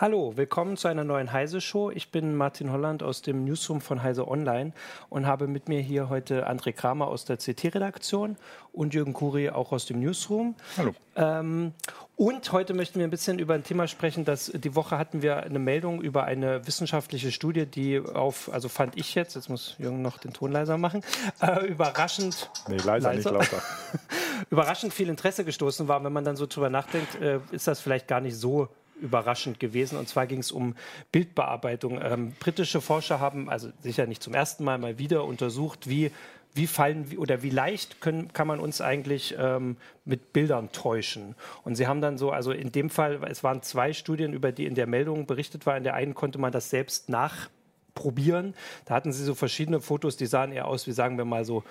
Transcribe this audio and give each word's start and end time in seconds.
Hallo, 0.00 0.32
willkommen 0.34 0.78
zu 0.78 0.88
einer 0.88 1.04
neuen 1.04 1.30
Heise-Show. 1.30 1.90
Ich 1.90 2.10
bin 2.10 2.34
Martin 2.34 2.72
Holland 2.72 3.02
aus 3.02 3.20
dem 3.20 3.44
Newsroom 3.44 3.82
von 3.82 4.02
Heise 4.02 4.26
Online 4.26 4.72
und 5.10 5.26
habe 5.26 5.46
mit 5.46 5.68
mir 5.68 5.80
hier 5.82 6.08
heute 6.08 6.48
André 6.48 6.72
Kramer 6.72 7.08
aus 7.08 7.26
der 7.26 7.36
CT-Redaktion 7.36 8.38
und 8.72 8.94
Jürgen 8.94 9.12
Kuri 9.12 9.50
auch 9.50 9.72
aus 9.72 9.84
dem 9.84 10.00
Newsroom. 10.00 10.54
Hallo. 10.78 10.94
Ähm, 11.16 11.74
und 12.16 12.50
heute 12.50 12.72
möchten 12.72 12.98
wir 12.98 13.06
ein 13.06 13.10
bisschen 13.10 13.38
über 13.38 13.52
ein 13.52 13.62
Thema 13.62 13.88
sprechen, 13.88 14.24
das 14.24 14.50
die 14.54 14.74
Woche 14.74 14.96
hatten 14.96 15.20
wir 15.20 15.42
eine 15.42 15.58
Meldung 15.58 16.00
über 16.00 16.24
eine 16.24 16.66
wissenschaftliche 16.66 17.30
Studie, 17.30 17.66
die 17.66 18.00
auf, 18.00 18.50
also 18.50 18.70
fand 18.70 18.96
ich 18.96 19.14
jetzt, 19.14 19.34
jetzt 19.34 19.50
muss 19.50 19.74
Jürgen 19.78 20.00
noch 20.00 20.16
den 20.16 20.32
Ton 20.32 20.50
leiser 20.50 20.78
machen, 20.78 21.04
äh, 21.42 21.66
überraschend. 21.66 22.48
Nee, 22.68 22.78
leiser, 22.78 23.12
leiser. 23.12 23.32
nicht 23.32 23.52
lauter. 23.52 23.62
überraschend 24.50 24.94
viel 24.94 25.10
Interesse 25.10 25.44
gestoßen 25.44 25.88
war. 25.88 26.02
Wenn 26.02 26.12
man 26.14 26.24
dann 26.24 26.36
so 26.36 26.46
drüber 26.46 26.70
nachdenkt, 26.70 27.20
äh, 27.20 27.40
ist 27.50 27.66
das 27.66 27.80
vielleicht 27.80 28.08
gar 28.08 28.22
nicht 28.22 28.36
so 28.36 28.68
überraschend 29.00 29.60
gewesen. 29.60 29.98
Und 29.98 30.08
zwar 30.08 30.26
ging 30.26 30.40
es 30.40 30.52
um 30.52 30.74
Bildbearbeitung. 31.12 32.00
Ähm, 32.02 32.32
britische 32.38 32.80
Forscher 32.80 33.20
haben, 33.20 33.48
also 33.48 33.68
sicher 33.80 34.06
nicht 34.06 34.22
zum 34.22 34.34
ersten 34.34 34.64
Mal, 34.64 34.78
mal 34.78 34.98
wieder 34.98 35.24
untersucht, 35.24 35.88
wie 35.88 36.10
wie 36.54 36.66
fallen 36.66 37.16
oder 37.16 37.42
wie 37.42 37.50
leicht 37.50 38.00
können, 38.00 38.32
kann 38.32 38.46
man 38.46 38.58
uns 38.58 38.80
eigentlich 38.80 39.34
ähm, 39.38 39.76
mit 40.04 40.32
Bildern 40.32 40.72
täuschen? 40.72 41.36
Und 41.64 41.76
sie 41.76 41.86
haben 41.86 42.00
dann 42.00 42.18
so, 42.18 42.30
also 42.30 42.50
in 42.52 42.72
dem 42.72 42.90
Fall, 42.90 43.20
es 43.28 43.44
waren 43.44 43.62
zwei 43.62 43.92
Studien, 43.92 44.32
über 44.32 44.50
die 44.50 44.66
in 44.66 44.74
der 44.74 44.86
Meldung 44.86 45.26
berichtet 45.26 45.66
war. 45.66 45.76
In 45.76 45.84
der 45.84 45.94
einen 45.94 46.14
konnte 46.14 46.38
man 46.38 46.50
das 46.50 46.70
selbst 46.70 47.08
nachprobieren. 47.08 48.54
Da 48.84 48.94
hatten 48.94 49.12
sie 49.12 49.24
so 49.24 49.34
verschiedene 49.34 49.80
Fotos, 49.80 50.16
die 50.16 50.26
sahen 50.26 50.52
eher 50.52 50.66
aus 50.66 50.86
wie, 50.86 50.92
sagen 50.92 51.18
wir 51.18 51.24
mal, 51.24 51.44
so 51.44 51.62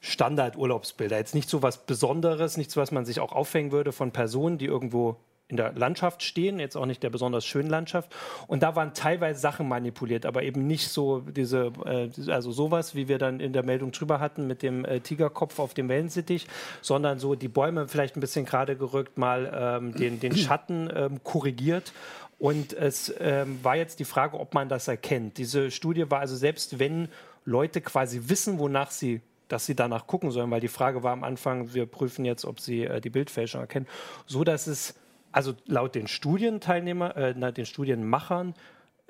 Standard-Urlaubsbilder. 0.00 1.16
Jetzt 1.16 1.34
nicht 1.34 1.48
so 1.48 1.62
was 1.62 1.86
Besonderes, 1.86 2.56
nichts, 2.56 2.76
was 2.76 2.92
man 2.92 3.04
sich 3.04 3.20
auch 3.20 3.32
aufhängen 3.32 3.72
würde 3.72 3.92
von 3.92 4.12
Personen, 4.12 4.58
die 4.58 4.66
irgendwo 4.66 5.16
in 5.48 5.56
der 5.56 5.72
Landschaft 5.72 6.22
stehen, 6.22 6.60
jetzt 6.60 6.76
auch 6.76 6.84
nicht 6.84 7.02
der 7.02 7.10
besonders 7.10 7.44
schönen 7.46 7.70
Landschaft. 7.70 8.14
Und 8.46 8.62
da 8.62 8.76
waren 8.76 8.92
teilweise 8.92 9.40
Sachen 9.40 9.66
manipuliert, 9.66 10.26
aber 10.26 10.42
eben 10.42 10.66
nicht 10.66 10.88
so 10.88 11.20
diese, 11.20 11.72
äh, 11.86 12.30
also 12.30 12.52
sowas, 12.52 12.94
wie 12.94 13.08
wir 13.08 13.18
dann 13.18 13.40
in 13.40 13.54
der 13.54 13.64
Meldung 13.64 13.90
drüber 13.90 14.20
hatten 14.20 14.46
mit 14.46 14.62
dem 14.62 14.84
äh, 14.84 15.00
Tigerkopf 15.00 15.58
auf 15.58 15.72
dem 15.72 15.88
Wellensittich, 15.88 16.46
sondern 16.82 17.18
so 17.18 17.34
die 17.34 17.48
Bäume 17.48 17.88
vielleicht 17.88 18.16
ein 18.16 18.20
bisschen 18.20 18.44
gerade 18.44 18.76
gerückt, 18.76 19.16
mal 19.16 19.50
ähm, 19.54 19.94
den, 19.94 20.20
den 20.20 20.36
Schatten 20.36 20.90
ähm, 20.94 21.24
korrigiert. 21.24 21.92
Und 22.38 22.72
es 22.74 23.12
ähm, 23.18 23.58
war 23.62 23.74
jetzt 23.76 23.98
die 24.00 24.04
Frage, 24.04 24.38
ob 24.38 24.54
man 24.54 24.68
das 24.68 24.86
erkennt. 24.86 25.38
Diese 25.38 25.70
Studie 25.70 26.10
war 26.10 26.20
also 26.20 26.36
selbst, 26.36 26.78
wenn 26.78 27.08
Leute 27.44 27.80
quasi 27.80 28.22
wissen, 28.26 28.58
wonach 28.58 28.90
sie 28.90 29.22
dass 29.48 29.64
sie 29.64 29.74
danach 29.74 30.06
gucken 30.06 30.30
sollen, 30.30 30.50
weil 30.50 30.60
die 30.60 30.68
Frage 30.68 31.02
war 31.02 31.12
am 31.12 31.24
Anfang, 31.24 31.72
wir 31.72 31.86
prüfen 31.86 32.26
jetzt, 32.26 32.44
ob 32.44 32.60
sie 32.60 32.84
äh, 32.84 33.00
die 33.00 33.08
Bildfälschung 33.08 33.62
erkennen, 33.62 33.86
so 34.26 34.44
dass 34.44 34.66
es 34.66 34.94
also 35.32 35.54
laut 35.66 35.94
den 35.94 36.08
Studienteilnehmer, 36.08 37.16
äh, 37.16 37.52
den 37.52 37.66
Studienmachern, 37.66 38.54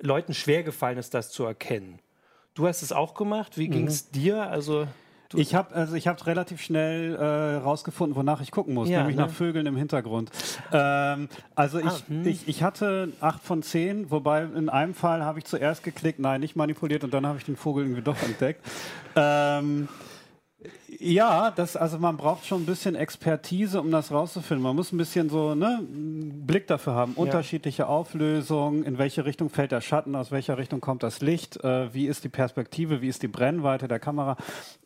Leuten 0.00 0.34
schwer 0.34 0.62
gefallen 0.62 0.98
ist, 0.98 1.14
das 1.14 1.30
zu 1.30 1.44
erkennen. 1.44 1.98
Du 2.55 2.66
hast 2.66 2.83
es 2.83 2.92
auch 2.92 3.14
gemacht. 3.14 3.58
Wie 3.58 3.69
mhm. 3.69 3.72
ging 3.72 3.86
es 3.86 4.10
dir? 4.10 4.48
Also 4.50 4.86
ich 5.34 5.55
habe 5.55 5.75
also 5.75 5.94
ich 5.94 6.08
habe 6.08 6.25
relativ 6.27 6.62
schnell 6.62 7.14
äh, 7.14 7.56
rausgefunden, 7.56 8.16
wonach 8.16 8.41
ich 8.41 8.50
gucken 8.50 8.72
muss, 8.72 8.88
ja, 8.88 9.00
nämlich 9.00 9.16
ne? 9.16 9.22
nach 9.22 9.30
Vögeln 9.30 9.66
im 9.66 9.77
Hintergrund. 9.77 10.30
Ähm, 10.72 11.28
also 11.55 11.78
ich, 11.78 11.86
ah, 11.86 12.00
hm. 12.08 12.27
ich, 12.27 12.48
ich 12.48 12.62
hatte 12.62 13.12
acht 13.20 13.42
von 13.42 13.62
zehn, 13.62 14.10
wobei 14.10 14.44
in 14.44 14.70
einem 14.70 14.94
Fall 14.94 15.22
habe 15.22 15.38
ich 15.38 15.44
zuerst 15.44 15.82
geklickt, 15.82 16.19
nein, 16.19 16.41
nicht 16.41 16.56
manipuliert 16.56 17.05
und 17.05 17.12
dann 17.12 17.27
habe 17.27 17.38
ich 17.38 17.44
den 17.44 17.56
Vogel 17.56 17.84
irgendwie 17.84 18.03
doch 18.03 18.20
entdeckt. 18.22 18.64
Ähm, 19.16 19.88
ja, 20.98 21.52
das, 21.52 21.76
also 21.76 21.98
man 21.98 22.16
braucht 22.16 22.44
schon 22.44 22.62
ein 22.62 22.66
bisschen 22.66 22.96
Expertise, 22.96 23.80
um 23.80 23.92
das 23.92 24.10
rauszufinden. 24.10 24.62
Man 24.62 24.74
muss 24.74 24.92
ein 24.92 24.98
bisschen 24.98 25.30
so 25.30 25.54
ne, 25.54 25.80
Blick 25.88 26.66
dafür 26.66 26.94
haben. 26.94 27.12
Ja. 27.16 27.22
Unterschiedliche 27.22 27.86
Auflösungen, 27.86 28.82
in 28.82 28.98
welche 28.98 29.24
Richtung 29.24 29.50
fällt 29.50 29.70
der 29.70 29.80
Schatten, 29.80 30.16
aus 30.16 30.32
welcher 30.32 30.58
Richtung 30.58 30.80
kommt 30.80 31.04
das 31.04 31.20
Licht, 31.20 31.62
äh, 31.62 31.94
wie 31.94 32.08
ist 32.08 32.24
die 32.24 32.28
Perspektive, 32.28 33.00
wie 33.00 33.08
ist 33.08 33.22
die 33.22 33.28
Brennweite 33.28 33.86
der 33.86 34.00
Kamera. 34.00 34.36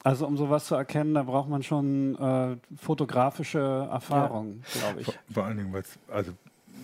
Also 0.05 0.27
um 0.27 0.37
sowas 0.37 0.66
zu 0.66 0.75
erkennen, 0.75 1.15
da 1.15 1.22
braucht 1.22 1.49
man 1.49 1.62
schon 1.62 2.16
äh, 2.16 2.56
fotografische 2.77 3.88
Erfahrung, 3.91 4.62
ja. 4.75 4.81
glaube 4.81 5.00
ich. 5.00 5.06
Vor, 5.06 5.15
vor 5.32 5.44
allen 5.44 5.56
Dingen, 5.56 5.72
weil 5.72 5.84
also 6.09 6.32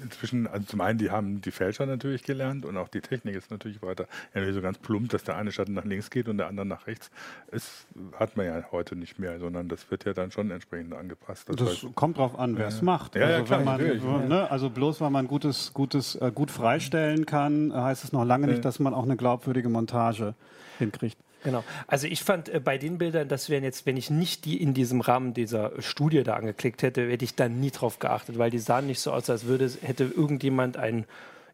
inzwischen, 0.03 0.47
also 0.47 0.67
zum 0.67 0.81
einen, 0.81 0.99
die 0.99 1.11
haben 1.11 1.41
die 1.41 1.51
Fälscher 1.51 1.87
natürlich 1.87 2.23
gelernt 2.23 2.65
und 2.65 2.77
auch 2.77 2.89
die 2.89 3.01
Technik 3.01 3.35
ist 3.35 3.51
natürlich 3.51 3.83
weiter. 3.83 4.07
Ja, 4.35 4.53
so 4.53 4.61
ganz 4.61 4.79
plump, 4.79 5.11
dass 5.11 5.25
der 5.25 5.37
eine 5.37 5.53
Schatten 5.53 5.75
nach 5.75 5.85
links 5.85 6.11
geht 6.11 6.29
und 6.29 6.39
der 6.39 6.49
andere 6.49 6.67
nach 6.67 6.87
rechts. 6.87 7.11
Das 7.51 7.87
hat 8.19 8.37
man 8.37 8.47
ja 8.47 8.65
heute 8.73 8.97
nicht 8.97 9.19
mehr, 9.19 9.39
sondern 9.39 9.69
das 9.69 9.91
wird 9.91 10.05
ja 10.05 10.13
dann 10.13 10.31
schon 10.31 10.51
entsprechend 10.51 10.95
angepasst. 10.95 11.49
Das, 11.49 11.57
das 11.57 11.69
heißt, 11.69 11.95
kommt 11.95 12.19
drauf 12.19 12.39
an, 12.39 12.57
wer 12.57 12.69
es 12.69 12.83
macht. 12.83 13.15
Ja, 13.15 13.27
also, 13.27 13.39
ja, 13.39 13.45
klar, 13.45 13.61
man, 13.61 14.29
ne, 14.29 14.51
also 14.51 14.71
bloß 14.71 15.01
weil 15.01 15.11
man 15.11 15.29
gutes, 15.29 15.73
gutes, 15.75 16.15
äh, 16.17 16.31
gut 16.35 16.51
freistellen 16.51 17.27
kann, 17.27 17.73
heißt 17.75 18.05
es 18.05 18.13
noch 18.13 18.25
lange 18.25 18.47
nicht, 18.47 18.65
dass 18.65 18.79
man 18.79 18.95
auch 18.95 19.05
eine 19.05 19.17
glaubwürdige 19.17 19.69
Montage 19.69 20.35
hinkriegt. 20.79 21.19
Genau. 21.45 21.65
Also 21.87 22.07
ich 22.07 22.23
fand 22.23 22.49
äh, 22.49 22.61
bei 22.61 22.79
den 22.79 22.99
Bildern, 22.99 23.29
das 23.29 23.49
wären 23.49 23.65
jetzt, 23.65 23.87
wenn 23.87 23.97
ich 23.97 24.11
nicht 24.11 24.45
die 24.45 24.61
in 24.61 24.75
diesem 24.75 25.01
Rahmen 25.01 25.35
dieser 25.35 25.81
Studie 25.81 26.23
da 26.23 26.35
angeklickt 26.35 26.83
hätte, 26.83 27.09
hätte 27.09 27.25
ich 27.25 27.35
da 27.35 27.49
nie 27.49 27.71
drauf 27.71 27.99
geachtet, 27.99 28.39
weil 28.39 28.51
die 28.51 28.59
sahen 28.59 28.87
nicht 28.87 29.01
so 29.01 29.13
aus, 29.13 29.31
als 29.31 29.45
würde 29.47 29.71
hätte 29.83 30.05
irgendjemand 30.05 30.77
ein 30.77 31.05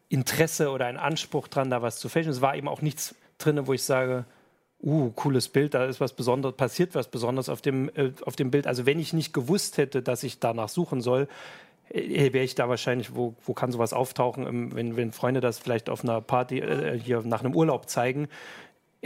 Interesse 0.09 0.71
oder 0.71 0.85
einen 0.85 0.97
Anspruch 0.97 1.47
dran, 1.47 1.69
da 1.69 1.81
was 1.81 1.99
zu 1.99 2.09
fälschen. 2.09 2.31
Es 2.31 2.41
war 2.41 2.55
eben 2.55 2.67
auch 2.67 2.81
nichts 2.81 3.15
drin, 3.37 3.67
wo 3.67 3.73
ich 3.73 3.83
sage, 3.83 4.25
uh, 4.81 5.11
cooles 5.11 5.49
Bild, 5.49 5.73
da 5.73 5.85
ist 5.85 5.99
was 5.99 6.13
Besonderes, 6.13 6.55
passiert 6.55 6.95
was 6.95 7.07
Besonderes 7.07 7.49
auf 7.49 7.61
dem, 7.61 7.89
äh, 7.95 8.11
auf 8.25 8.35
dem 8.35 8.51
Bild. 8.51 8.67
Also 8.67 8.85
wenn 8.85 8.99
ich 8.99 9.13
nicht 9.13 9.33
gewusst 9.33 9.77
hätte, 9.77 10.01
dass 10.01 10.23
ich 10.23 10.39
danach 10.39 10.69
suchen 10.69 11.01
soll, 11.01 11.27
äh, 11.89 12.33
wäre 12.33 12.43
ich 12.43 12.55
da 12.55 12.69
wahrscheinlich, 12.69 13.15
wo, 13.15 13.35
wo 13.45 13.53
kann 13.53 13.71
sowas 13.71 13.93
auftauchen, 13.93 14.47
ähm, 14.47 14.75
wenn, 14.75 14.95
wenn 14.95 15.11
Freunde 15.11 15.41
das 15.41 15.59
vielleicht 15.59 15.89
auf 15.89 16.03
einer 16.03 16.21
Party 16.21 16.59
äh, 16.59 16.99
hier 16.99 17.21
nach 17.23 17.43
einem 17.43 17.55
Urlaub 17.55 17.89
zeigen, 17.89 18.27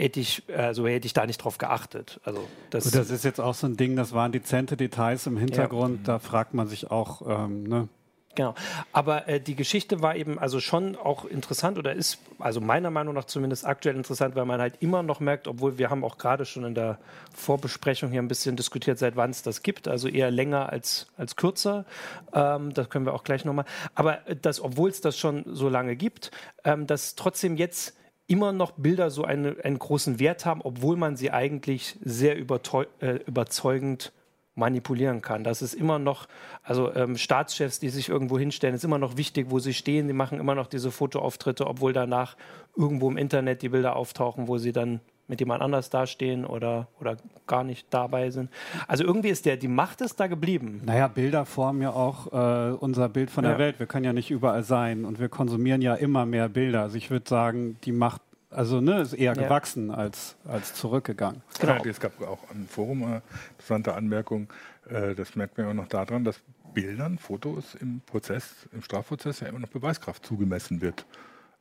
hätte 0.00 0.20
ich, 0.20 0.42
also 0.56 0.86
hätte 0.86 1.06
ich 1.06 1.12
da 1.12 1.26
nicht 1.26 1.38
drauf 1.38 1.58
geachtet. 1.58 2.20
Also 2.24 2.46
das, 2.70 2.90
das 2.90 3.10
ist 3.10 3.24
jetzt 3.24 3.40
auch 3.40 3.54
so 3.54 3.66
ein 3.66 3.76
Ding, 3.76 3.96
das 3.96 4.12
waren 4.12 4.32
dezente 4.32 4.76
Details 4.76 5.26
im 5.26 5.36
Hintergrund, 5.36 6.06
ja. 6.06 6.14
da 6.14 6.18
fragt 6.18 6.54
man 6.54 6.66
sich 6.66 6.90
auch, 6.90 7.22
ähm, 7.26 7.64
ne? 7.64 7.88
Genau. 8.36 8.54
Aber 8.92 9.26
äh, 9.26 9.40
die 9.40 9.56
Geschichte 9.56 10.02
war 10.02 10.14
eben 10.14 10.38
also 10.38 10.60
schon 10.60 10.94
auch 10.94 11.24
interessant 11.24 11.78
oder 11.78 11.92
ist, 11.92 12.18
also 12.38 12.60
meiner 12.60 12.90
Meinung 12.90 13.12
nach 13.12 13.24
zumindest 13.24 13.66
aktuell 13.66 13.96
interessant, 13.96 14.36
weil 14.36 14.44
man 14.44 14.60
halt 14.60 14.74
immer 14.78 15.02
noch 15.02 15.18
merkt, 15.18 15.48
obwohl 15.48 15.78
wir 15.78 15.90
haben 15.90 16.04
auch 16.04 16.16
gerade 16.16 16.46
schon 16.46 16.64
in 16.64 16.76
der 16.76 16.98
Vorbesprechung 17.34 18.12
hier 18.12 18.22
ein 18.22 18.28
bisschen 18.28 18.54
diskutiert, 18.54 18.98
seit 18.98 19.16
wann 19.16 19.30
es 19.30 19.42
das 19.42 19.64
gibt, 19.64 19.88
also 19.88 20.06
eher 20.06 20.30
länger 20.30 20.70
als, 20.70 21.08
als 21.16 21.34
kürzer. 21.34 21.84
Ähm, 22.32 22.72
das 22.72 22.88
können 22.88 23.04
wir 23.04 23.14
auch 23.14 23.24
gleich 23.24 23.44
nochmal. 23.44 23.64
Aber 23.96 24.26
äh, 24.28 24.36
das, 24.40 24.60
obwohl 24.60 24.90
es 24.90 25.00
das 25.00 25.18
schon 25.18 25.44
so 25.46 25.68
lange 25.68 25.96
gibt, 25.96 26.30
ähm, 26.62 26.86
dass 26.86 27.16
trotzdem 27.16 27.56
jetzt 27.56 27.96
immer 28.30 28.52
noch 28.52 28.70
Bilder 28.72 29.10
so 29.10 29.24
eine, 29.24 29.56
einen 29.64 29.78
großen 29.78 30.20
Wert 30.20 30.46
haben, 30.46 30.60
obwohl 30.62 30.96
man 30.96 31.16
sie 31.16 31.32
eigentlich 31.32 31.98
sehr 32.00 32.36
äh, 32.36 33.16
überzeugend 33.26 34.12
manipulieren 34.54 35.20
kann. 35.20 35.42
Das 35.42 35.62
ist 35.62 35.74
immer 35.74 35.98
noch, 35.98 36.28
also 36.62 36.94
ähm, 36.94 37.16
Staatschefs, 37.16 37.80
die 37.80 37.88
sich 37.88 38.08
irgendwo 38.08 38.38
hinstellen, 38.38 38.76
ist 38.76 38.84
immer 38.84 38.98
noch 38.98 39.16
wichtig, 39.16 39.46
wo 39.50 39.58
sie 39.58 39.74
stehen. 39.74 40.06
Die 40.06 40.14
machen 40.14 40.38
immer 40.38 40.54
noch 40.54 40.68
diese 40.68 40.92
Fotoauftritte, 40.92 41.66
obwohl 41.66 41.92
danach 41.92 42.36
irgendwo 42.76 43.10
im 43.10 43.16
Internet 43.16 43.62
die 43.62 43.68
Bilder 43.68 43.96
auftauchen, 43.96 44.46
wo 44.46 44.58
sie 44.58 44.72
dann 44.72 45.00
mit 45.30 45.40
jemand 45.40 45.62
anders 45.62 45.88
dastehen 45.90 46.44
oder, 46.44 46.88
oder 47.00 47.16
gar 47.46 47.64
nicht 47.64 47.86
dabei 47.90 48.30
sind. 48.30 48.50
Also 48.88 49.04
irgendwie 49.04 49.28
ist 49.28 49.46
der, 49.46 49.56
die 49.56 49.68
Macht 49.68 50.00
ist 50.00 50.18
da 50.18 50.26
geblieben. 50.26 50.82
Naja, 50.84 51.06
Bilder 51.06 51.46
formen 51.46 51.80
ja 51.80 51.92
auch 51.92 52.32
äh, 52.32 52.72
unser 52.74 53.08
Bild 53.08 53.30
von 53.30 53.44
der 53.44 53.52
ja. 53.52 53.58
Welt. 53.58 53.78
Wir 53.78 53.86
können 53.86 54.04
ja 54.04 54.12
nicht 54.12 54.30
überall 54.30 54.64
sein 54.64 55.04
und 55.04 55.20
wir 55.20 55.28
konsumieren 55.28 55.80
ja 55.82 55.94
immer 55.94 56.26
mehr 56.26 56.48
Bilder. 56.48 56.82
Also 56.82 56.96
ich 56.96 57.10
würde 57.10 57.28
sagen, 57.28 57.78
die 57.84 57.92
Macht 57.92 58.20
also 58.50 58.80
ne, 58.80 59.00
ist 59.00 59.12
eher 59.12 59.34
ja. 59.34 59.42
gewachsen 59.44 59.92
als, 59.92 60.34
als 60.44 60.74
zurückgegangen. 60.74 61.40
Genau. 61.60 61.74
Ja, 61.74 61.86
es 61.88 62.00
gab 62.00 62.20
auch 62.20 62.50
ein 62.50 62.66
Forum 62.68 63.04
eine 63.04 63.22
interessante 63.52 63.94
Anmerkung, 63.94 64.48
äh, 64.88 65.14
das 65.14 65.36
merkt 65.36 65.56
man 65.56 65.68
auch 65.68 65.74
noch 65.74 65.86
daran, 65.86 66.24
dass 66.24 66.40
Bildern, 66.74 67.18
Fotos 67.18 67.76
im 67.76 68.00
Prozess, 68.00 68.68
im 68.72 68.82
Strafprozess 68.82 69.40
ja 69.40 69.46
immer 69.46 69.60
noch 69.60 69.68
Beweiskraft 69.68 70.26
zugemessen 70.26 70.80
wird. 70.80 71.06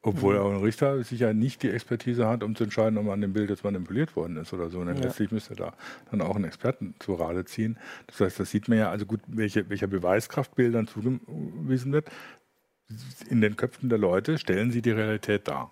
Obwohl 0.01 0.35
mhm. 0.35 0.41
auch 0.41 0.51
ein 0.51 0.63
Richter 0.63 1.03
sicher 1.03 1.33
nicht 1.33 1.61
die 1.61 1.69
Expertise 1.69 2.27
hat, 2.27 2.43
um 2.43 2.55
zu 2.55 2.63
entscheiden, 2.63 2.97
ob 2.97 3.05
man 3.05 3.19
dem 3.19 3.33
Bild 3.33 3.49
jetzt 3.49 3.65
manipuliert 3.65 4.15
worden 4.15 4.37
ist 4.37 4.53
oder 4.53 4.69
so. 4.69 4.79
Und 4.79 4.87
ja. 4.87 4.93
letztlich 4.93 5.31
müsste 5.31 5.55
da 5.55 5.73
dann 6.09 6.21
auch 6.21 6.35
einen 6.35 6.45
Experten 6.45 6.95
zur 6.99 7.19
Rade 7.19 7.43
ziehen. 7.43 7.77
Das 8.07 8.21
heißt, 8.21 8.39
das 8.39 8.49
sieht 8.49 8.69
man 8.69 8.77
ja, 8.77 8.89
also 8.89 9.05
gut, 9.05 9.19
welche, 9.27 9.69
welcher 9.69 9.87
Beweiskraft 9.87 10.55
Bildern 10.55 10.87
zugewiesen 10.87 11.91
wird. 11.91 12.09
In 13.29 13.41
den 13.41 13.57
Köpfen 13.57 13.89
der 13.89 13.99
Leute 13.99 14.37
stellen 14.37 14.71
sie 14.71 14.81
die 14.81 14.91
Realität 14.91 15.47
dar. 15.47 15.71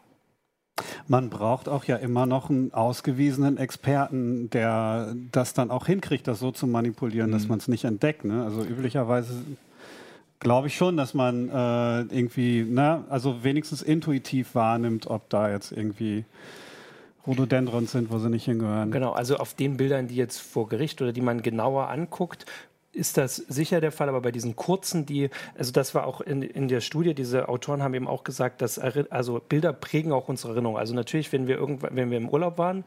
Man 1.08 1.30
braucht 1.30 1.70
auch 1.70 1.86
ja 1.86 1.96
immer 1.96 2.26
noch 2.26 2.50
einen 2.50 2.74
ausgewiesenen 2.74 3.58
Experten, 3.58 4.50
der 4.50 5.16
das 5.32 5.54
dann 5.54 5.72
auch 5.72 5.88
hinkriegt, 5.88 6.28
das 6.28 6.40
so 6.40 6.52
zu 6.52 6.68
manipulieren, 6.68 7.30
mhm. 7.30 7.34
dass 7.34 7.48
man 7.48 7.60
es 7.60 7.68
nicht 7.68 7.86
entdeckt. 7.86 8.26
Ne? 8.26 8.44
Also 8.44 8.64
üblicherweise 8.64 9.34
glaube 10.40 10.68
ich 10.68 10.76
schon, 10.76 10.98
dass 10.98 11.14
man 11.14 11.50
äh, 11.50 12.02
irgendwie, 12.16 12.64
ne, 12.64 13.04
also 13.10 13.44
wenigstens 13.44 13.82
intuitiv 13.82 14.56
wahrnimmt, 14.56 15.08
ob 15.08 15.30
da 15.30 15.50
jetzt 15.52 15.72
irgendwie 15.72 16.26
Rhododendrons 17.26 17.92
sind, 17.92 18.10
wo 18.12 18.20
sie 18.20 18.30
nicht 18.30 18.46
hingehören. 18.46 18.92
Genau, 18.92 19.12
also 19.12 19.38
auf 19.38 19.54
den 19.54 19.78
Bildern, 19.78 20.08
die 20.08 20.16
jetzt 20.16 20.40
vor 20.40 20.70
Gericht 20.70 21.02
oder 21.02 21.12
die 21.12 21.22
man 21.22 21.42
genauer 21.42 21.90
anguckt, 21.90 22.46
ist 22.94 23.18
das 23.18 23.36
sicher 23.36 23.80
der 23.80 23.92
Fall, 23.92 24.10
aber 24.10 24.22
bei 24.22 24.32
diesen 24.32 24.56
kurzen, 24.56 25.06
die, 25.06 25.30
also 25.56 25.72
das 25.72 25.94
war 25.94 26.08
auch 26.08 26.20
in, 26.20 26.42
in 26.42 26.68
der 26.68 26.82
Studie, 26.82 27.14
diese 27.14 27.48
Autoren 27.48 27.84
haben 27.84 27.94
eben 27.94 28.08
auch 28.08 28.24
gesagt, 28.24 28.62
dass 28.62 28.80
also 28.80 29.40
Bilder 29.48 29.72
prägen 29.72 30.12
auch 30.12 30.30
unsere 30.30 30.54
Erinnerung. 30.54 30.78
Also 30.78 30.96
natürlich, 30.96 31.32
wenn 31.32 31.48
wir 31.48 31.58
irgendwann, 31.58 31.96
wenn 31.96 32.10
wir 32.10 32.18
im 32.18 32.30
Urlaub 32.30 32.58
waren, 32.58 32.86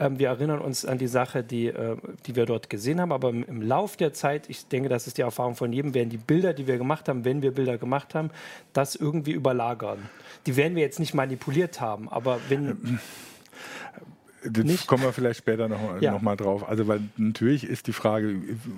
ähm, 0.00 0.18
wir 0.18 0.28
erinnern 0.28 0.60
uns 0.60 0.84
an 0.84 0.98
die 0.98 1.06
Sache, 1.06 1.44
die, 1.44 1.66
äh, 1.66 1.96
die 2.26 2.34
wir 2.34 2.46
dort 2.46 2.70
gesehen 2.70 3.00
haben, 3.00 3.12
aber 3.12 3.28
im, 3.28 3.44
im 3.44 3.62
Lauf 3.62 3.96
der 3.96 4.12
Zeit, 4.12 4.48
ich 4.48 4.66
denke, 4.66 4.88
das 4.88 5.06
ist 5.06 5.18
die 5.18 5.22
Erfahrung 5.22 5.54
von 5.54 5.72
jedem, 5.72 5.94
werden 5.94 6.08
die 6.08 6.16
Bilder, 6.16 6.54
die 6.54 6.66
wir 6.66 6.78
gemacht 6.78 7.08
haben, 7.08 7.24
wenn 7.24 7.42
wir 7.42 7.52
Bilder 7.52 7.78
gemacht 7.78 8.14
haben, 8.14 8.30
das 8.72 8.96
irgendwie 8.96 9.32
überlagern. 9.32 9.98
Die 10.46 10.56
werden 10.56 10.74
wir 10.74 10.82
jetzt 10.82 10.98
nicht 10.98 11.14
manipuliert 11.14 11.80
haben, 11.80 12.08
aber 12.08 12.40
wenn 12.48 12.98
das 14.42 14.64
nicht? 14.64 14.86
kommen 14.86 15.02
wir 15.02 15.12
vielleicht 15.12 15.38
später 15.38 15.68
noch, 15.68 16.00
ja. 16.00 16.12
noch 16.12 16.22
mal 16.22 16.36
drauf. 16.36 16.66
Also, 16.66 16.88
weil 16.88 17.00
natürlich 17.18 17.64
ist 17.64 17.86
die 17.86 17.92
Frage, 17.92 18.36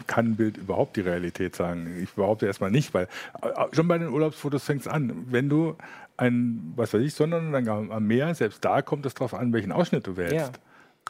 kann 0.09 0.33
ein 0.33 0.37
Bild 0.37 0.57
überhaupt 0.57 0.97
die 0.97 1.03
Realität 1.03 1.55
sagen? 1.55 2.01
Ich 2.03 2.11
behaupte 2.11 2.47
erstmal 2.47 2.73
nicht, 2.73 2.93
weil 2.95 3.07
äh, 3.43 3.49
schon 3.73 3.87
bei 3.87 3.99
den 3.99 4.09
Urlaubsfotos 4.09 4.65
fängt 4.65 4.81
es 4.81 4.89
an. 4.89 5.27
Wenn 5.31 5.49
du 5.49 5.77
ein, 6.17 6.73
was 6.77 6.93
weiß 6.93 7.03
ich, 7.03 7.15
Sonnenuntergang 7.15 7.93
am 7.93 8.07
Meer, 8.07 8.35
selbst 8.35 8.65
da 8.65 8.83
kommt 8.83 9.07
es 9.07 9.15
darauf 9.15 9.35
an, 9.35 9.53
welchen 9.53 9.71
Ausschnitt 9.73 10.07
du 10.07 10.17
wählst. 10.17 10.35
Ja. 10.35 10.51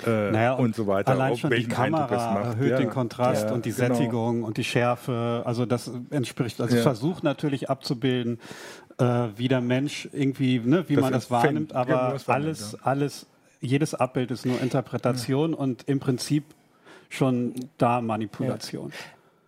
Äh, 0.07 0.31
naja, 0.31 0.55
und 0.55 0.75
so 0.75 0.87
weiter. 0.87 1.11
Allein 1.11 1.37
schon 1.37 1.51
die 1.51 1.69
Kamera 1.69 2.41
erhöht 2.41 2.71
ja, 2.71 2.79
den 2.79 2.89
Kontrast 2.89 3.47
ja, 3.47 3.53
und 3.53 3.67
die 3.67 3.73
genau. 3.73 3.95
Sättigung 3.95 4.43
und 4.43 4.57
die 4.57 4.65
Schärfe. 4.65 5.43
Also 5.45 5.67
das 5.67 5.91
entspricht, 6.11 6.61
also 6.61 6.77
ja. 6.77 6.83
versucht 6.83 7.23
natürlich 7.25 7.69
abzubilden, 7.69 8.41
äh, 8.99 9.05
wie 9.37 9.49
der 9.49 9.61
Mensch 9.61 10.09
irgendwie, 10.13 10.61
ne, 10.61 10.89
wie 10.89 10.95
das 10.95 11.03
man 11.03 11.13
das 11.13 11.31
wahrnimmt, 11.31 11.75
aber 11.75 12.17
alles, 12.27 12.75
alles 12.83 13.27
jedes 13.61 13.95
Abbild 13.95 14.31
ist 14.31 14.47
nur 14.47 14.61
Interpretation 14.61 15.53
ja. 15.53 15.59
und 15.59 15.89
im 15.89 16.01
Prinzip 16.01 16.45
schon 17.11 17.55
da 17.77 18.01
Manipulation. 18.01 18.91
Ja. 18.91 18.97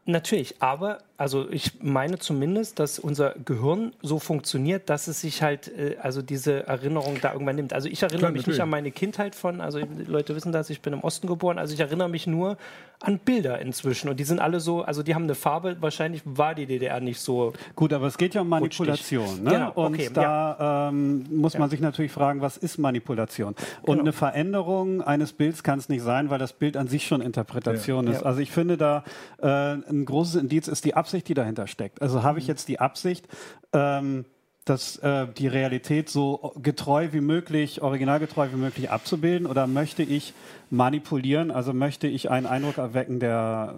Natürlich, 0.07 0.61
aber 0.61 0.99
also 1.17 1.49
ich 1.49 1.81
meine 1.81 2.19
zumindest, 2.19 2.81
dass 2.81 2.99
unser 2.99 3.35
Gehirn 3.45 3.93
so 4.03 4.19
funktioniert, 4.19 4.91
dass 4.91 5.07
es 5.07 5.21
sich 5.21 5.43
halt, 5.43 5.69
äh, 5.69 5.97
also 6.03 6.23
diese 6.23 6.67
Erinnerung 6.67 7.19
da 7.21 7.33
irgendwann 7.33 7.57
nimmt. 7.57 7.73
Also 7.73 7.89
ich 7.89 8.03
erinnere 8.03 8.19
Klar, 8.19 8.31
mich 8.33 8.43
natürlich. 8.43 8.59
nicht 8.59 8.63
an 8.63 8.71
meine 8.71 8.91
Kindheit 8.91 9.35
von, 9.37 9.61
also 9.61 9.81
Leute 10.07 10.35
wissen 10.35 10.51
das, 10.51 10.71
ich 10.71 10.81
bin 10.81 10.93
im 10.93 11.01
Osten 11.01 11.29
geboren, 11.29 11.59
also 11.59 11.73
ich 11.73 11.81
erinnere 11.81 12.09
mich 12.09 12.27
nur 12.27 12.57
an 13.01 13.19
Bilder 13.19 13.61
inzwischen 13.61 14.09
und 14.09 14.19
die 14.19 14.25
sind 14.25 14.41
alle 14.41 14.61
so, 14.61 14.83
also 14.83 15.03
die 15.03 15.15
haben 15.15 15.25
eine 15.25 15.35
Farbe, 15.35 15.77
wahrscheinlich 15.81 16.23
war 16.25 16.55
die 16.55 16.67
DDR 16.67 17.01
nicht 17.01 17.21
so. 17.21 17.53
Gut, 17.77 17.93
aber 17.93 18.07
es 18.07 18.19
geht 18.19 18.35
ja 18.35 18.41
um 18.41 18.49
Manipulation. 18.49 19.43
Ne? 19.43 19.51
Genau, 19.51 19.73
und 19.73 19.95
okay, 19.95 20.11
da 20.13 20.23
ja. 20.23 20.89
ähm, 20.89 21.27
muss 21.31 21.55
man 21.55 21.63
ja. 21.63 21.69
sich 21.69 21.81
natürlich 21.81 22.13
fragen, 22.13 22.41
was 22.41 22.57
ist 22.57 22.79
Manipulation? 22.79 23.55
Und 23.83 23.87
genau. 23.87 24.01
eine 24.01 24.13
Veränderung 24.13 25.03
eines 25.03 25.33
Bilds 25.33 25.63
kann 25.63 25.79
es 25.79 25.89
nicht 25.89 26.03
sein, 26.03 26.31
weil 26.31 26.39
das 26.39 26.53
Bild 26.53 26.77
an 26.77 26.89
sich 26.89 27.07
schon 27.07 27.21
Interpretation 27.21 28.07
ja. 28.07 28.15
ist. 28.15 28.23
Also 28.23 28.41
ich 28.41 28.51
finde 28.51 28.77
da 28.77 29.05
äh, 29.43 29.47
ein 29.47 30.05
großes 30.05 30.37
Indiz 30.37 30.67
ist 30.67 30.85
die 30.85 30.95
Absicht, 31.05 31.29
die 31.29 31.35
dahinter 31.35 31.67
steckt. 31.67 32.01
Also 32.01 32.23
habe 32.23 32.39
ich 32.39 32.47
mhm. 32.47 32.53
jetzt 32.53 32.69
die 32.69 32.81
Absicht, 32.81 33.29
ähm, 33.75 34.25
dass 34.65 34.97
äh, 34.97 35.27
die 35.37 35.49
Realität 35.49 36.09
so 36.09 36.55
getreu 36.63 37.09
wie 37.13 37.21
möglich, 37.21 37.83
originalgetreu 37.83 38.49
wie 38.51 38.57
möglich 38.57 38.91
abzubilden? 38.91 39.47
Oder 39.47 39.67
möchte 39.67 40.03
ich 40.03 40.33
manipulieren? 40.71 41.51
Also 41.51 41.75
möchte 41.75 42.07
ich 42.07 42.31
einen 42.31 42.47
Eindruck 42.47 42.79
erwecken, 42.79 43.21
der 43.21 43.75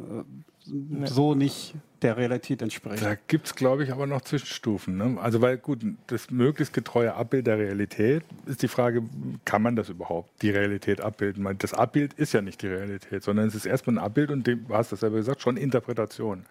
äh, 0.69 1.07
so 1.07 1.35
nicht 1.35 1.75
der 2.03 2.17
Realität 2.17 2.61
entspricht. 2.63 3.03
Da 3.03 3.15
gibt 3.15 3.47
es, 3.47 3.55
glaube 3.55 3.83
ich, 3.85 3.91
aber 3.91 4.07
noch 4.07 4.21
Zwischenstufen. 4.21 4.97
Ne? 4.97 5.19
Also, 5.21 5.41
weil 5.41 5.57
gut, 5.57 5.81
das 6.09 6.31
möglichst 6.31 6.75
getreue 6.75 7.15
Abbild 7.15 7.47
der 7.47 7.59
Realität 7.59 8.23
ist 8.47 8.63
die 8.63 8.69
Frage, 8.69 9.03
kann 9.45 9.63
man 9.63 9.77
das 9.77 9.89
überhaupt, 9.89 10.31
die 10.43 10.51
Realität 10.51 11.01
abbilden? 11.01 11.47
Das 11.59 11.73
Abbild 11.73 12.13
ist 12.15 12.33
ja 12.33 12.43
nicht 12.43 12.63
die 12.63 12.69
Realität, 12.69 13.23
sondern 13.23 13.47
es 13.47 13.55
ist 13.55 13.67
erstmal 13.67 13.97
ein 13.97 14.05
Abbild 14.05 14.31
und 14.31 14.47
du 14.47 14.59
hast 14.71 14.93
das 14.93 15.01
selber 15.01 15.17
gesagt, 15.17 15.41
schon 15.41 15.57
Interpretation. 15.57 16.45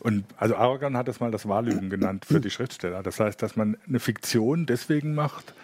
Und 0.00 0.24
also 0.36 0.56
Aragon 0.56 0.96
hat 0.96 1.08
das 1.08 1.20
mal 1.20 1.30
das 1.30 1.48
Wahllügen 1.48 1.88
genannt 1.88 2.26
für 2.26 2.40
die 2.40 2.50
Schriftsteller. 2.50 3.02
Das 3.02 3.20
heißt, 3.20 3.40
dass 3.42 3.56
man 3.56 3.78
eine 3.88 4.00
Fiktion 4.00 4.66
deswegen 4.66 5.14
macht, 5.14 5.54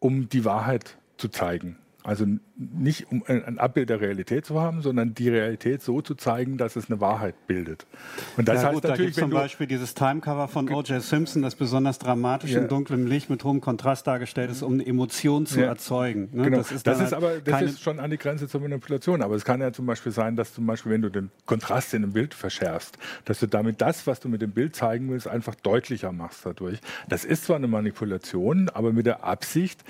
um 0.00 0.28
die 0.28 0.44
Wahrheit 0.44 0.96
zu 1.16 1.28
zeigen. 1.28 1.78
Also 2.08 2.24
nicht 2.56 3.12
um 3.12 3.22
ein 3.26 3.58
Abbild 3.58 3.90
der 3.90 4.00
Realität 4.00 4.46
zu 4.46 4.58
haben, 4.58 4.80
sondern 4.80 5.12
die 5.12 5.28
Realität 5.28 5.82
so 5.82 6.00
zu 6.00 6.14
zeigen, 6.14 6.56
dass 6.56 6.74
es 6.74 6.90
eine 6.90 7.02
Wahrheit 7.02 7.46
bildet. 7.46 7.86
Und 8.38 8.48
das 8.48 8.62
ja, 8.62 8.68
heißt 8.68 8.74
gut, 8.76 8.84
natürlich, 8.84 9.14
da 9.14 9.20
zum 9.20 9.30
Beispiel 9.30 9.66
dieses 9.66 9.92
Timecover 9.92 10.48
von 10.48 10.70
O.J. 10.70 11.02
Simpson, 11.02 11.42
das 11.42 11.54
besonders 11.54 11.98
dramatisch 11.98 12.52
ja. 12.52 12.62
in 12.62 12.68
dunklem 12.68 13.06
Licht 13.06 13.28
mit 13.28 13.44
hohem 13.44 13.60
Kontrast 13.60 14.06
dargestellt 14.06 14.50
ist, 14.50 14.62
um 14.62 14.72
eine 14.72 14.86
Emotion 14.86 15.44
zu 15.44 15.60
ja. 15.60 15.66
erzeugen. 15.66 16.30
Ne? 16.32 16.44
Genau. 16.44 16.56
Das 16.56 16.72
ist, 16.72 16.86
das 16.86 16.98
ist 16.98 17.12
aber 17.12 17.40
das 17.40 17.60
ist 17.60 17.82
schon 17.82 18.00
an 18.00 18.10
die 18.10 18.16
Grenze 18.16 18.48
zur 18.48 18.62
Manipulation. 18.62 19.20
Aber 19.20 19.34
es 19.34 19.44
kann 19.44 19.60
ja 19.60 19.70
zum 19.70 19.84
Beispiel 19.84 20.10
sein, 20.10 20.34
dass 20.34 20.54
zum 20.54 20.64
Beispiel, 20.64 20.92
wenn 20.92 21.02
du 21.02 21.10
den 21.10 21.30
Kontrast 21.44 21.92
in 21.92 22.04
einem 22.04 22.14
Bild 22.14 22.32
verschärfst, 22.32 22.96
dass 23.26 23.40
du 23.40 23.48
damit 23.48 23.82
das, 23.82 24.06
was 24.06 24.18
du 24.18 24.30
mit 24.30 24.40
dem 24.40 24.52
Bild 24.52 24.74
zeigen 24.74 25.10
willst, 25.10 25.28
einfach 25.28 25.54
deutlicher 25.56 26.12
machst 26.12 26.46
dadurch. 26.46 26.80
Das 27.06 27.26
ist 27.26 27.44
zwar 27.44 27.56
eine 27.56 27.68
Manipulation, 27.68 28.70
aber 28.70 28.94
mit 28.94 29.04
der 29.04 29.24
Absicht, 29.24 29.84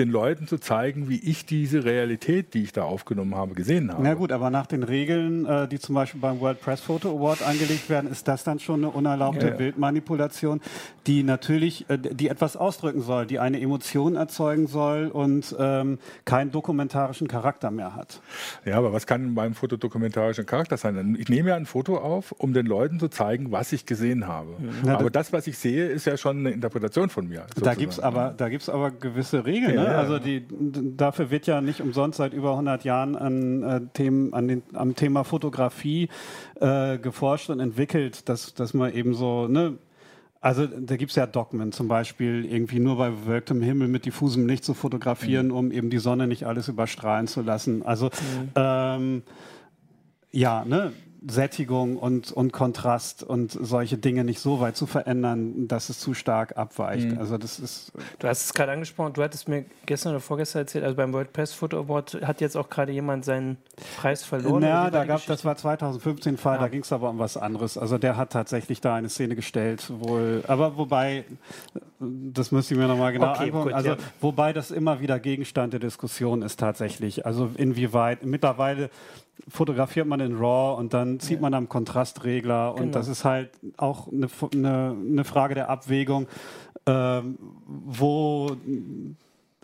den 0.00 0.10
Leuten 0.10 0.46
zu 0.46 0.58
zeigen, 0.58 1.08
wie 1.08 1.18
ich 1.18 1.44
diese 1.44 1.84
Realität, 1.84 2.54
die 2.54 2.62
ich 2.62 2.72
da 2.72 2.84
aufgenommen 2.84 3.34
habe, 3.34 3.54
gesehen 3.54 3.92
habe. 3.92 4.02
Na 4.02 4.14
gut, 4.14 4.32
aber 4.32 4.50
nach 4.50 4.66
den 4.66 4.82
Regeln, 4.82 5.44
äh, 5.44 5.68
die 5.68 5.78
zum 5.78 5.94
Beispiel 5.94 6.20
beim 6.20 6.40
World 6.40 6.60
Press 6.60 6.80
Photo 6.80 7.10
Award 7.10 7.42
angelegt 7.42 7.90
werden, 7.90 8.10
ist 8.10 8.26
das 8.26 8.44
dann 8.44 8.58
schon 8.58 8.80
eine 8.80 8.90
unerlaubte 8.90 9.46
ja, 9.46 9.52
ja. 9.52 9.58
Bildmanipulation, 9.58 10.60
die 11.06 11.22
natürlich, 11.22 11.88
äh, 11.90 11.98
die 11.98 12.28
etwas 12.28 12.56
ausdrücken 12.56 13.02
soll, 13.02 13.26
die 13.26 13.38
eine 13.38 13.60
Emotion 13.60 14.16
erzeugen 14.16 14.66
soll 14.66 15.08
und 15.08 15.54
ähm, 15.58 15.98
keinen 16.24 16.50
dokumentarischen 16.50 17.28
Charakter 17.28 17.70
mehr 17.70 17.94
hat. 17.94 18.22
Ja, 18.64 18.78
aber 18.78 18.92
was 18.92 19.06
kann 19.06 19.34
beim 19.34 19.54
Foto 19.54 19.76
dokumentarischen 19.76 20.46
Charakter 20.46 20.78
sein? 20.78 21.16
Ich 21.18 21.28
nehme 21.28 21.50
ja 21.50 21.56
ein 21.56 21.66
Foto 21.66 21.98
auf, 21.98 22.32
um 22.32 22.54
den 22.54 22.64
Leuten 22.64 22.98
zu 22.98 23.08
zeigen, 23.08 23.52
was 23.52 23.72
ich 23.72 23.84
gesehen 23.84 24.26
habe. 24.26 24.56
Na, 24.82 24.98
aber 24.98 25.10
das, 25.10 25.32
was 25.34 25.46
ich 25.46 25.58
sehe, 25.58 25.86
ist 25.88 26.06
ja 26.06 26.16
schon 26.16 26.38
eine 26.38 26.52
Interpretation 26.52 27.10
von 27.10 27.28
mir. 27.28 27.42
Sozusagen. 27.48 27.64
Da 27.64 27.74
gibt 27.74 27.92
es 27.92 28.00
aber, 28.00 28.34
aber 28.72 28.90
gewisse 28.92 29.44
Regeln. 29.44 29.89
Ja? 29.90 29.98
Also 29.98 30.18
die, 30.18 30.46
dafür 30.96 31.30
wird 31.30 31.46
ja 31.46 31.60
nicht 31.60 31.80
umsonst 31.80 32.18
seit 32.18 32.32
über 32.32 32.52
100 32.52 32.84
Jahren 32.84 33.16
an, 33.16 33.62
äh, 33.62 33.80
Themen, 33.92 34.32
an 34.34 34.48
den, 34.48 34.62
am 34.74 34.94
Thema 34.94 35.24
Fotografie 35.24 36.08
äh, 36.60 36.98
geforscht 36.98 37.50
und 37.50 37.60
entwickelt, 37.60 38.28
dass, 38.28 38.54
dass 38.54 38.74
man 38.74 38.92
eben 38.92 39.14
so, 39.14 39.48
ne, 39.48 39.78
also 40.40 40.66
da 40.66 40.96
gibt 40.96 41.10
es 41.10 41.16
ja 41.16 41.26
Dogmen, 41.26 41.70
zum 41.72 41.86
Beispiel 41.88 42.46
irgendwie 42.46 42.80
nur 42.80 42.96
bei 42.96 43.10
bewölktem 43.10 43.60
Himmel 43.60 43.88
mit 43.88 44.06
diffusem 44.06 44.46
Licht 44.46 44.64
zu 44.64 44.72
fotografieren, 44.72 45.48
mhm. 45.48 45.54
um 45.54 45.70
eben 45.70 45.90
die 45.90 45.98
Sonne 45.98 46.26
nicht 46.26 46.44
alles 46.44 46.68
überstrahlen 46.68 47.26
zu 47.26 47.42
lassen. 47.42 47.82
Also 47.82 48.06
mhm. 48.06 48.50
ähm, 48.54 49.22
ja, 50.30 50.64
ne, 50.64 50.92
Sättigung 51.28 51.96
und, 51.96 52.32
und 52.32 52.52
Kontrast 52.52 53.22
und 53.22 53.52
solche 53.52 53.98
Dinge 53.98 54.24
nicht 54.24 54.40
so 54.40 54.60
weit 54.60 54.76
zu 54.76 54.86
verändern, 54.86 55.68
dass 55.68 55.90
es 55.90 55.98
zu 55.98 56.14
stark 56.14 56.56
abweicht. 56.56 57.10
Mhm. 57.10 57.18
Also 57.18 57.36
das 57.36 57.58
ist. 57.58 57.92
Du 58.18 58.28
hast 58.28 58.44
es 58.46 58.54
gerade 58.54 58.72
angesprochen, 58.72 59.12
du 59.12 59.22
hattest 59.22 59.48
mir 59.48 59.64
gestern 59.86 60.12
oder 60.12 60.20
vorgestern 60.20 60.60
erzählt, 60.60 60.84
also 60.84 60.96
beim 60.96 61.12
WordPress 61.12 61.52
Photo 61.52 61.80
Award 61.80 62.20
hat 62.22 62.40
jetzt 62.40 62.56
auch 62.56 62.70
gerade 62.70 62.92
jemand 62.92 63.24
seinen 63.24 63.58
Preis 63.98 64.22
verloren. 64.22 64.62
Ja, 64.62 64.90
da 64.90 65.04
gab, 65.04 65.24
das 65.26 65.44
war 65.44 65.56
2015 65.56 66.38
Fall, 66.38 66.56
ja. 66.56 66.62
da 66.62 66.68
ging 66.68 66.82
es 66.82 66.92
aber 66.92 67.10
um 67.10 67.18
was 67.18 67.36
anderes. 67.36 67.76
Also 67.76 67.98
der 67.98 68.16
hat 68.16 68.32
tatsächlich 68.32 68.80
da 68.80 68.94
eine 68.94 69.10
Szene 69.10 69.36
gestellt, 69.36 69.92
wohl, 70.00 70.42
aber 70.48 70.78
wobei, 70.78 71.24
das 72.00 72.50
müsste 72.50 72.74
ich 72.74 72.80
mir 72.80 72.88
nochmal 72.88 73.12
genau 73.12 73.32
okay, 73.32 73.44
angucken, 73.44 73.64
gut, 73.64 73.72
also 73.74 73.90
ja. 73.90 73.96
wobei 74.20 74.54
das 74.54 74.70
immer 74.70 75.00
wieder 75.00 75.20
Gegenstand 75.20 75.74
der 75.74 75.80
Diskussion 75.80 76.40
ist 76.40 76.58
tatsächlich. 76.58 77.26
Also 77.26 77.50
inwieweit, 77.56 78.24
mittlerweile 78.24 78.88
fotografiert 79.48 80.06
man 80.06 80.20
in 80.20 80.36
RAW 80.36 80.78
und 80.78 80.94
dann 80.94 81.20
zieht 81.20 81.36
ja. 81.36 81.42
man 81.42 81.52
am 81.54 81.68
Kontrastregler 81.68 82.74
und 82.74 82.80
genau. 82.80 82.92
das 82.92 83.08
ist 83.08 83.24
halt 83.24 83.50
auch 83.76 84.08
eine, 84.08 84.28
eine, 84.54 84.96
eine 84.98 85.24
Frage 85.24 85.54
der 85.54 85.68
Abwägung, 85.68 86.26
ähm, 86.86 87.38
wo 87.66 88.56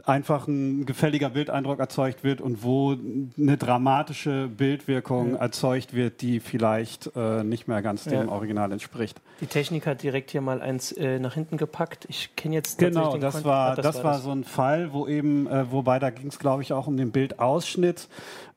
einfach 0.07 0.47
ein 0.47 0.87
gefälliger 0.87 1.31
Bildeindruck 1.31 1.81
erzeugt 1.81 2.23
wird 2.23 2.41
und 2.41 2.63
wo 2.63 2.97
eine 3.37 3.57
dramatische 3.57 4.49
Bildwirkung 4.49 5.33
ja. 5.33 5.39
erzeugt 5.39 5.95
wird, 5.95 6.23
die 6.23 6.41
vielleicht 6.41 7.11
äh, 7.17 7.43
nicht 7.43 7.67
mehr 7.67 7.83
ganz 7.83 8.05
dem 8.05 8.27
ja. 8.27 8.29
Original 8.29 8.71
entspricht. 8.73 9.21
Die 9.41 9.47
Technik 9.47 9.87
hat 9.87 10.03
direkt 10.03 10.31
hier 10.31 10.41
mal 10.41 10.63
eins 10.63 10.93
äh, 10.93 11.19
nach 11.19 11.35
hinten 11.35 11.57
gepackt. 11.57 12.07
Ich 12.09 12.35
kenne 12.37 12.55
jetzt 12.55 12.79
genau, 12.79 13.17
das 13.19 13.45
war, 13.45 13.75
das, 13.75 13.85
das 13.85 14.05
war, 14.05 14.15
das. 14.15 14.23
so 14.23 14.31
ein 14.31 14.45
Fall, 14.45 14.93
wo 14.93 15.09
eben, 15.09 15.49
äh, 15.49 15.71
wobei 15.71 15.99
da 15.99 16.11
ging 16.11 16.29
es 16.29 16.39
glaube 16.39 16.63
ich 16.63 16.73
auch 16.73 16.87
um 16.87 16.97
den 16.97 17.11
Bildausschnitt 17.11 18.09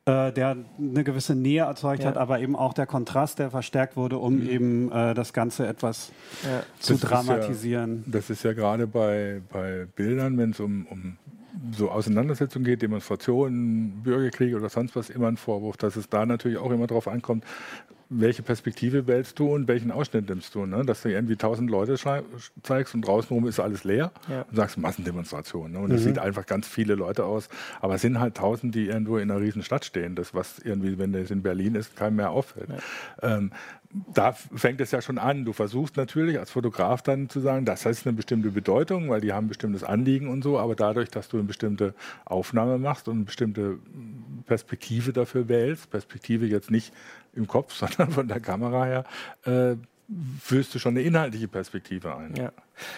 äh, 0.06 0.32
der 0.32 0.58
eine 0.78 1.04
gewisse 1.04 1.36
Nähe 1.36 1.64
erzeugt 1.64 2.04
ja. 2.04 2.10
hat, 2.10 2.18
aber 2.18 2.40
eben 2.40 2.56
auch 2.56 2.74
der 2.74 2.86
Kontrast, 2.86 3.40
der 3.40 3.52
verstärkt 3.52 3.96
wurde, 3.96 4.18
um 4.18 4.38
mhm. 4.40 4.50
eben 4.50 4.92
äh, 4.92 5.14
das 5.14 5.34
Ganze 5.34 5.68
etwas 5.68 6.12
ja. 6.44 6.64
zu 6.80 6.94
das 6.94 7.02
dramatisieren. 7.02 8.00
Ist 8.00 8.06
ja, 8.06 8.12
das 8.12 8.30
ist 8.30 8.44
ja 8.44 8.54
gerade 8.54 8.88
bei, 8.88 9.42
bei 9.52 9.86
Bildern, 9.96 10.38
wenn 10.38 10.52
es 10.52 10.60
um, 10.60 10.88
um 10.90 11.18
so 11.72 11.90
Auseinandersetzungen 11.90 12.66
geht, 12.66 12.82
Demonstrationen, 12.82 14.04
Bürgerkriege 14.04 14.56
oder 14.56 14.70
sonst 14.70 14.96
was, 14.96 15.10
immer 15.10 15.28
ein 15.28 15.38
Vorwurf, 15.38 15.78
dass 15.78 15.96
es 15.96 16.10
da 16.10 16.26
natürlich 16.26 16.58
auch 16.58 16.72
immer 16.72 16.88
darauf 16.88 17.08
ankommt, 17.08 17.44
welche 18.10 18.42
Perspektive 18.42 19.06
wählst 19.06 19.38
du 19.38 19.54
und 19.54 19.68
welchen 19.68 19.92
Ausschnitt 19.92 20.30
nimmst 20.30 20.56
du. 20.56 20.66
Ne? 20.66 20.84
Dass 20.84 21.04
du 21.04 21.10
irgendwie 21.10 21.36
tausend 21.36 21.70
Leute 21.70 21.96
zeigst 22.64 22.96
und 22.96 23.02
draußenrum 23.04 23.48
ist 23.48 23.60
alles 23.60 23.84
leer 23.84 24.12
ja. 24.28 24.42
und 24.50 24.56
sagst 24.56 24.80
Massendemonstration. 24.80 25.72
Ne? 25.72 25.80
Und 25.80 25.92
es 25.92 26.02
mhm. 26.02 26.06
sieht 26.06 26.20
einfach 26.20 26.48
ganz 26.48 26.68
viele 26.68 26.96
Leute 26.96 27.26
aus. 27.26 27.50
Aber 27.82 27.96
es 27.96 28.02
sind 28.02 28.20
halt 28.20 28.36
tausend, 28.36 28.74
die 28.74 28.88
irgendwo 28.88 29.18
in 29.18 29.30
einer 29.30 29.40
riesen 29.40 29.62
Stadt 29.62 29.86
stehen. 29.86 30.16
Das, 30.16 30.34
was 30.34 30.58
irgendwie, 30.58 30.98
wenn 30.98 31.14
das 31.14 31.30
in 31.30 31.44
Berlin 31.44 31.76
ist, 31.76 31.96
keinem 31.96 32.16
mehr 32.16 32.32
auffällt. 32.32 32.70
Ja. 32.70 33.38
Ähm, 33.38 33.52
da 33.92 34.34
fängt 34.34 34.82
es 34.82 34.92
ja 34.92 35.02
schon 35.02 35.18
an. 35.18 35.46
Du 35.46 35.54
versuchst 35.54 35.98
natürlich 35.98 36.38
als 36.38 36.52
Fotograf 36.52 37.02
dann 37.02 37.28
zu 37.28 37.40
sagen, 37.40 37.66
das 37.66 37.86
heißt 37.86 38.06
eine 38.06 38.16
bestimmte 38.16 38.52
Bedeutung, 38.52 39.10
weil 39.10 39.22
die 39.22 39.34
haben 39.34 39.46
ein 39.46 39.50
bestimmtes 39.50 39.84
Anliegen 39.84 40.28
und 40.28 40.44
so, 40.44 40.60
aber 40.60 40.76
dadurch, 40.76 41.10
dass 41.10 41.28
du 41.28 41.38
eine 41.38 41.48
bestimmte 41.48 41.96
Aufnahme 42.26 42.78
machst 42.78 43.08
und 43.08 43.16
eine 43.16 43.24
bestimmte 43.26 43.80
Perspektive 44.46 45.12
dafür 45.12 45.50
wählst, 45.50 45.90
Perspektive 45.90 46.46
jetzt 46.46 46.70
nicht 46.70 46.94
im 47.34 47.48
Kopf, 47.48 47.74
sondern 47.76 48.12
von 48.12 48.28
der 48.28 48.40
Kamera 48.40 48.86
her, 48.86 49.04
äh, 49.46 49.76
führst 50.42 50.74
du 50.74 50.80
schon 50.80 50.94
eine 50.94 51.02
inhaltliche 51.02 51.48
Perspektive 51.48 52.16
ein. 52.16 52.36
Ja, 52.36 52.52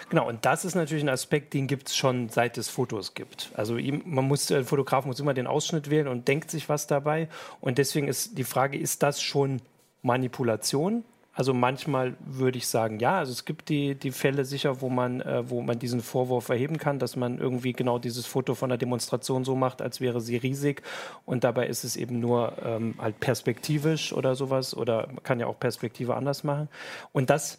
genau. 0.08 0.28
Und 0.28 0.46
das 0.46 0.64
ist 0.64 0.74
natürlich 0.74 1.04
ein 1.04 1.10
Aspekt, 1.10 1.52
den 1.52 1.66
gibt 1.66 1.88
es 1.88 1.96
schon 1.96 2.30
seit 2.30 2.56
es 2.56 2.68
Fotos 2.68 3.12
gibt. 3.12 3.50
Also 3.54 3.78
man 4.04 4.26
muss, 4.26 4.46
der 4.46 4.64
Fotograf 4.64 5.04
muss 5.04 5.20
immer 5.20 5.34
den 5.34 5.46
Ausschnitt 5.46 5.90
wählen 5.90 6.08
und 6.08 6.26
denkt 6.26 6.50
sich 6.50 6.70
was 6.70 6.86
dabei. 6.86 7.28
Und 7.60 7.76
deswegen 7.76 8.08
ist 8.08 8.38
die 8.38 8.44
Frage, 8.44 8.78
ist 8.78 9.02
das 9.02 9.20
schon 9.20 9.60
Manipulation? 10.02 11.04
Also 11.34 11.54
manchmal 11.54 12.14
würde 12.26 12.58
ich 12.58 12.66
sagen, 12.66 12.98
ja. 12.98 13.18
Also 13.18 13.32
es 13.32 13.46
gibt 13.46 13.70
die, 13.70 13.94
die 13.94 14.10
Fälle 14.10 14.44
sicher, 14.44 14.82
wo 14.82 14.90
man, 14.90 15.22
äh, 15.22 15.48
wo 15.48 15.62
man 15.62 15.78
diesen 15.78 16.02
Vorwurf 16.02 16.50
erheben 16.50 16.76
kann, 16.76 16.98
dass 16.98 17.16
man 17.16 17.38
irgendwie 17.38 17.72
genau 17.72 17.98
dieses 17.98 18.26
Foto 18.26 18.54
von 18.54 18.68
der 18.68 18.76
Demonstration 18.76 19.42
so 19.44 19.56
macht, 19.56 19.80
als 19.80 20.00
wäre 20.02 20.20
sie 20.20 20.36
riesig. 20.36 20.82
Und 21.24 21.44
dabei 21.44 21.68
ist 21.68 21.84
es 21.84 21.96
eben 21.96 22.20
nur 22.20 22.52
ähm, 22.62 22.96
halt 22.98 23.18
perspektivisch 23.20 24.12
oder 24.12 24.34
sowas. 24.34 24.76
Oder 24.76 25.06
man 25.06 25.22
kann 25.22 25.40
ja 25.40 25.46
auch 25.46 25.58
Perspektive 25.58 26.16
anders 26.16 26.44
machen. 26.44 26.68
Und 27.12 27.30
das 27.30 27.58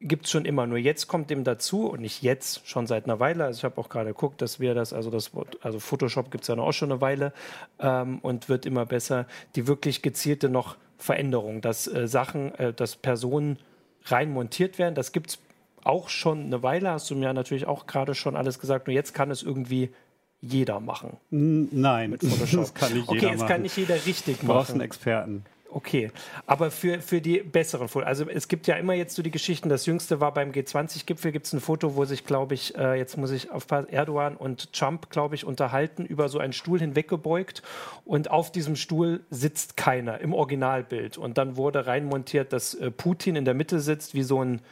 gibt 0.00 0.26
es 0.26 0.30
schon 0.30 0.44
immer. 0.44 0.66
Nur 0.66 0.78
jetzt 0.78 1.08
kommt 1.08 1.30
dem 1.30 1.44
dazu, 1.44 1.88
und 1.88 2.00
nicht 2.00 2.22
jetzt, 2.22 2.68
schon 2.68 2.86
seit 2.86 3.04
einer 3.04 3.20
Weile. 3.20 3.44
Also 3.44 3.58
ich 3.58 3.64
habe 3.64 3.78
auch 3.78 3.88
gerade 3.88 4.10
geguckt, 4.10 4.40
dass 4.42 4.60
wir 4.60 4.74
das, 4.74 4.92
also 4.92 5.10
das 5.10 5.32
also 5.60 5.80
Photoshop 5.80 6.30
gibt 6.30 6.42
es 6.42 6.48
ja 6.48 6.56
noch 6.56 6.66
auch 6.66 6.72
schon 6.72 6.92
eine 6.92 7.00
Weile 7.00 7.32
ähm, 7.80 8.18
und 8.20 8.48
wird 8.48 8.66
immer 8.66 8.86
besser, 8.86 9.26
die 9.56 9.66
wirklich 9.66 10.02
gezielte 10.02 10.48
noch 10.48 10.76
Veränderung, 10.98 11.60
dass 11.60 11.86
äh, 11.86 12.06
Sachen, 12.06 12.54
äh, 12.56 12.72
dass 12.72 12.96
Personen 12.96 13.58
rein 14.04 14.30
montiert 14.30 14.78
werden. 14.78 14.94
Das 14.94 15.12
gibt 15.12 15.30
es 15.30 15.38
auch 15.84 16.08
schon 16.08 16.44
eine 16.44 16.62
Weile, 16.62 16.90
hast 16.90 17.10
du 17.10 17.14
mir 17.14 17.32
natürlich 17.32 17.66
auch 17.66 17.86
gerade 17.86 18.14
schon 18.14 18.36
alles 18.36 18.58
gesagt. 18.58 18.86
Nur 18.86 18.94
jetzt 18.94 19.14
kann 19.14 19.30
es 19.30 19.42
irgendwie 19.42 19.90
jeder 20.40 20.80
machen. 20.80 21.16
Nein, 21.30 22.16
das 22.20 22.74
kann 22.74 22.92
nicht 22.94 23.10
jeder 23.10 23.26
Okay, 23.26 23.34
es 23.34 23.46
kann 23.46 23.62
nicht 23.62 23.76
jeder 23.76 23.94
richtig 23.94 24.36
machen. 24.36 24.46
Du 24.46 24.52
brauchst 24.52 24.70
einen 24.70 24.80
Experten. 24.80 25.44
Okay, 25.70 26.10
aber 26.46 26.70
für, 26.70 27.00
für 27.00 27.20
die 27.20 27.40
besseren 27.40 27.88
Fotos. 27.88 28.06
Also 28.06 28.26
es 28.26 28.48
gibt 28.48 28.66
ja 28.66 28.76
immer 28.76 28.94
jetzt 28.94 29.14
so 29.14 29.22
die 29.22 29.30
Geschichten, 29.30 29.68
das 29.68 29.84
jüngste 29.84 30.18
war 30.18 30.32
beim 30.32 30.50
G20-Gipfel, 30.50 31.30
gibt 31.30 31.44
es 31.44 31.52
ein 31.52 31.60
Foto, 31.60 31.94
wo 31.94 32.06
sich, 32.06 32.24
glaube 32.24 32.54
ich, 32.54 32.74
äh, 32.78 32.94
jetzt 32.94 33.18
muss 33.18 33.30
ich 33.30 33.50
auf 33.50 33.66
Erdogan 33.70 34.36
und 34.36 34.72
Trump, 34.72 35.10
glaube 35.10 35.34
ich, 35.34 35.44
unterhalten, 35.44 36.06
über 36.06 36.30
so 36.30 36.38
einen 36.38 36.54
Stuhl 36.54 36.78
hinweggebeugt 36.78 37.62
und 38.06 38.30
auf 38.30 38.50
diesem 38.50 38.76
Stuhl 38.76 39.20
sitzt 39.28 39.76
keiner 39.76 40.20
im 40.20 40.32
Originalbild. 40.32 41.18
Und 41.18 41.36
dann 41.36 41.56
wurde 41.56 41.86
reinmontiert, 41.86 42.54
dass 42.54 42.72
äh, 42.74 42.90
Putin 42.90 43.36
in 43.36 43.44
der 43.44 43.54
Mitte 43.54 43.80
sitzt, 43.80 44.14
wie 44.14 44.22
so 44.22 44.42
ein 44.42 44.62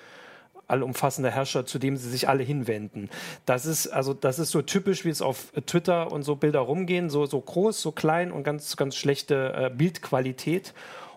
allumfassender 0.68 1.30
Herrscher, 1.30 1.66
zu 1.66 1.78
dem 1.78 1.96
sie 1.96 2.08
sich 2.08 2.28
alle 2.28 2.42
hinwenden. 2.42 3.10
Das 3.44 3.66
ist 3.66 3.88
also 3.88 4.14
das 4.14 4.38
ist 4.38 4.50
so 4.50 4.62
typisch, 4.62 5.04
wie 5.04 5.10
es 5.10 5.22
auf 5.22 5.52
Twitter 5.66 6.12
und 6.12 6.22
so 6.22 6.36
Bilder 6.36 6.60
rumgehen, 6.60 7.10
so 7.10 7.26
so 7.26 7.40
groß, 7.40 7.80
so 7.80 7.92
klein 7.92 8.32
und 8.32 8.44
ganz 8.44 8.76
ganz 8.76 8.96
schlechte 8.96 9.52
äh, 9.54 9.70
Bildqualität. 9.70 10.74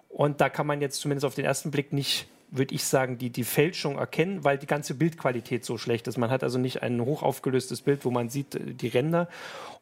Und 0.09 0.41
da 0.41 0.49
kann 0.49 0.67
man 0.67 0.81
jetzt 0.81 0.99
zumindest 0.99 1.25
auf 1.25 1.35
den 1.35 1.45
ersten 1.45 1.71
Blick 1.71 1.93
nicht 1.93 2.27
würde 2.51 2.73
ich 2.73 2.83
sagen, 2.83 3.17
die, 3.17 3.29
die 3.29 3.43
Fälschung 3.43 3.97
erkennen, 3.97 4.43
weil 4.43 4.57
die 4.57 4.65
ganze 4.65 4.95
Bildqualität 4.95 5.63
so 5.63 5.77
schlecht 5.77 6.07
ist. 6.07 6.17
Man 6.17 6.31
hat 6.31 6.43
also 6.43 6.57
nicht 6.57 6.81
ein 6.81 6.99
hochaufgelöstes 6.99 7.81
Bild, 7.81 8.05
wo 8.05 8.11
man 8.11 8.29
sieht 8.29 8.55
äh, 8.55 8.73
die 8.73 8.87
Ränder. 8.87 9.27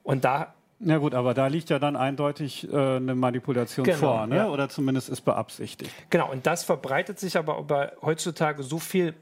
Und 0.04 0.26
da 0.26 0.54
ja 0.80 1.00
gut, 1.00 1.16
aber 1.16 1.34
da 1.34 1.48
liegt 1.48 1.72
ja 1.72 1.80
dann 1.80 1.96
eindeutig 1.96 2.72
äh, 2.72 2.76
eine 2.78 3.16
Manipulation 3.16 3.84
genau, 3.84 3.98
vor, 3.98 4.28
ne? 4.28 4.36
Ja. 4.36 4.50
oder 4.50 4.70
zumindest 4.70 5.10
ist 5.10 5.22
beabsichtigt. 5.22 5.92
Genau, 6.12 6.32
und 6.32 6.46
das 6.46 6.64
verbreitet 6.64 7.20
sich 7.20 7.36
aber, 7.36 7.58
aber 7.58 7.94
heutzutage 8.04 8.62
so 8.62 8.78
viel 8.78 9.16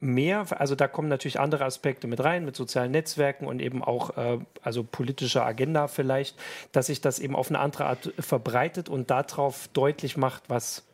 mehr, 0.00 0.46
also 0.58 0.74
da 0.74 0.88
kommen 0.88 1.08
natürlich 1.08 1.38
andere 1.38 1.66
Aspekte 1.66 2.06
mit 2.06 2.24
rein, 2.24 2.44
mit 2.44 2.56
sozialen 2.56 2.90
Netzwerken 2.90 3.46
und 3.46 3.60
eben 3.60 3.84
auch 3.84 4.16
äh, 4.16 4.38
also 4.62 4.82
politischer 4.82 5.44
Agenda 5.44 5.88
vielleicht, 5.88 6.36
dass 6.72 6.86
sich 6.86 7.02
das 7.02 7.18
eben 7.18 7.36
auf 7.36 7.50
eine 7.50 7.58
andere 7.60 7.84
Art 7.84 8.12
verbreitet 8.18 8.88
und 8.88 9.10
darauf 9.10 9.68
deutlich 9.68 10.16
macht, 10.16 10.44
was, 10.48 10.84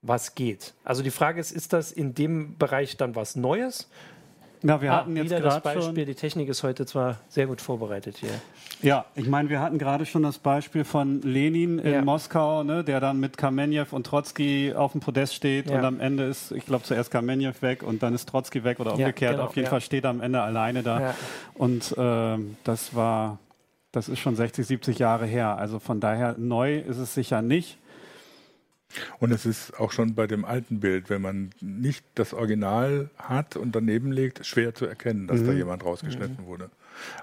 was 0.00 0.34
geht. 0.34 0.72
Also 0.82 1.02
die 1.02 1.10
Frage 1.10 1.40
ist, 1.40 1.52
ist 1.52 1.74
das 1.74 1.92
in 1.92 2.14
dem 2.14 2.56
Bereich 2.56 2.96
dann 2.96 3.14
was 3.14 3.36
Neues? 3.36 3.88
Ja, 4.66 4.82
wir 4.82 4.92
ah, 4.92 4.96
hatten 4.96 5.16
jetzt 5.16 5.30
das 5.30 5.60
Beispiel. 5.60 5.82
Schon 5.82 5.94
die 5.94 6.14
Technik 6.14 6.48
ist 6.48 6.62
heute 6.62 6.86
zwar 6.86 7.18
sehr 7.28 7.46
gut 7.46 7.60
vorbereitet 7.60 8.16
hier. 8.18 8.30
Ja, 8.82 9.06
ich 9.14 9.28
meine, 9.28 9.48
wir 9.48 9.60
hatten 9.60 9.78
gerade 9.78 10.06
schon 10.06 10.22
das 10.22 10.38
Beispiel 10.38 10.84
von 10.84 11.22
Lenin 11.22 11.78
in 11.78 11.92
ja. 11.92 12.02
Moskau, 12.02 12.62
ne, 12.62 12.84
der 12.84 13.00
dann 13.00 13.20
mit 13.20 13.36
Kamenjew 13.36 13.86
und 13.90 14.06
Trotzki 14.06 14.74
auf 14.74 14.92
dem 14.92 15.00
Podest 15.00 15.34
steht 15.34 15.70
ja. 15.70 15.78
und 15.78 15.84
am 15.84 16.00
Ende 16.00 16.24
ist, 16.24 16.52
ich 16.52 16.66
glaube, 16.66 16.84
zuerst 16.84 17.10
Kamenjew 17.10 17.52
weg 17.60 17.82
und 17.82 18.02
dann 18.02 18.14
ist 18.14 18.28
Trotzki 18.28 18.64
weg 18.64 18.80
oder 18.80 18.92
umgekehrt. 18.92 19.34
Genau, 19.34 19.44
auf 19.44 19.56
jeden 19.56 19.68
Fall 19.68 19.80
steht 19.80 20.04
er 20.04 20.10
am 20.10 20.20
Ende 20.20 20.40
alleine 20.42 20.82
da. 20.82 21.14
Und 21.54 21.94
ähm, 21.96 22.56
das 22.64 22.94
war, 22.94 23.38
das 23.92 24.08
ist 24.08 24.18
schon 24.18 24.36
60, 24.36 24.66
70 24.66 24.98
Jahre 24.98 25.26
her. 25.26 25.56
Also 25.56 25.78
von 25.78 26.00
daher 26.00 26.34
neu 26.38 26.78
ist 26.78 26.98
es 26.98 27.14
sicher 27.14 27.42
nicht. 27.42 27.78
Und 29.18 29.32
es 29.32 29.46
ist 29.46 29.78
auch 29.78 29.92
schon 29.92 30.14
bei 30.14 30.26
dem 30.26 30.44
alten 30.44 30.80
Bild, 30.80 31.10
wenn 31.10 31.22
man 31.22 31.50
nicht 31.60 32.04
das 32.14 32.32
Original 32.32 33.10
hat 33.18 33.56
und 33.56 33.74
daneben 33.74 34.12
legt, 34.12 34.46
schwer 34.46 34.74
zu 34.74 34.86
erkennen, 34.86 35.26
dass 35.26 35.40
mhm. 35.40 35.46
da 35.46 35.52
jemand 35.52 35.84
rausgeschnitten 35.84 36.44
mhm. 36.44 36.46
wurde. 36.46 36.70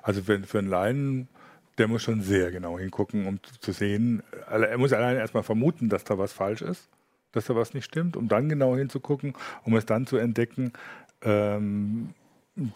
Also 0.01 0.27
wenn, 0.27 0.43
für 0.43 0.59
einen 0.59 0.69
Laien, 0.69 1.27
der 1.77 1.87
muss 1.87 2.03
schon 2.03 2.21
sehr 2.21 2.51
genau 2.51 2.77
hingucken, 2.77 3.25
um 3.25 3.39
zu 3.59 3.71
sehen, 3.71 4.21
er 4.47 4.77
muss 4.77 4.93
allein 4.93 5.17
erstmal 5.17 5.43
vermuten, 5.43 5.89
dass 5.89 6.03
da 6.03 6.17
was 6.17 6.33
falsch 6.33 6.61
ist, 6.61 6.87
dass 7.31 7.45
da 7.45 7.55
was 7.55 7.73
nicht 7.73 7.85
stimmt, 7.85 8.15
um 8.15 8.27
dann 8.27 8.49
genau 8.49 8.75
hinzugucken, 8.75 9.33
um 9.63 9.75
es 9.75 9.85
dann 9.85 10.05
zu 10.05 10.17
entdecken, 10.17 10.73
ähm, 11.23 12.13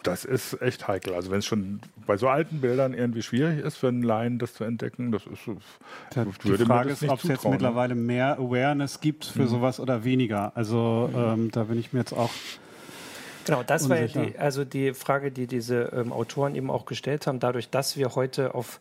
das 0.02 0.24
ist 0.24 0.60
echt 0.60 0.88
heikel. 0.88 1.14
Also 1.14 1.30
wenn 1.30 1.38
es 1.38 1.46
schon 1.46 1.80
bei 2.06 2.16
so 2.16 2.28
alten 2.28 2.60
Bildern 2.60 2.94
irgendwie 2.94 3.22
schwierig 3.22 3.64
ist 3.64 3.76
für 3.76 3.88
einen 3.88 4.02
Laien, 4.02 4.38
das 4.38 4.54
zu 4.54 4.64
entdecken, 4.64 5.12
das 5.12 5.22
ist 5.26 5.46
ja, 6.16 6.24
Die 6.24 6.64
Frage 6.64 6.90
ist, 6.90 7.08
ob 7.08 7.22
es 7.22 7.28
jetzt 7.28 7.44
ne? 7.44 7.50
mittlerweile 7.50 7.94
mehr 7.94 8.38
Awareness 8.38 9.00
gibt 9.00 9.24
für 9.24 9.42
mhm. 9.42 9.48
sowas 9.48 9.78
oder 9.78 10.02
weniger. 10.02 10.52
Also 10.56 11.08
mhm. 11.12 11.18
ähm, 11.18 11.50
da 11.52 11.64
bin 11.64 11.78
ich 11.78 11.92
mir 11.92 12.00
jetzt 12.00 12.12
auch 12.12 12.30
Genau, 13.44 13.62
das 13.62 13.84
unsicher. 13.84 14.14
war 14.14 14.24
ja 14.24 14.30
die, 14.30 14.38
also 14.38 14.64
die 14.64 14.92
Frage, 14.92 15.30
die 15.30 15.46
diese 15.46 15.90
ähm, 15.94 16.12
Autoren 16.12 16.54
eben 16.54 16.70
auch 16.70 16.84
gestellt 16.84 17.26
haben. 17.26 17.40
Dadurch, 17.40 17.70
dass 17.70 17.96
wir 17.96 18.14
heute 18.14 18.54
auf 18.54 18.78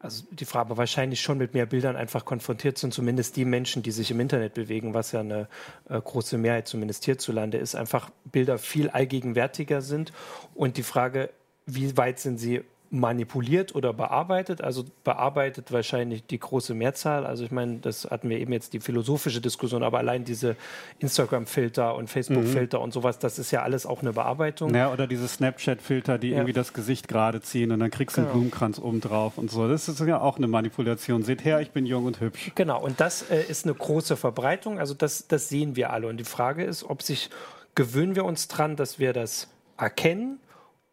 also 0.00 0.24
die 0.30 0.46
Frage 0.46 0.78
wahrscheinlich 0.78 1.20
schon 1.20 1.36
mit 1.36 1.52
mehr 1.52 1.66
Bildern 1.66 1.94
einfach 1.94 2.24
konfrontiert 2.24 2.78
sind, 2.78 2.94
zumindest 2.94 3.36
die 3.36 3.44
Menschen, 3.44 3.82
die 3.82 3.90
sich 3.90 4.10
im 4.10 4.18
Internet 4.18 4.54
bewegen, 4.54 4.94
was 4.94 5.12
ja 5.12 5.20
eine 5.20 5.46
äh, 5.90 6.00
große 6.00 6.38
Mehrheit 6.38 6.66
zumindest 6.66 7.04
hierzulande 7.04 7.58
ist, 7.58 7.74
einfach 7.74 8.10
Bilder 8.24 8.58
viel 8.58 8.88
allgegenwärtiger 8.88 9.82
sind. 9.82 10.12
Und 10.54 10.78
die 10.78 10.82
Frage, 10.82 11.28
wie 11.66 11.96
weit 11.98 12.18
sind 12.18 12.38
sie 12.38 12.62
manipuliert 12.90 13.74
oder 13.76 13.92
bearbeitet. 13.92 14.62
Also 14.62 14.84
bearbeitet 15.04 15.70
wahrscheinlich 15.70 16.26
die 16.26 16.40
große 16.40 16.74
Mehrzahl. 16.74 17.24
Also 17.24 17.44
ich 17.44 17.52
meine, 17.52 17.78
das 17.78 18.10
hatten 18.10 18.28
wir 18.28 18.38
eben 18.38 18.52
jetzt 18.52 18.72
die 18.72 18.80
philosophische 18.80 19.40
Diskussion, 19.40 19.84
aber 19.84 19.98
allein 19.98 20.24
diese 20.24 20.56
Instagram-Filter 20.98 21.94
und 21.94 22.10
Facebook-Filter 22.10 22.78
mhm. 22.78 22.84
und 22.84 22.92
sowas, 22.92 23.20
das 23.20 23.38
ist 23.38 23.52
ja 23.52 23.62
alles 23.62 23.86
auch 23.86 24.02
eine 24.02 24.12
Bearbeitung. 24.12 24.74
Ja, 24.74 24.92
oder 24.92 25.06
diese 25.06 25.28
Snapchat-Filter, 25.28 26.18
die 26.18 26.30
ja. 26.30 26.38
irgendwie 26.38 26.52
das 26.52 26.72
Gesicht 26.72 27.06
gerade 27.06 27.40
ziehen 27.40 27.70
und 27.70 27.78
dann 27.78 27.92
kriegst 27.92 28.16
du 28.16 28.22
genau. 28.22 28.32
einen 28.32 28.40
Blumenkranz 28.40 28.80
oben 28.80 29.00
drauf 29.00 29.38
und 29.38 29.50
so. 29.50 29.68
Das 29.68 29.88
ist 29.88 30.00
ja 30.00 30.20
auch 30.20 30.36
eine 30.36 30.48
Manipulation. 30.48 31.22
Seht 31.22 31.44
her, 31.44 31.60
ich 31.60 31.70
bin 31.70 31.86
jung 31.86 32.06
und 32.06 32.20
hübsch. 32.20 32.50
Genau, 32.56 32.82
und 32.82 33.00
das 33.00 33.22
äh, 33.30 33.40
ist 33.48 33.66
eine 33.66 33.74
große 33.74 34.16
Verbreitung. 34.16 34.80
Also 34.80 34.94
das, 34.94 35.28
das 35.28 35.48
sehen 35.48 35.76
wir 35.76 35.92
alle. 35.92 36.08
Und 36.08 36.16
die 36.16 36.24
Frage 36.24 36.64
ist, 36.64 36.82
ob 36.82 37.02
sich 37.02 37.30
gewöhnen 37.76 38.16
wir 38.16 38.24
uns 38.24 38.48
dran, 38.48 38.74
dass 38.74 38.98
wir 38.98 39.12
das 39.12 39.48
erkennen 39.76 40.40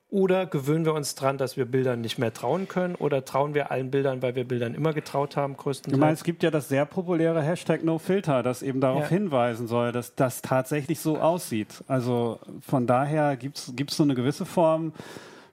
oder 0.09 0.45
gewöhnen 0.45 0.85
wir 0.85 0.93
uns 0.93 1.15
daran, 1.15 1.37
dass 1.37 1.57
wir 1.57 1.65
Bildern 1.65 1.99
nicht 1.99 2.17
mehr 2.17 2.33
trauen 2.33 2.69
können? 2.69 2.95
Oder 2.95 3.25
trauen 3.25 3.53
wir 3.53 3.71
allen 3.71 3.91
Bildern, 3.91 4.21
weil 4.21 4.35
wir 4.35 4.47
Bildern 4.47 4.73
immer 4.73 4.93
getraut 4.93 5.35
haben, 5.35 5.57
größtenteils? 5.57 5.97
Ich 5.97 5.99
meine, 5.99 6.13
es 6.13 6.23
gibt 6.23 6.43
ja 6.43 6.51
das 6.51 6.69
sehr 6.69 6.85
populäre 6.85 7.41
Hashtag 7.41 7.83
NoFilter, 7.83 8.41
das 8.41 8.61
eben 8.61 8.79
darauf 8.79 9.03
ja. 9.03 9.09
hinweisen 9.09 9.67
soll, 9.67 9.91
dass 9.91 10.15
das 10.15 10.41
tatsächlich 10.41 11.01
so 11.01 11.17
aussieht. 11.17 11.83
Also 11.87 12.39
von 12.61 12.87
daher 12.87 13.35
gibt 13.35 13.57
es 13.57 13.97
so 13.97 14.03
eine 14.03 14.15
gewisse 14.15 14.45
Form 14.45 14.93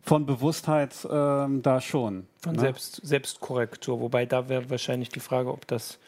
von 0.02 0.24
Bewusstheit 0.24 0.94
ähm, 1.10 1.62
da 1.62 1.80
schon. 1.80 2.28
Von 2.40 2.54
ne? 2.54 2.60
Selbst, 2.60 3.00
Selbstkorrektur. 3.04 4.00
Wobei 4.00 4.24
da 4.24 4.48
wäre 4.48 4.70
wahrscheinlich 4.70 5.08
die 5.08 5.20
Frage, 5.20 5.50
ob 5.50 5.66
das 5.66 5.98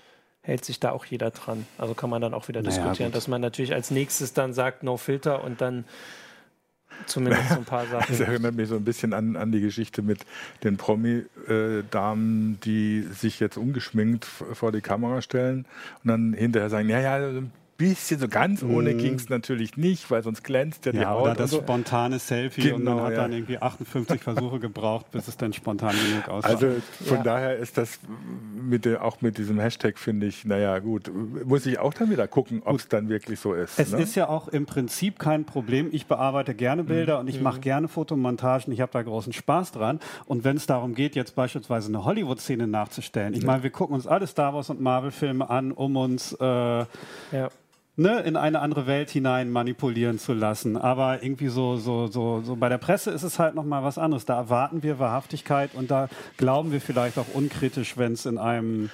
hält 0.43 0.65
sich 0.65 0.79
da 0.79 0.93
auch 0.93 1.05
jeder 1.05 1.33
dran. 1.33 1.67
Also 1.79 1.95
kann 1.95 2.11
man 2.11 2.23
dann 2.23 2.33
auch 2.33 2.47
wieder 2.47 2.62
naja, 2.62 2.76
diskutieren, 2.76 3.11
gut. 3.11 3.17
dass 3.17 3.26
man 3.26 3.41
natürlich 3.41 3.75
als 3.75 3.91
nächstes 3.91 4.33
dann 4.33 4.53
sagt 4.53 4.85
No 4.85 4.97
Filter 4.97 5.43
und 5.43 5.61
dann 5.61 5.85
Zumindest 7.07 7.49
so 7.50 7.57
ein 7.57 7.65
paar 7.65 7.87
Sachen. 7.87 8.07
Das 8.09 8.21
erinnert 8.21 8.55
mich 8.55 8.69
so 8.69 8.76
ein 8.76 8.85
bisschen 8.85 9.12
an, 9.12 9.37
an 9.37 9.53
die 9.53 9.61
Geschichte 9.61 10.03
mit 10.03 10.21
den 10.65 10.76
Promi-Damen, 10.76 12.59
die 12.61 13.03
sich 13.03 13.41
jetzt 13.41 13.57
ungeschminkt 13.57 14.25
vor 14.25 14.73
die 14.73 14.81
Kamera 14.81 15.23
stellen 15.23 15.67
und 16.03 16.09
dann 16.09 16.33
hinterher 16.33 16.71
sagen, 16.71 16.88
ja, 16.88 17.00
ja, 17.00 17.31
bisschen, 17.76 18.18
so 18.21 18.28
ganz 18.28 18.62
ohne 18.62 18.95
mm. 18.95 18.99
ging 18.99 19.14
es 19.14 19.28
natürlich 19.28 19.76
nicht, 19.76 20.11
weil 20.11 20.23
sonst 20.23 20.42
glänzt 20.42 20.87
ja 20.87 20.92
die 20.92 20.99
ja, 20.99 21.11
Haut. 21.11 21.23
Oder 21.23 21.35
das 21.35 21.50
so. 21.50 21.59
spontane 21.59 22.18
Selfie 22.18 22.62
genau, 22.62 22.76
und 22.76 22.85
man 22.85 23.00
hat 23.00 23.12
ja. 23.12 23.23
dann 23.23 23.33
irgendwie 23.33 23.59
58 23.59 24.23
Versuche 24.23 24.59
gebraucht, 24.59 25.11
bis 25.11 25.28
es 25.28 25.37
dann 25.37 25.52
spontan 25.52 25.95
genug 26.09 26.28
aussah. 26.28 26.49
Also 26.49 26.76
von 27.04 27.18
ja. 27.18 27.23
daher 27.23 27.56
ist 27.56 27.78
das 27.78 27.99
mit 28.61 28.85
der, 28.85 29.04
auch 29.04 29.21
mit 29.21 29.38
diesem 29.38 29.59
Hashtag, 29.59 29.99
finde 29.99 30.26
ich, 30.26 30.45
naja, 30.45 30.78
gut, 30.78 31.11
muss 31.45 31.66
ich 31.66 31.78
auch 31.78 31.95
dann 31.95 32.11
wieder 32.11 32.26
gucken, 32.28 32.62
ob 32.64 32.76
es 32.76 32.88
dann 32.88 33.09
wirklich 33.09 33.40
so 33.40 33.52
ist. 33.52 33.78
Es 33.78 33.92
ne? 33.92 34.02
ist 34.02 34.14
ja 34.14 34.28
auch 34.28 34.49
im 34.49 34.66
Prinzip 34.66 35.18
kein 35.18 35.45
Problem. 35.45 35.88
Ich 35.92 36.06
bearbeite 36.06 36.54
gerne 36.54 36.83
mhm. 36.83 36.87
Bilder 36.87 37.14
mhm. 37.14 37.21
und 37.21 37.28
ich 37.28 37.40
mache 37.40 37.59
mhm. 37.59 37.62
gerne 37.62 37.88
Fotomontagen. 37.88 38.73
Ich 38.73 38.80
habe 38.80 38.92
da 38.92 39.02
großen 39.02 39.33
Spaß 39.33 39.73
dran. 39.73 40.00
Und 40.25 40.45
wenn 40.45 40.56
es 40.56 40.66
darum 40.66 40.95
geht, 40.95 41.14
jetzt 41.14 41.35
beispielsweise 41.35 41.88
eine 41.88 42.04
Hollywood-Szene 42.04 42.66
nachzustellen, 42.66 43.35
ich 43.35 43.45
meine, 43.45 43.62
wir 43.62 43.71
gucken 43.71 43.95
uns 43.95 44.06
alle 44.06 44.26
Star 44.26 44.54
Wars 44.54 44.71
und 44.71 44.80
Marvel-Filme 44.80 45.49
an, 45.49 45.73
um 45.73 45.97
uns 45.97 46.33
äh, 46.40 46.45
ja 46.45 46.87
ne, 47.97 48.21
in 48.21 48.37
eine 48.37 48.61
andere 48.61 48.87
Welt 48.87 49.11
hinein 49.11 49.50
manipulieren 49.50 50.19
zu 50.19 50.33
lassen. 50.33 50.76
Aber 50.76 51.23
irgendwie 51.23 51.49
so, 51.49 51.76
so, 51.76 52.07
so, 52.07 52.43
so 52.43 52.57
bei 52.57 52.69
der 52.69 52.79
Presse 52.79 53.11
ist 53.11 53.23
es 53.23 53.38
halt 53.38 53.55
nochmal 53.55 53.83
was 53.83 53.99
anderes. 53.99 54.25
Da 54.25 54.37
erwarten 54.37 54.83
wir 54.83 54.99
Wahrhaftigkeit 54.99 55.75
und 55.75 55.91
da 55.91 56.09
glauben 56.37 56.73
wir 56.73 56.81
vielleicht 56.81 57.19
auch 57.19 57.26
unkritisch, 57.35 57.97
wenn 57.97 58.12
es 58.12 58.26
in 58.26 58.38
einem 58.38 58.91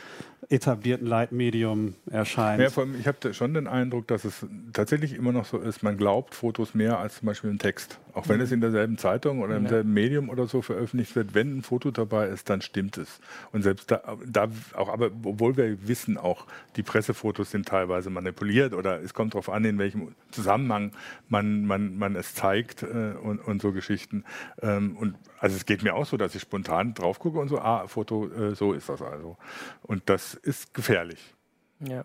etablierten 0.48 1.06
Leitmedium 1.06 1.94
erscheint. 2.10 2.60
Ja, 2.60 2.68
allem, 2.82 2.98
ich 2.98 3.06
habe 3.06 3.32
schon 3.32 3.54
den 3.54 3.66
Eindruck, 3.66 4.06
dass 4.08 4.24
es 4.24 4.46
tatsächlich 4.72 5.14
immer 5.14 5.32
noch 5.32 5.46
so 5.46 5.58
ist, 5.58 5.82
man 5.82 5.96
glaubt 5.96 6.34
Fotos 6.34 6.74
mehr 6.74 6.98
als 6.98 7.18
zum 7.18 7.26
Beispiel 7.26 7.50
ein 7.50 7.58
Text. 7.58 7.98
Auch 8.14 8.28
wenn 8.28 8.36
mhm. 8.36 8.42
es 8.42 8.52
in 8.52 8.60
derselben 8.60 8.98
Zeitung 8.98 9.40
oder 9.40 9.56
im 9.56 9.64
ja. 9.64 9.70
selben 9.70 9.92
Medium 9.92 10.28
oder 10.28 10.46
so 10.46 10.60
veröffentlicht 10.60 11.16
wird, 11.16 11.34
wenn 11.34 11.58
ein 11.58 11.62
Foto 11.62 11.90
dabei 11.90 12.28
ist, 12.28 12.50
dann 12.50 12.60
stimmt 12.60 12.98
es. 12.98 13.20
Und 13.52 13.62
selbst 13.62 13.90
da, 13.90 14.16
da 14.26 14.48
auch, 14.74 14.88
aber 14.88 15.10
obwohl 15.24 15.56
wir 15.56 15.88
wissen 15.88 16.18
auch, 16.18 16.46
die 16.76 16.82
Pressefotos 16.82 17.50
sind 17.50 17.66
teilweise 17.66 18.10
manipuliert 18.10 18.74
oder 18.74 19.02
es 19.02 19.14
kommt 19.14 19.34
darauf 19.34 19.48
an, 19.48 19.64
in 19.64 19.78
welchem 19.78 20.14
Zusammenhang 20.30 20.92
man, 21.28 21.64
man, 21.64 21.96
man 21.96 22.16
es 22.16 22.34
zeigt 22.34 22.82
äh, 22.82 23.14
und, 23.22 23.38
und 23.38 23.62
so 23.62 23.72
Geschichten. 23.72 24.24
Ähm, 24.60 24.96
und 24.96 25.16
also 25.38 25.56
es 25.56 25.64
geht 25.64 25.82
mir 25.82 25.94
auch 25.94 26.06
so, 26.06 26.16
dass 26.16 26.34
ich 26.34 26.42
spontan 26.42 26.94
drauf 26.94 27.18
gucke 27.18 27.38
und 27.38 27.48
so, 27.48 27.58
ah, 27.58 27.88
Foto, 27.88 28.28
äh, 28.28 28.54
so 28.54 28.74
ist 28.74 28.88
das 28.88 29.00
also. 29.00 29.38
Und 29.82 30.08
das 30.10 30.34
ist 30.34 30.74
gefährlich. 30.74 31.34
Ja. 31.80 32.04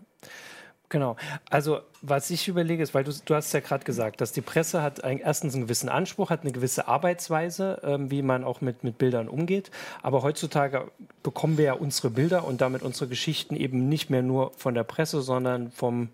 Genau. 0.88 1.16
Also 1.50 1.80
was 2.00 2.30
ich 2.30 2.48
überlege 2.48 2.82
ist, 2.82 2.94
weil 2.94 3.04
du, 3.04 3.12
du 3.24 3.34
hast 3.34 3.52
ja 3.52 3.60
gerade 3.60 3.84
gesagt, 3.84 4.20
dass 4.20 4.32
die 4.32 4.40
Presse 4.40 4.82
hat 4.82 5.04
ein, 5.04 5.18
erstens 5.18 5.54
einen 5.54 5.64
gewissen 5.64 5.88
Anspruch, 5.88 6.30
hat 6.30 6.42
eine 6.42 6.52
gewisse 6.52 6.88
Arbeitsweise, 6.88 7.80
ähm, 7.82 8.10
wie 8.10 8.22
man 8.22 8.44
auch 8.44 8.60
mit, 8.60 8.84
mit 8.84 8.96
Bildern 8.98 9.28
umgeht. 9.28 9.70
Aber 10.02 10.22
heutzutage 10.22 10.90
bekommen 11.22 11.58
wir 11.58 11.64
ja 11.64 11.72
unsere 11.74 12.10
Bilder 12.10 12.46
und 12.46 12.60
damit 12.60 12.82
unsere 12.82 13.08
Geschichten 13.08 13.56
eben 13.56 13.88
nicht 13.88 14.08
mehr 14.08 14.22
nur 14.22 14.52
von 14.56 14.74
der 14.74 14.84
Presse, 14.84 15.20
sondern 15.20 15.70
vom 15.70 16.08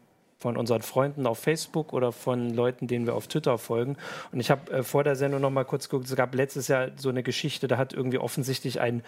von 0.44 0.58
unseren 0.58 0.82
Freunden 0.82 1.26
auf 1.26 1.38
Facebook 1.38 1.94
oder 1.94 2.12
von 2.12 2.50
Leuten, 2.50 2.86
denen 2.86 3.06
wir 3.06 3.14
auf 3.14 3.28
Twitter 3.28 3.56
folgen. 3.56 3.96
Und 4.30 4.40
ich 4.40 4.50
habe 4.50 4.70
äh, 4.70 4.82
vor 4.82 5.02
der 5.02 5.16
Sendung 5.16 5.40
noch 5.40 5.48
mal 5.48 5.64
kurz 5.64 5.88
geguckt, 5.88 6.06
es 6.06 6.16
gab 6.16 6.34
letztes 6.34 6.68
Jahr 6.68 6.88
so 6.96 7.08
eine 7.08 7.22
Geschichte, 7.22 7.66
da 7.66 7.78
hat 7.78 7.94
irgendwie 7.94 8.18
offensichtlich 8.18 8.78
ein 8.78 9.02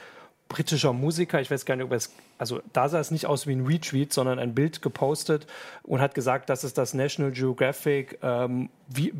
britischer 0.48 0.92
Musiker, 0.92 1.40
ich 1.40 1.50
weiß 1.50 1.64
gar 1.64 1.74
nicht, 1.74 1.86
ob 1.86 1.92
es, 1.92 2.14
also 2.38 2.60
da 2.72 2.88
sah 2.88 3.00
es 3.00 3.10
nicht 3.10 3.26
aus 3.26 3.48
wie 3.48 3.52
ein 3.52 3.66
Retweet, 3.66 4.12
sondern 4.12 4.38
ein 4.38 4.54
Bild 4.54 4.80
gepostet 4.80 5.46
und 5.82 6.00
hat 6.00 6.14
gesagt, 6.14 6.48
das 6.48 6.62
ist 6.62 6.78
das 6.78 6.94
National 6.94 7.32
Geographic 7.32 8.18
ähm, 8.22 8.68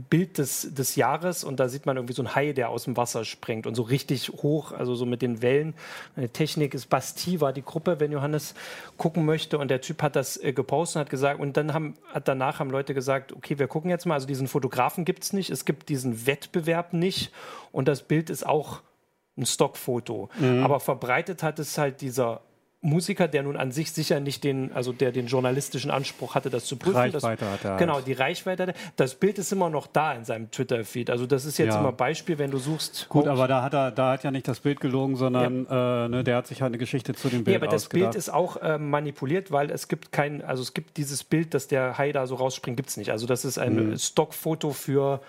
Bild 0.09 0.39
des, 0.39 0.73
des 0.73 0.95
Jahres 0.95 1.43
und 1.43 1.59
da 1.59 1.69
sieht 1.69 1.85
man 1.85 1.97
irgendwie 1.97 2.15
so 2.15 2.23
ein 2.23 2.35
Hai, 2.37 2.53
der 2.53 2.69
aus 2.69 2.85
dem 2.85 2.97
Wasser 2.97 3.25
springt 3.25 3.67
und 3.67 3.75
so 3.75 3.83
richtig 3.83 4.29
hoch, 4.29 4.71
also 4.71 4.95
so 4.95 5.05
mit 5.05 5.21
den 5.21 5.43
Wellen. 5.43 5.75
Eine 6.15 6.29
Technik 6.29 6.75
ist 6.75 6.87
Bastille 6.87 7.41
war 7.41 7.53
die 7.53 7.65
Gruppe, 7.65 7.99
wenn 7.99 8.13
Johannes 8.13 8.55
gucken 8.97 9.25
möchte 9.25 9.59
und 9.59 9.69
der 9.69 9.81
Typ 9.81 10.03
hat 10.03 10.15
das 10.15 10.37
äh, 10.37 10.53
gepostet 10.53 10.97
und 10.97 11.01
hat 11.01 11.11
gesagt 11.11 11.41
und 11.41 11.57
dann 11.57 11.75
haben, 11.75 11.95
hat 12.15 12.29
danach 12.29 12.61
haben 12.61 12.71
Leute 12.71 12.95
gesagt, 12.95 13.33
okay, 13.33 13.59
wir 13.59 13.67
gucken 13.67 13.91
jetzt 13.91 14.07
mal, 14.07 14.15
also 14.15 14.29
diesen 14.29 14.47
Fotografen 14.47 15.05
gibt 15.05 15.25
es 15.25 15.33
nicht, 15.33 15.51
es 15.51 15.65
gibt 15.65 15.89
diesen 15.89 16.27
Wettbewerb 16.27 16.93
nicht 16.93 17.33
und 17.73 17.89
das 17.89 18.03
Bild 18.03 18.31
ist 18.31 18.47
auch 18.47 18.81
ein 19.37 19.47
Stockfoto. 19.47 20.29
Mhm. 20.39 20.63
Aber 20.63 20.81
verbreitet 20.81 21.43
hat 21.43 21.59
es 21.59 21.79
halt 21.79 22.01
dieser 22.01 22.41
Musiker, 22.83 23.27
der 23.27 23.43
nun 23.43 23.57
an 23.57 23.73
sich 23.73 23.91
sicher 23.91 24.21
nicht 24.21 24.45
den, 24.45 24.73
also 24.73 24.93
der 24.93 25.11
den 25.11 25.27
journalistischen 25.27 25.91
Anspruch 25.91 26.35
hatte, 26.35 26.51
das 26.51 26.67
zu 26.67 26.77
prüfen. 26.77 26.97
Reichweite 26.97 27.45
das, 27.45 27.53
hat 27.53 27.65
er. 27.65 27.77
Genau, 27.79 28.01
die 28.01 28.13
Reichweite. 28.13 28.75
Das 28.97 29.17
Bild 29.17 29.39
ist 29.39 29.51
immer 29.51 29.71
noch 29.71 29.87
da 29.87 30.13
in 30.13 30.25
seinem 30.25 30.51
Twitter-Feed. 30.51 31.11
Also 31.11 31.27
das 31.27 31.45
ist 31.45 31.59
jetzt 31.59 31.75
ja. 31.75 31.81
immer 31.81 31.93
Beispiel, 31.93 32.39
wenn 32.39 32.51
du 32.51 32.59
suchst. 32.59 33.09
Gut, 33.09 33.27
aber 33.27 33.49
da 33.49 33.63
hat 33.63 33.75
er, 33.75 33.91
da 33.91 34.13
hat 34.13 34.25
ja 34.25 34.31
nicht 34.31 34.47
das 34.47 34.61
Bild 34.61 34.81
gelogen, 34.81 35.17
sondern 35.17 35.67
ja. 35.69 36.05
äh, 36.05 36.09
ne, 36.09 36.25
der 36.25 36.37
hat 36.37 36.47
sich 36.47 36.63
halt 36.63 36.71
eine 36.71 36.79
Geschichte 36.79 37.15
zu 37.15 37.29
dem 37.29 37.45
Bild 37.45 37.55
Ja, 37.55 37.61
aber 37.61 37.71
das 37.71 37.89
Bild 37.89 38.15
ist 38.15 38.29
auch 38.33 38.57
äh, 38.59 38.79
manipuliert, 38.79 39.51
weil 39.51 39.71
es 39.71 39.89
gibt 39.89 40.13
kein, 40.13 40.43
also 40.43 40.63
es 40.63 40.73
gibt 40.73 40.97
dieses 40.97 41.25
Bild, 41.25 41.55
dass 41.55 41.67
der 41.67 41.99
Hai 41.99 42.13
da 42.13 42.27
so 42.27 42.37
rausspringt, 42.37 42.77
gibt 42.77 42.91
es 42.91 42.97
nicht. 42.97 43.11
Also 43.11 43.27
das 43.27 43.45
ist 43.45 43.59
ein 43.59 43.91
mhm. 43.91 43.99
Stockfoto 43.99 44.71
für 44.71 45.21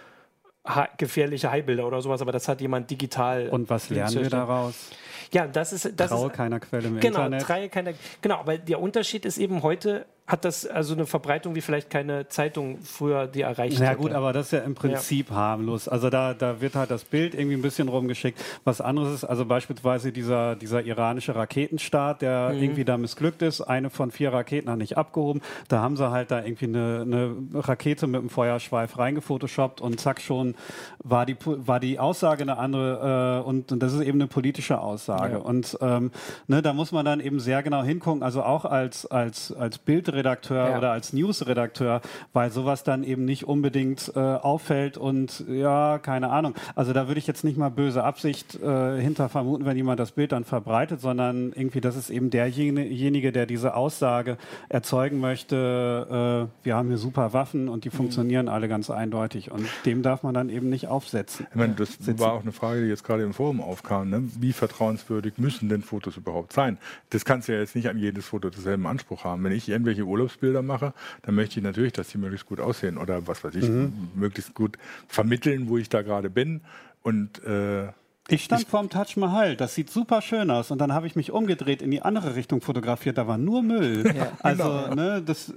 gefährliche 0.98 1.52
Haibilder 1.52 1.88
oder 1.88 2.02
sowas, 2.02 2.22
aber 2.22 2.32
das 2.32 2.48
hat 2.48 2.62
jemand 2.62 2.90
digital. 2.90 3.50
Und 3.50 3.70
was 3.70 3.90
lernen 3.90 4.16
wir 4.16 4.30
daraus? 4.30 4.90
Ja, 5.32 5.48
das 5.48 5.74
ist 5.74 5.92
das 5.96 6.10
Traue 6.10 6.28
ist, 6.28 6.34
keiner 6.34 6.60
Quelle 6.60 6.88
im 6.88 7.00
genau, 7.00 7.26
Internet. 7.26 7.42
Traue 7.44 7.70
keiner, 7.70 7.94
genau, 8.22 8.38
aber 8.38 8.58
der 8.58 8.80
Unterschied 8.80 9.26
ist 9.26 9.38
eben 9.38 9.64
heute 9.64 10.06
hat 10.28 10.44
das 10.44 10.68
also 10.68 10.94
eine 10.94 11.06
Verbreitung, 11.06 11.56
wie 11.56 11.62
vielleicht 11.62 11.90
keine 11.90 12.28
Zeitung 12.28 12.80
früher 12.82 13.28
die 13.28 13.42
erreicht 13.42 13.80
hat. 13.80 13.86
Ja 13.86 13.94
gut, 13.94 14.12
aber 14.12 14.34
das 14.34 14.48
ist 14.48 14.52
ja 14.52 14.60
im 14.60 14.76
Prinzip 14.76 15.30
ja. 15.30 15.36
harmlos. 15.36 15.88
Also 15.88 16.10
da, 16.10 16.34
da 16.34 16.60
wird 16.60 16.76
halt 16.76 16.92
das 16.92 17.06
Bild 17.06 17.34
irgendwie 17.34 17.56
ein 17.56 17.62
bisschen 17.62 17.88
rumgeschickt. 17.88 18.38
Was 18.66 18.82
anderes 18.82 19.14
ist, 19.14 19.24
also 19.24 19.46
beispielsweise 19.46 20.12
dieser, 20.12 20.58
dieser 20.58 20.84
iranische 20.84 21.34
Raketenstart, 21.34 22.22
der 22.22 22.50
mhm. 22.50 22.62
irgendwie 22.62 22.84
da 22.84 22.98
missglückt 22.98 23.42
ist. 23.42 23.62
Eine 23.62 23.90
von 23.90 24.12
vier 24.12 24.34
Raketen 24.34 24.70
hat 24.70 24.80
nicht 24.80 24.98
abgehoben. 24.98 25.42
Da 25.70 25.80
haben 25.80 25.96
sie 25.96 26.12
halt 26.12 26.30
da 26.30 26.44
irgendwie 26.44 26.66
eine, 26.66 27.04
eine 27.06 27.36
Rakete 27.54 28.06
mit 28.08 28.20
einem 28.20 28.30
Feuerschweif 28.30 28.98
reingefotoshoppt 28.98 29.80
und 29.80 29.98
zack 30.02 30.20
schon 30.20 30.56
war 31.00 31.26
die, 31.26 31.38
war 31.46 31.80
die 31.80 32.00
Aussage 32.00 32.42
eine 32.42 32.58
andere 32.58 33.44
äh, 33.46 33.48
und, 33.48 33.72
und 33.72 33.80
das 33.82 33.94
ist 33.94 34.02
eben 34.02 34.20
eine 34.20 34.28
politische 34.28 34.82
Aussage. 34.82 35.36
Ja. 35.36 35.40
Und 35.40 35.78
ähm, 35.80 36.12
ne, 36.48 36.62
da 36.62 36.74
muss 36.74 36.92
man 36.92 37.06
dann 37.06 37.22
eben 37.22 37.40
sehr 37.40 37.64
genau 37.64 37.82
hingucken. 37.82 38.24
Also 38.24 38.44
auch 38.44 38.66
als, 38.66 39.06
als, 39.06 39.54
als 39.54 39.78
Bildredakteur 39.78 40.17
Redakteur 40.18 40.72
ja. 40.72 40.78
oder 40.78 40.92
als 40.92 41.14
Newsredakteur, 41.14 42.02
weil 42.34 42.52
sowas 42.52 42.84
dann 42.84 43.04
eben 43.04 43.24
nicht 43.24 43.48
unbedingt 43.48 44.12
äh, 44.16 44.20
auffällt 44.20 44.98
und 44.98 45.46
ja, 45.48 46.00
keine 46.00 46.30
Ahnung. 46.30 46.54
Also 46.76 46.92
da 46.92 47.08
würde 47.08 47.20
ich 47.20 47.28
jetzt 47.28 47.44
nicht 47.44 47.58
mal 47.58 47.70
böse 47.70 48.04
Absicht 48.04 48.56
äh, 48.56 49.00
hinter 49.00 49.30
vermuten, 49.30 49.66
wenn 49.66 49.78
jemand 49.78 50.00
das 50.00 50.12
Bild 50.12 50.34
dann 50.34 50.44
verbreitet, 50.44 51.00
sondern 51.00 51.54
irgendwie, 51.54 51.80
das 51.82 51.96
ist 51.96 52.10
eben 52.10 52.30
derjenige, 52.30 53.32
der 53.32 53.46
diese 53.46 53.76
Aussage 53.76 54.38
erzeugen 54.68 55.20
möchte, 55.20 56.50
äh, 56.62 56.66
wir 56.66 56.76
haben 56.76 56.90
hier 56.90 56.98
super 56.98 57.34
Waffen 57.34 57.70
und 57.70 57.86
die 57.86 57.90
mhm. 57.90 57.94
funktionieren 57.94 58.50
alle 58.50 58.68
ganz 58.68 58.90
eindeutig 58.90 59.52
und 59.52 59.66
dem 59.86 60.02
darf 60.02 60.24
man 60.24 60.34
dann 60.34 60.50
eben 60.50 60.70
nicht 60.70 60.88
aufsetzen. 60.88 61.48
Ich 61.50 61.56
meine, 61.56 61.74
das 61.74 61.94
sitzen. 61.94 62.20
war 62.20 62.34
auch 62.34 62.42
eine 62.42 62.52
Frage, 62.52 62.82
die 62.82 62.88
jetzt 62.88 63.04
gerade 63.04 63.24
im 63.24 63.34
Forum 63.34 63.62
aufkam. 63.62 64.10
Ne? 64.10 64.24
Wie 64.40 64.54
vertrauenswürdig 64.54 65.38
müssen 65.38 65.70
denn 65.70 65.82
Fotos 65.82 66.18
überhaupt 66.18 66.54
sein? 66.54 66.78
Das 67.12 67.26
kannst 67.26 67.48
du 67.48 67.54
ja 67.54 67.60
jetzt 67.60 67.76
nicht 67.76 67.90
an 67.90 67.98
jedes 67.98 68.26
Foto 68.26 68.50
denselben 68.50 68.88
Anspruch 68.88 69.24
haben. 69.24 69.44
Wenn 69.44 69.52
ich 69.52 69.70
irgendwelche 69.70 70.07
Urlaubsbilder 70.08 70.62
mache, 70.62 70.94
dann 71.24 71.36
möchte 71.36 71.60
ich 71.60 71.64
natürlich, 71.64 71.94
dass 71.94 72.10
die 72.10 72.18
möglichst 72.18 72.46
gut 72.46 72.60
aussehen 72.60 72.98
oder 72.98 73.28
was 73.28 73.44
weiß 73.44 73.56
ich, 73.56 73.68
mhm. 73.68 74.10
möglichst 74.16 74.54
gut 74.54 74.78
vermitteln, 75.08 75.70
wo 75.70 75.78
ich 75.78 75.90
da 75.90 76.02
gerade 76.02 76.30
bin. 76.30 76.62
Und 77.04 77.44
äh, 77.44 77.88
ich 78.30 78.44
stand 78.44 78.64
ich, 78.64 78.68
vorm 78.68 78.90
Taj 78.90 79.16
Mahal, 79.16 79.56
das 79.56 79.76
sieht 79.76 79.90
super 79.90 80.22
schön 80.22 80.52
aus. 80.52 80.72
Und 80.72 80.80
dann 80.80 80.94
habe 80.94 81.08
ich 81.08 81.16
mich 81.16 81.32
umgedreht, 81.32 81.82
in 81.82 81.92
die 81.92 82.02
andere 82.02 82.36
Richtung 82.36 82.62
fotografiert, 82.62 83.18
da 83.18 83.28
war 83.28 83.38
nur 83.38 83.62
Müll. 83.64 84.14
Ja, 84.18 84.32
also, 84.42 84.64
genau. 84.64 84.96
ne, 84.96 85.22
das. 85.26 85.54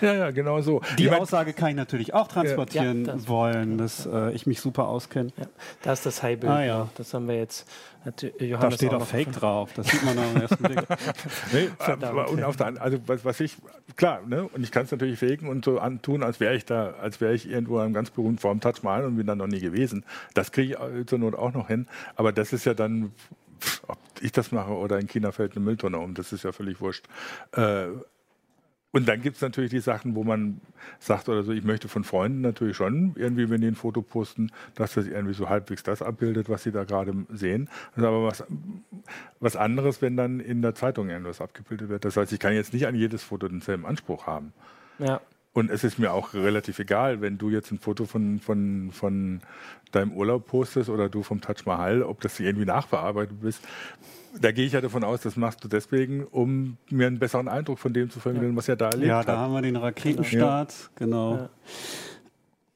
Ja, 0.00 0.14
ja, 0.14 0.30
genau 0.30 0.60
so. 0.60 0.80
Die 0.98 1.04
ich 1.04 1.12
Aussage 1.12 1.52
kann 1.52 1.70
ich 1.70 1.76
natürlich 1.76 2.14
auch 2.14 2.28
transportieren 2.28 3.04
ja, 3.04 3.12
das, 3.12 3.28
wollen, 3.28 3.78
dass 3.78 4.06
äh, 4.06 4.32
ich 4.32 4.46
mich 4.46 4.60
super 4.60 4.88
auskenne. 4.88 5.32
Ja, 5.36 5.46
da 5.82 5.92
ist 5.92 6.04
das 6.06 6.22
High-Bild. 6.22 6.52
Ah, 6.52 6.64
ja. 6.64 6.88
Das 6.96 7.14
haben 7.14 7.28
wir 7.28 7.36
jetzt. 7.36 7.66
da 8.04 8.70
steht 8.70 8.92
auch 8.92 9.06
Fake 9.06 9.26
gefunden. 9.26 9.40
drauf, 9.40 9.70
das 9.74 9.86
sieht 9.86 10.04
man 10.04 10.18
am 10.18 10.36
ersten 10.36 10.62
Blick. 10.62 10.82
nee, 11.52 11.68
aber, 11.78 12.28
und 12.28 12.42
auf 12.42 12.56
der, 12.56 12.80
also 12.80 12.98
was, 13.06 13.24
was 13.24 13.40
ich, 13.40 13.56
klar, 13.96 14.20
ne, 14.26 14.44
und 14.44 14.62
ich 14.62 14.70
kann 14.70 14.84
es 14.84 14.90
natürlich 14.90 15.18
faken 15.18 15.48
und 15.48 15.64
so 15.64 15.80
tun, 16.02 16.22
als 16.22 16.40
wäre 16.40 16.54
ich 16.54 16.64
da, 16.64 16.94
als 17.00 17.20
wäre 17.20 17.34
ich 17.34 17.48
irgendwo 17.48 17.78
am 17.78 17.92
ganz 17.92 18.10
berühmten 18.10 18.38
Form 18.38 18.60
Taj 18.60 18.74
Mahal 18.82 19.04
und 19.04 19.16
bin 19.16 19.26
da 19.26 19.34
noch 19.34 19.46
nie 19.46 19.60
gewesen. 19.60 20.04
Das 20.34 20.52
kriege 20.52 20.74
ich 20.74 21.06
zur 21.06 21.18
Not 21.18 21.34
auch 21.34 21.52
noch 21.52 21.68
hin. 21.68 21.86
Aber 22.16 22.32
das 22.32 22.52
ist 22.52 22.64
ja 22.64 22.74
dann, 22.74 23.12
ob 23.86 23.98
ich 24.20 24.32
das 24.32 24.52
mache 24.52 24.72
oder 24.72 24.98
in 24.98 25.06
China 25.06 25.32
fällt 25.32 25.56
eine 25.56 25.64
Mülltonne 25.64 25.98
um, 25.98 26.14
das 26.14 26.32
ist 26.32 26.44
ja 26.44 26.52
völlig 26.52 26.80
wurscht. 26.80 27.06
Äh, 27.52 27.88
und 28.94 29.08
dann 29.08 29.22
gibt 29.22 29.34
es 29.34 29.42
natürlich 29.42 29.72
die 29.72 29.80
Sachen, 29.80 30.14
wo 30.14 30.22
man 30.22 30.60
sagt 31.00 31.28
oder 31.28 31.42
so, 31.42 31.50
ich 31.50 31.64
möchte 31.64 31.88
von 31.88 32.04
Freunden 32.04 32.42
natürlich 32.42 32.76
schon 32.76 33.14
irgendwie, 33.16 33.50
wenn 33.50 33.60
die 33.60 33.66
ein 33.66 33.74
Foto 33.74 34.02
posten, 34.02 34.52
dass 34.76 34.94
das 34.94 35.08
irgendwie 35.08 35.34
so 35.34 35.48
halbwegs 35.48 35.82
das 35.82 36.00
abbildet, 36.00 36.48
was 36.48 36.62
sie 36.62 36.70
da 36.70 36.84
gerade 36.84 37.12
sehen. 37.32 37.68
Das 37.90 38.04
ist 38.04 38.04
aber 38.04 38.22
was, 38.22 38.44
was 39.40 39.56
anderes, 39.56 40.00
wenn 40.00 40.16
dann 40.16 40.38
in 40.38 40.62
der 40.62 40.76
Zeitung 40.76 41.10
irgendwas 41.10 41.40
abgebildet 41.40 41.88
wird. 41.88 42.04
Das 42.04 42.16
heißt, 42.16 42.32
ich 42.32 42.38
kann 42.38 42.54
jetzt 42.54 42.72
nicht 42.72 42.86
an 42.86 42.94
jedes 42.94 43.24
Foto 43.24 43.48
denselben 43.48 43.84
Anspruch 43.84 44.28
haben. 44.28 44.52
Ja. 45.00 45.20
Und 45.54 45.70
es 45.70 45.84
ist 45.84 46.00
mir 46.00 46.12
auch 46.12 46.34
relativ 46.34 46.80
egal, 46.80 47.20
wenn 47.20 47.38
du 47.38 47.48
jetzt 47.48 47.70
ein 47.70 47.78
Foto 47.78 48.06
von, 48.06 48.40
von, 48.40 48.90
von 48.92 49.40
deinem 49.92 50.12
Urlaub 50.12 50.48
postest 50.48 50.90
oder 50.90 51.08
du 51.08 51.22
vom 51.22 51.40
Taj 51.40 51.62
Mahal, 51.64 52.02
ob 52.02 52.20
das 52.20 52.40
irgendwie 52.40 52.66
nachbearbeitet 52.66 53.40
bist. 53.40 53.62
da 54.40 54.50
gehe 54.50 54.66
ich 54.66 54.72
ja 54.72 54.80
davon 54.80 55.04
aus, 55.04 55.20
das 55.20 55.36
machst 55.36 55.62
du 55.62 55.68
deswegen, 55.68 56.24
um 56.24 56.76
mir 56.90 57.06
einen 57.06 57.20
besseren 57.20 57.46
Eindruck 57.46 57.78
von 57.78 57.94
dem 57.94 58.10
zu 58.10 58.18
vermitteln, 58.18 58.50
ja. 58.50 58.56
was 58.56 58.68
er 58.68 58.74
da 58.74 58.88
erlebt 58.90 59.08
Ja, 59.08 59.18
hat. 59.18 59.28
da 59.28 59.36
haben 59.38 59.52
wir 59.54 59.62
den 59.62 59.76
Raketenstart, 59.76 60.90
genau. 60.96 61.36
Ja. 61.36 61.48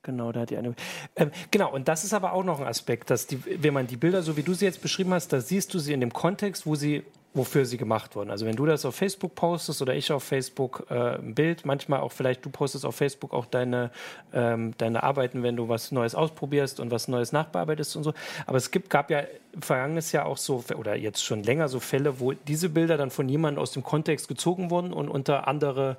Genau, 0.04 0.32
da 0.32 0.40
hat 0.40 0.50
die 0.50 0.56
eine. 0.56 0.74
Ähm, 1.16 1.32
genau, 1.50 1.70
und 1.74 1.88
das 1.88 2.04
ist 2.04 2.14
aber 2.14 2.32
auch 2.32 2.44
noch 2.44 2.60
ein 2.60 2.66
Aspekt, 2.66 3.10
dass 3.10 3.26
die, 3.26 3.40
wenn 3.62 3.74
man 3.74 3.88
die 3.88 3.96
Bilder, 3.96 4.22
so 4.22 4.36
wie 4.36 4.42
du 4.42 4.54
sie 4.54 4.64
jetzt 4.64 4.80
beschrieben 4.80 5.12
hast, 5.12 5.32
da 5.32 5.40
siehst 5.40 5.74
du 5.74 5.80
sie 5.80 5.92
in 5.92 6.00
dem 6.00 6.12
Kontext, 6.12 6.64
wo 6.64 6.76
sie 6.76 7.02
wofür 7.38 7.64
sie 7.64 7.78
gemacht 7.78 8.14
wurden. 8.16 8.30
Also 8.30 8.44
wenn 8.44 8.56
du 8.56 8.66
das 8.66 8.84
auf 8.84 8.94
Facebook 8.94 9.34
postest 9.34 9.80
oder 9.80 9.94
ich 9.94 10.12
auf 10.12 10.22
Facebook 10.22 10.84
äh, 10.90 11.16
ein 11.16 11.34
Bild, 11.34 11.64
manchmal 11.64 12.00
auch 12.00 12.12
vielleicht 12.12 12.44
du 12.44 12.50
postest 12.50 12.84
auf 12.84 12.96
Facebook 12.96 13.32
auch 13.32 13.46
deine, 13.46 13.90
ähm, 14.34 14.74
deine 14.76 15.02
Arbeiten, 15.02 15.42
wenn 15.42 15.56
du 15.56 15.68
was 15.70 15.90
Neues 15.90 16.14
ausprobierst 16.14 16.80
und 16.80 16.90
was 16.90 17.08
Neues 17.08 17.32
nachbearbeitest 17.32 17.96
und 17.96 18.02
so. 18.02 18.12
Aber 18.46 18.58
es 18.58 18.70
gibt, 18.70 18.90
gab 18.90 19.10
ja 19.10 19.22
vergangenes 19.58 20.12
Jahr 20.12 20.26
auch 20.26 20.36
so, 20.36 20.62
oder 20.76 20.96
jetzt 20.96 21.24
schon 21.24 21.42
länger 21.42 21.68
so 21.68 21.80
Fälle, 21.80 22.20
wo 22.20 22.32
diese 22.32 22.68
Bilder 22.68 22.98
dann 22.98 23.10
von 23.10 23.28
jemandem 23.28 23.62
aus 23.62 23.72
dem 23.72 23.82
Kontext 23.82 24.28
gezogen 24.28 24.70
wurden 24.70 24.92
und 24.92 25.08
unter 25.08 25.48
andere 25.48 25.96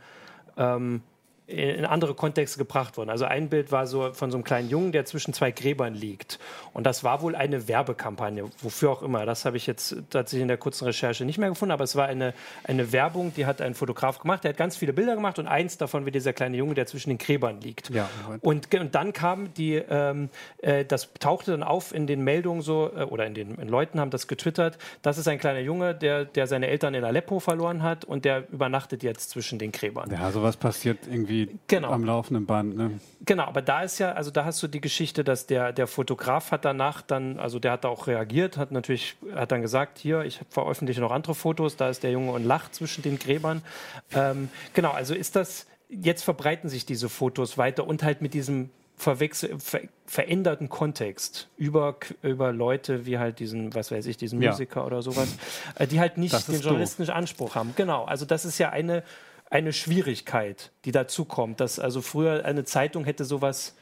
ähm, 0.58 1.02
in 1.50 1.86
andere 1.86 2.14
Kontexte 2.14 2.58
gebracht 2.58 2.98
worden. 2.98 3.10
Also 3.10 3.26
ein 3.26 3.50
Bild 3.50 3.72
war 3.72 3.88
so 3.88 4.14
von 4.14 4.32
so 4.32 4.38
einem 4.38 4.44
kleinen 4.44 4.70
Jungen, 4.70 4.92
der 4.92 5.06
zwischen 5.06 5.34
zwei 5.34 5.52
Gräbern 5.52 5.94
liegt. 5.94 6.40
Und 6.74 6.86
das 6.86 7.04
war 7.04 7.22
wohl 7.22 7.36
eine 7.36 7.68
Werbekampagne, 7.68 8.46
wofür 8.62 8.92
auch 8.92 9.02
immer. 9.02 9.26
Das 9.26 9.46
habe 9.46 9.58
ich 9.58 9.68
jetzt 9.68 9.96
tatsächlich 10.10 10.44
in 10.44 10.48
der 10.48 10.58
kurzen 10.58 10.86
Recherche 10.86 11.26
nicht 11.26 11.38
mehr 11.38 11.50
gefunden, 11.50 11.72
aber 11.72 11.84
es 11.84 11.96
war 11.96 12.08
eine, 12.08 12.34
eine 12.64 12.92
Werbung, 12.92 13.34
die 13.36 13.46
hat 13.46 13.62
ein 13.62 13.74
Fotograf 13.74 14.20
gemacht. 14.20 14.44
Der 14.44 14.50
hat 14.50 14.58
ganz 14.58 14.78
viele 14.78 14.94
Bilder 14.94 15.16
gemacht 15.16 15.40
und 15.40 15.48
eins 15.48 15.78
davon 15.78 16.06
wie 16.06 16.12
dieser 16.12 16.34
kleine 16.34 16.58
Junge, 16.58 16.76
der 16.76 16.86
zwischen 16.86 17.10
den 17.10 17.18
Gräbern 17.18 17.62
liegt. 17.62 17.90
Ja, 17.90 18.10
und, 18.42 18.74
und 18.74 18.96
dann 18.96 19.14
kam 19.14 19.54
die, 19.56 19.76
ähm, 19.76 20.30
äh, 20.62 20.86
das 20.86 21.10
tauchte 21.20 21.52
dann 21.52 21.64
auf 21.64 21.94
in 21.94 22.08
den 22.08 22.24
Meldungen 22.24 22.62
so, 22.62 22.92
äh, 22.96 23.04
oder 23.04 23.26
in 23.26 23.34
den 23.34 23.56
in 23.56 23.68
Leuten 23.68 24.00
haben 24.00 24.12
das 24.12 24.28
getwittert, 24.28 24.78
das 25.02 25.18
ist 25.18 25.28
ein 25.28 25.40
kleiner 25.40 25.60
Junge, 25.60 25.96
der, 25.96 26.26
der 26.26 26.48
seine 26.48 26.68
Eltern 26.68 26.94
in 26.94 27.04
Aleppo 27.04 27.40
verloren 27.40 27.84
hat 27.84 28.06
und 28.06 28.26
der 28.26 28.50
übernachtet 28.52 29.04
jetzt 29.04 29.30
zwischen 29.32 29.60
den 29.60 29.72
Gräbern. 29.72 30.12
Ja, 30.12 30.32
sowas 30.32 30.58
passiert 30.58 31.00
irgendwie 31.10 31.39
genau. 31.68 31.92
am 31.92 32.04
laufenden 32.04 32.46
Band. 32.46 32.76
Ne? 32.76 33.00
Genau, 33.26 33.44
aber 33.44 33.62
da 33.62 33.84
ist 33.84 34.00
ja, 34.00 34.14
also 34.14 34.32
da 34.32 34.46
hast 34.46 34.62
du 34.64 34.68
die 34.68 34.82
Geschichte, 34.82 35.24
dass 35.24 35.46
der, 35.46 35.72
der 35.74 35.88
Fotograf 35.88 36.52
hat 36.52 36.66
danach 36.66 37.02
dann, 37.02 37.40
also 37.40 37.60
der 37.60 37.74
hat 37.74 37.84
da 37.84 37.90
auch 37.90 38.08
reagiert, 38.08 38.58
hat 38.58 38.72
natürlich, 38.72 39.18
hat 39.36 39.52
dann 39.52 39.62
gesagt, 39.62 39.98
hier, 39.98 40.24
ich 40.24 40.40
veröffentliche 40.50 41.02
noch 41.02 41.12
andere 41.12 41.36
Fotos, 41.36 41.76
da 41.76 41.90
ist 41.90 42.04
der 42.04 42.12
Junge 42.12 42.32
und 42.32 42.46
lacht 42.46 42.76
zwischen 42.76 43.02
den 43.02 43.20
Gräbern. 43.20 43.62
Ähm, 44.14 44.50
genau, 44.74 44.92
also 44.92 45.14
ist 45.14 45.36
das, 45.36 45.68
jetzt 45.90 46.24
verbreiten 46.24 46.70
sich 46.70 46.86
diese 46.86 47.10
Fotos 47.10 47.58
weiter 47.58 47.88
und 47.88 48.04
halt 48.04 48.22
mit 48.22 48.34
diesem 48.34 48.70
verwechsel, 49.00 49.58
ver, 49.60 49.82
veränderten 50.06 50.70
Kontext 50.70 51.48
über, 51.58 51.96
über 52.22 52.52
Leute 52.52 53.06
wie 53.06 53.18
halt 53.18 53.40
diesen, 53.40 53.74
was 53.74 53.92
weiß 53.92 54.06
ich, 54.08 54.18
diesen 54.18 54.42
ja. 54.42 54.52
Musiker 54.52 54.86
oder 54.86 55.02
sowas, 55.02 55.38
äh, 55.76 55.88
die 55.88 56.00
halt 56.00 56.18
nicht 56.18 56.48
den 56.48 56.60
journalistischen 56.60 57.08
doof. 57.08 57.16
Anspruch 57.16 57.56
haben. 57.56 57.74
Genau, 57.76 58.04
also 58.04 58.26
das 58.26 58.44
ist 58.44 58.58
ja 58.58 58.70
eine 58.70 59.04
eine 59.50 59.74
Schwierigkeit, 59.74 60.72
die 60.86 60.92
dazu 60.92 61.26
kommt, 61.26 61.60
dass 61.60 61.80
also 61.80 62.02
früher 62.02 62.46
eine 62.46 62.66
Zeitung 62.66 63.04
hätte 63.06 63.26
sowas 63.26 63.76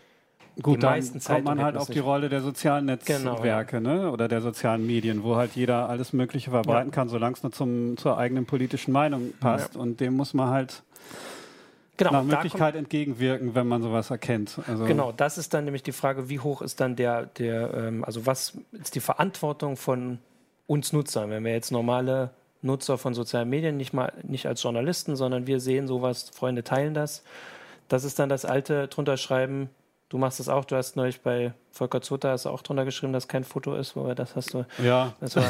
Gut, 0.62 0.82
dann 0.82 1.04
kommt 1.24 1.46
man 1.46 1.62
halt 1.62 1.78
auf 1.78 1.88
die 1.88 2.00
Rolle 2.00 2.30
der 2.30 2.42
sozialen 2.42 2.86
Netzwerke 2.86 3.78
genau, 3.78 3.92
ja. 3.92 4.02
ne? 4.02 4.12
oder 4.12 4.28
der 4.28 4.42
sozialen 4.42 4.88
Medien, 4.88 5.24
wo 5.24 5.36
halt 5.36 5.52
jeder 5.56 5.88
alles 5.88 6.14
Mögliche 6.14 6.50
verbreiten 6.50 6.90
ja. 6.90 6.96
kann, 6.96 7.10
solange 7.10 7.36
es 7.36 7.44
nur 7.44 7.52
zum, 7.52 7.96
zur 7.98 8.18
eigenen 8.18 8.48
politischen 8.48 8.92
Meinung 8.92 9.34
passt. 9.40 9.76
Ja. 9.76 9.82
Und 9.82 10.00
dem 10.00 10.16
muss 10.16 10.34
man 10.34 10.50
halt 10.50 10.82
genau, 11.96 12.12
nach 12.12 12.24
Möglichkeit 12.24 12.76
entgegenwirken, 12.76 13.54
wenn 13.54 13.68
man 13.68 13.84
sowas 13.84 14.10
erkennt. 14.10 14.60
Also 14.68 14.86
genau, 14.86 15.12
das 15.12 15.38
ist 15.38 15.54
dann 15.54 15.66
nämlich 15.66 15.84
die 15.84 15.92
Frage, 15.92 16.28
wie 16.28 16.40
hoch 16.40 16.64
ist 16.64 16.82
dann 16.82 16.96
der, 16.96 17.28
der 17.28 17.74
ähm, 17.76 18.04
also 18.04 18.26
was 18.26 18.58
ist 18.72 18.96
die 18.96 19.00
Verantwortung 19.00 19.78
von 19.78 20.18
uns 20.66 20.92
Nutzern, 20.92 21.30
wenn 21.30 21.44
wir 21.44 21.52
jetzt 21.52 21.72
normale 21.72 22.32
Nutzer 22.62 22.98
von 22.98 23.14
sozialen 23.14 23.50
Medien, 23.50 23.78
nicht 23.78 23.94
mal 23.94 24.14
nicht 24.24 24.46
als 24.48 24.64
Journalisten, 24.64 25.16
sondern 25.16 25.48
wir 25.48 25.60
sehen 25.60 25.88
sowas, 25.88 26.30
Freunde 26.34 26.64
teilen 26.64 26.94
das. 26.94 27.24
Das 27.88 28.04
ist 28.04 28.20
dann 28.20 28.30
das 28.30 28.46
alte 28.46 28.88
drunter 28.88 29.18
schreiben, 29.18 29.70
du 30.10 30.18
machst 30.18 30.40
das 30.40 30.50
auch, 30.50 30.66
du 30.66 30.76
hast 30.76 30.96
neulich 30.96 31.22
bei 31.22 31.54
Volker 31.78 32.02
Zota 32.02 32.36
du 32.36 32.50
auch 32.50 32.62
drunter 32.62 32.86
geschrieben, 32.86 33.14
dass 33.14 33.28
kein 33.28 33.44
Foto 33.44 33.76
ist, 33.76 33.96
wo 33.96 34.14
das 34.14 34.36
hast 34.36 34.54
du. 34.54 34.66
Ja. 34.84 35.14
Das 35.20 35.36
war 35.36 35.44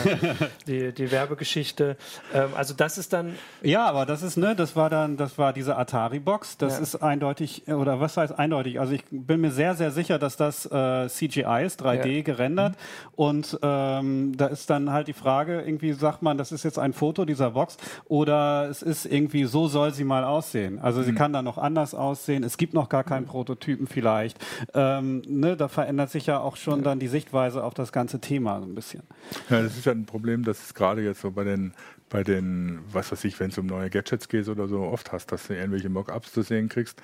die, 0.67 0.91
die 0.91 1.11
Werbegeschichte. 1.11 1.97
Ähm, 2.33 2.49
also 2.55 2.73
das 2.73 2.97
ist 2.97 3.13
dann. 3.13 3.35
Ja, 3.61 3.85
aber 3.85 4.05
das 4.05 4.23
ist, 4.23 4.37
ne, 4.37 4.55
das 4.55 4.75
war 4.75 4.89
dann, 4.89 5.17
das 5.17 5.37
war 5.37 5.53
diese 5.53 5.77
Atari-Box. 5.77 6.57
Das 6.57 6.77
ja. 6.77 6.83
ist 6.83 6.95
eindeutig, 6.97 7.67
oder 7.67 7.99
was 7.99 8.17
heißt 8.17 8.37
eindeutig? 8.37 8.79
Also 8.79 8.93
ich 8.93 9.03
bin 9.09 9.41
mir 9.41 9.51
sehr, 9.51 9.75
sehr 9.75 9.91
sicher, 9.91 10.19
dass 10.19 10.37
das 10.37 10.65
äh, 10.65 11.07
CGI 11.07 11.63
ist, 11.65 11.83
3D 11.83 12.07
ja. 12.07 12.21
gerendert. 12.23 12.73
Mhm. 12.73 12.77
Und 13.15 13.59
ähm, 13.61 14.37
da 14.37 14.47
ist 14.47 14.69
dann 14.69 14.91
halt 14.91 15.07
die 15.07 15.13
Frage, 15.13 15.61
irgendwie 15.61 15.93
sagt 15.93 16.21
man, 16.21 16.37
das 16.37 16.51
ist 16.51 16.63
jetzt 16.63 16.79
ein 16.79 16.93
Foto 16.93 17.25
dieser 17.25 17.51
Box 17.51 17.77
oder 18.05 18.67
es 18.69 18.81
ist 18.81 19.05
irgendwie, 19.05 19.45
so 19.45 19.67
soll 19.67 19.93
sie 19.93 20.03
mal 20.03 20.23
aussehen. 20.23 20.79
Also 20.79 21.01
mhm. 21.01 21.05
sie 21.05 21.13
kann 21.13 21.33
dann 21.33 21.45
noch 21.45 21.57
anders 21.57 21.93
aussehen. 21.93 22.43
Es 22.43 22.57
gibt 22.57 22.73
noch 22.73 22.89
gar 22.89 23.03
keinen 23.03 23.23
mhm. 23.23 23.29
Prototypen 23.29 23.87
vielleicht. 23.87 24.37
Ähm, 24.73 25.21
ne, 25.27 25.55
da 25.55 25.67
verändert 25.67 26.09
sich 26.09 26.16
sich 26.17 26.27
ja 26.27 26.39
auch 26.39 26.55
schon 26.57 26.83
dann 26.83 26.99
die 26.99 27.07
Sichtweise 27.07 27.63
auf 27.63 27.73
das 27.73 27.91
ganze 27.91 28.19
Thema 28.19 28.59
so 28.59 28.65
ein 28.65 28.75
bisschen. 28.75 29.03
Ja, 29.49 29.61
das 29.61 29.77
ist 29.77 29.85
ja 29.85 29.91
ein 29.91 30.05
Problem, 30.05 30.43
dass 30.43 30.63
es 30.63 30.73
gerade 30.73 31.01
jetzt 31.01 31.21
so 31.21 31.31
bei 31.31 31.43
den, 31.43 31.73
bei 32.09 32.23
den, 32.23 32.79
was 32.91 33.11
weiß 33.11 33.23
ich, 33.25 33.39
wenn 33.39 33.51
es 33.51 33.57
um 33.57 33.65
neue 33.65 33.89
Gadgets 33.89 34.27
geht 34.27 34.47
oder 34.47 34.67
so, 34.67 34.81
oft 34.81 35.11
hast, 35.11 35.31
dass 35.31 35.47
du 35.47 35.55
irgendwelche 35.55 35.89
Mockups 35.89 36.33
zu 36.33 36.41
sehen 36.41 36.69
kriegst, 36.69 37.01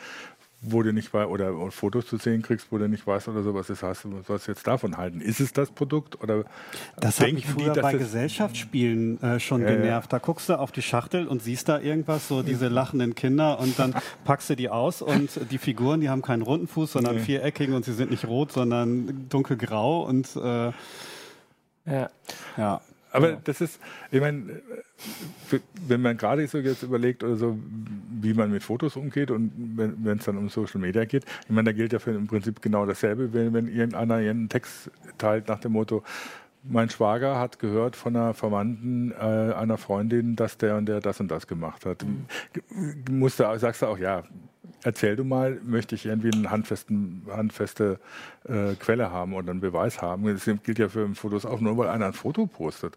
wo 0.64 0.82
du 0.82 0.94
nicht 0.94 1.14
weißt, 1.14 1.30
oder, 1.30 1.54
Fotos 1.72 2.08
zu 2.08 2.18
sehen 2.18 2.42
kriegst, 2.42 2.72
wo 2.72 2.78
du 2.78 2.88
nicht 2.88 3.06
weißt 3.06 3.28
oder 3.28 3.44
sowas 3.44 3.70
ist, 3.70 3.84
hast 3.84 4.06
du 4.06 4.22
sollst 4.26 4.48
jetzt 4.48 4.66
davon 4.66 4.98
halten. 4.98 5.20
Ist 5.20 5.40
es 5.40 5.54
das 5.54 5.72
Produkt 5.72 6.22
oder 6.22 6.46
Das 7.00 7.20
hat 7.20 7.32
mich 7.34 7.46
früher 7.46 7.74
die, 7.74 7.82
bei 7.82 7.94
Gesellschaftsspielen 7.94 9.22
äh, 9.22 9.40
schon 9.40 9.62
ja, 9.62 9.68
genervt. 9.68 10.12
Da 10.12 10.20
guckst 10.20 10.50
du 10.50 10.58
auf 10.58 10.72
die 10.72 10.82
Schachtel 10.82 11.28
und 11.28 11.42
siehst 11.42 11.70
da 11.70 11.80
irgendwas, 11.80 12.28
so 12.28 12.42
diese 12.42 12.70
lachenden 12.70 13.16
Kinder 13.16 13.60
und 13.60 13.78
dann 13.78 13.94
packst 14.24 14.50
du 14.50 14.56
die 14.56 14.70
aus 14.70 15.02
und 15.02 15.52
die 15.52 15.58
Figuren, 15.58 16.02
die 16.02 16.10
haben 16.10 16.22
keinen 16.22 16.42
runden 16.42 16.68
Fuß, 16.68 16.94
sondern 16.94 17.16
nee. 17.16 17.22
viereckigen 17.22 17.76
und 17.76 17.84
sie 17.86 17.94
sind 17.94 18.12
nicht 18.12 18.26
rot, 18.26 18.52
sondern 18.52 19.28
dunkelgrau 19.30 20.06
und 20.06 20.36
äh, 20.36 20.72
ja. 21.86 22.10
ja. 22.58 22.82
Aber 23.12 23.32
ja. 23.32 23.38
das 23.44 23.62
ist, 23.62 23.80
ich 24.12 24.20
meine, 24.20 24.62
wenn 25.88 26.02
man 26.02 26.18
gerade 26.18 26.48
so 26.48 26.58
jetzt 26.58 26.84
überlegt 26.84 27.24
oder 27.24 27.36
so, 27.36 27.58
wie 28.22 28.34
man 28.34 28.52
mit 28.52 28.64
Fotos 28.64 28.96
umgeht 28.96 29.32
und 29.32 29.52
wenn 29.76 30.18
es 30.18 30.26
dann 30.26 30.38
um 30.38 30.50
Social 30.50 30.80
Media 30.80 31.06
geht, 31.06 31.26
ich 31.44 31.50
meine, 31.50 31.72
da 31.72 31.74
gilt 31.74 31.94
ja 31.94 32.00
für 32.00 32.12
im 32.12 32.28
Prinzip 32.28 32.62
genau 32.62 32.86
dasselbe, 32.86 33.34
wenn, 33.34 33.54
wenn 33.54 33.68
irgendeiner 33.68 34.16
einen 34.16 34.50
Text 34.50 34.92
teilt 35.18 35.48
nach 35.48 35.60
dem 35.60 35.74
Motto, 35.74 36.04
mein 36.64 36.90
Schwager 36.90 37.40
hat 37.40 37.60
gehört 37.60 37.96
von 37.96 38.16
einer 38.16 38.34
Verwandten 38.34 39.12
äh, 39.12 39.16
einer 39.16 39.78
Freundin, 39.78 40.36
dass 40.36 40.58
der 40.58 40.78
und 40.78 40.86
der 40.86 41.02
das 41.02 41.20
und 41.20 41.30
das 41.30 41.48
gemacht 41.48 41.86
hat. 41.86 42.04
Mhm. 42.04 43.20
Musst 43.20 43.40
du, 43.40 43.60
sagst 43.60 43.82
du 43.82 43.88
auch, 43.88 43.98
ja, 43.98 44.24
erzähl 44.84 45.18
du 45.18 45.26
mal, 45.26 45.60
möchte 45.66 45.96
ich 45.96 46.06
irgendwie 46.06 46.32
eine 46.32 46.50
handfeste 46.50 48.00
äh, 48.46 48.76
Quelle 48.76 49.12
haben 49.12 49.34
oder 49.34 49.52
einen 49.52 49.60
Beweis 49.60 50.02
haben. 50.02 50.26
Das 50.26 50.50
gilt 50.64 50.80
ja 50.80 50.88
für 50.88 51.14
Fotos 51.16 51.46
auch, 51.46 51.60
nur 51.60 51.78
weil 51.78 51.90
einer 51.90 52.08
ein 52.08 52.14
Foto 52.14 52.46
postet 52.46 52.96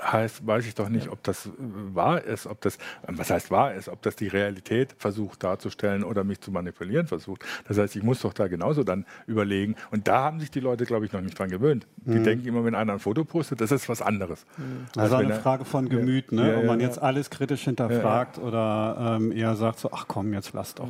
heißt, 0.00 0.46
weiß 0.46 0.66
ich 0.66 0.74
doch 0.74 0.88
nicht, 0.88 1.08
ob 1.08 1.22
das 1.24 1.48
wahr 1.58 2.22
ist, 2.22 2.46
ob 2.46 2.60
das, 2.60 2.78
was 3.08 3.30
heißt 3.30 3.50
wahr 3.50 3.74
ist, 3.74 3.88
ob 3.88 4.02
das 4.02 4.14
die 4.14 4.28
Realität 4.28 4.94
versucht 4.98 5.42
darzustellen 5.42 6.04
oder 6.04 6.22
mich 6.22 6.40
zu 6.40 6.52
manipulieren 6.52 7.08
versucht. 7.08 7.44
Das 7.66 7.78
heißt, 7.78 7.96
ich 7.96 8.02
muss 8.02 8.20
doch 8.20 8.32
da 8.32 8.46
genauso 8.46 8.84
dann 8.84 9.04
überlegen. 9.26 9.74
Und 9.90 10.06
da 10.06 10.22
haben 10.22 10.38
sich 10.38 10.50
die 10.50 10.60
Leute, 10.60 10.84
glaube 10.84 11.06
ich, 11.06 11.12
noch 11.12 11.20
nicht 11.20 11.36
dran 11.36 11.50
gewöhnt. 11.50 11.88
Die 11.96 12.18
mhm. 12.18 12.24
denken 12.24 12.46
immer, 12.46 12.64
wenn 12.64 12.76
einer 12.76 12.92
ein 12.94 12.98
Foto 13.00 13.24
postet, 13.24 13.60
das 13.60 13.72
ist 13.72 13.88
was 13.88 14.00
anderes. 14.00 14.46
Mhm. 14.56 14.86
Also 14.96 15.16
eine 15.16 15.34
Frage 15.34 15.64
von 15.64 15.88
Gemüt, 15.88 16.30
ne? 16.30 16.52
Ja, 16.52 16.58
ob 16.58 16.66
man 16.66 16.80
jetzt 16.80 17.02
alles 17.02 17.30
kritisch 17.30 17.64
hinterfragt 17.64 18.38
oder 18.38 19.18
ähm, 19.20 19.32
eher 19.32 19.56
sagt 19.56 19.80
so, 19.80 19.90
ach 19.92 20.06
komm, 20.06 20.32
jetzt 20.32 20.52
lass 20.52 20.74
doch. 20.74 20.88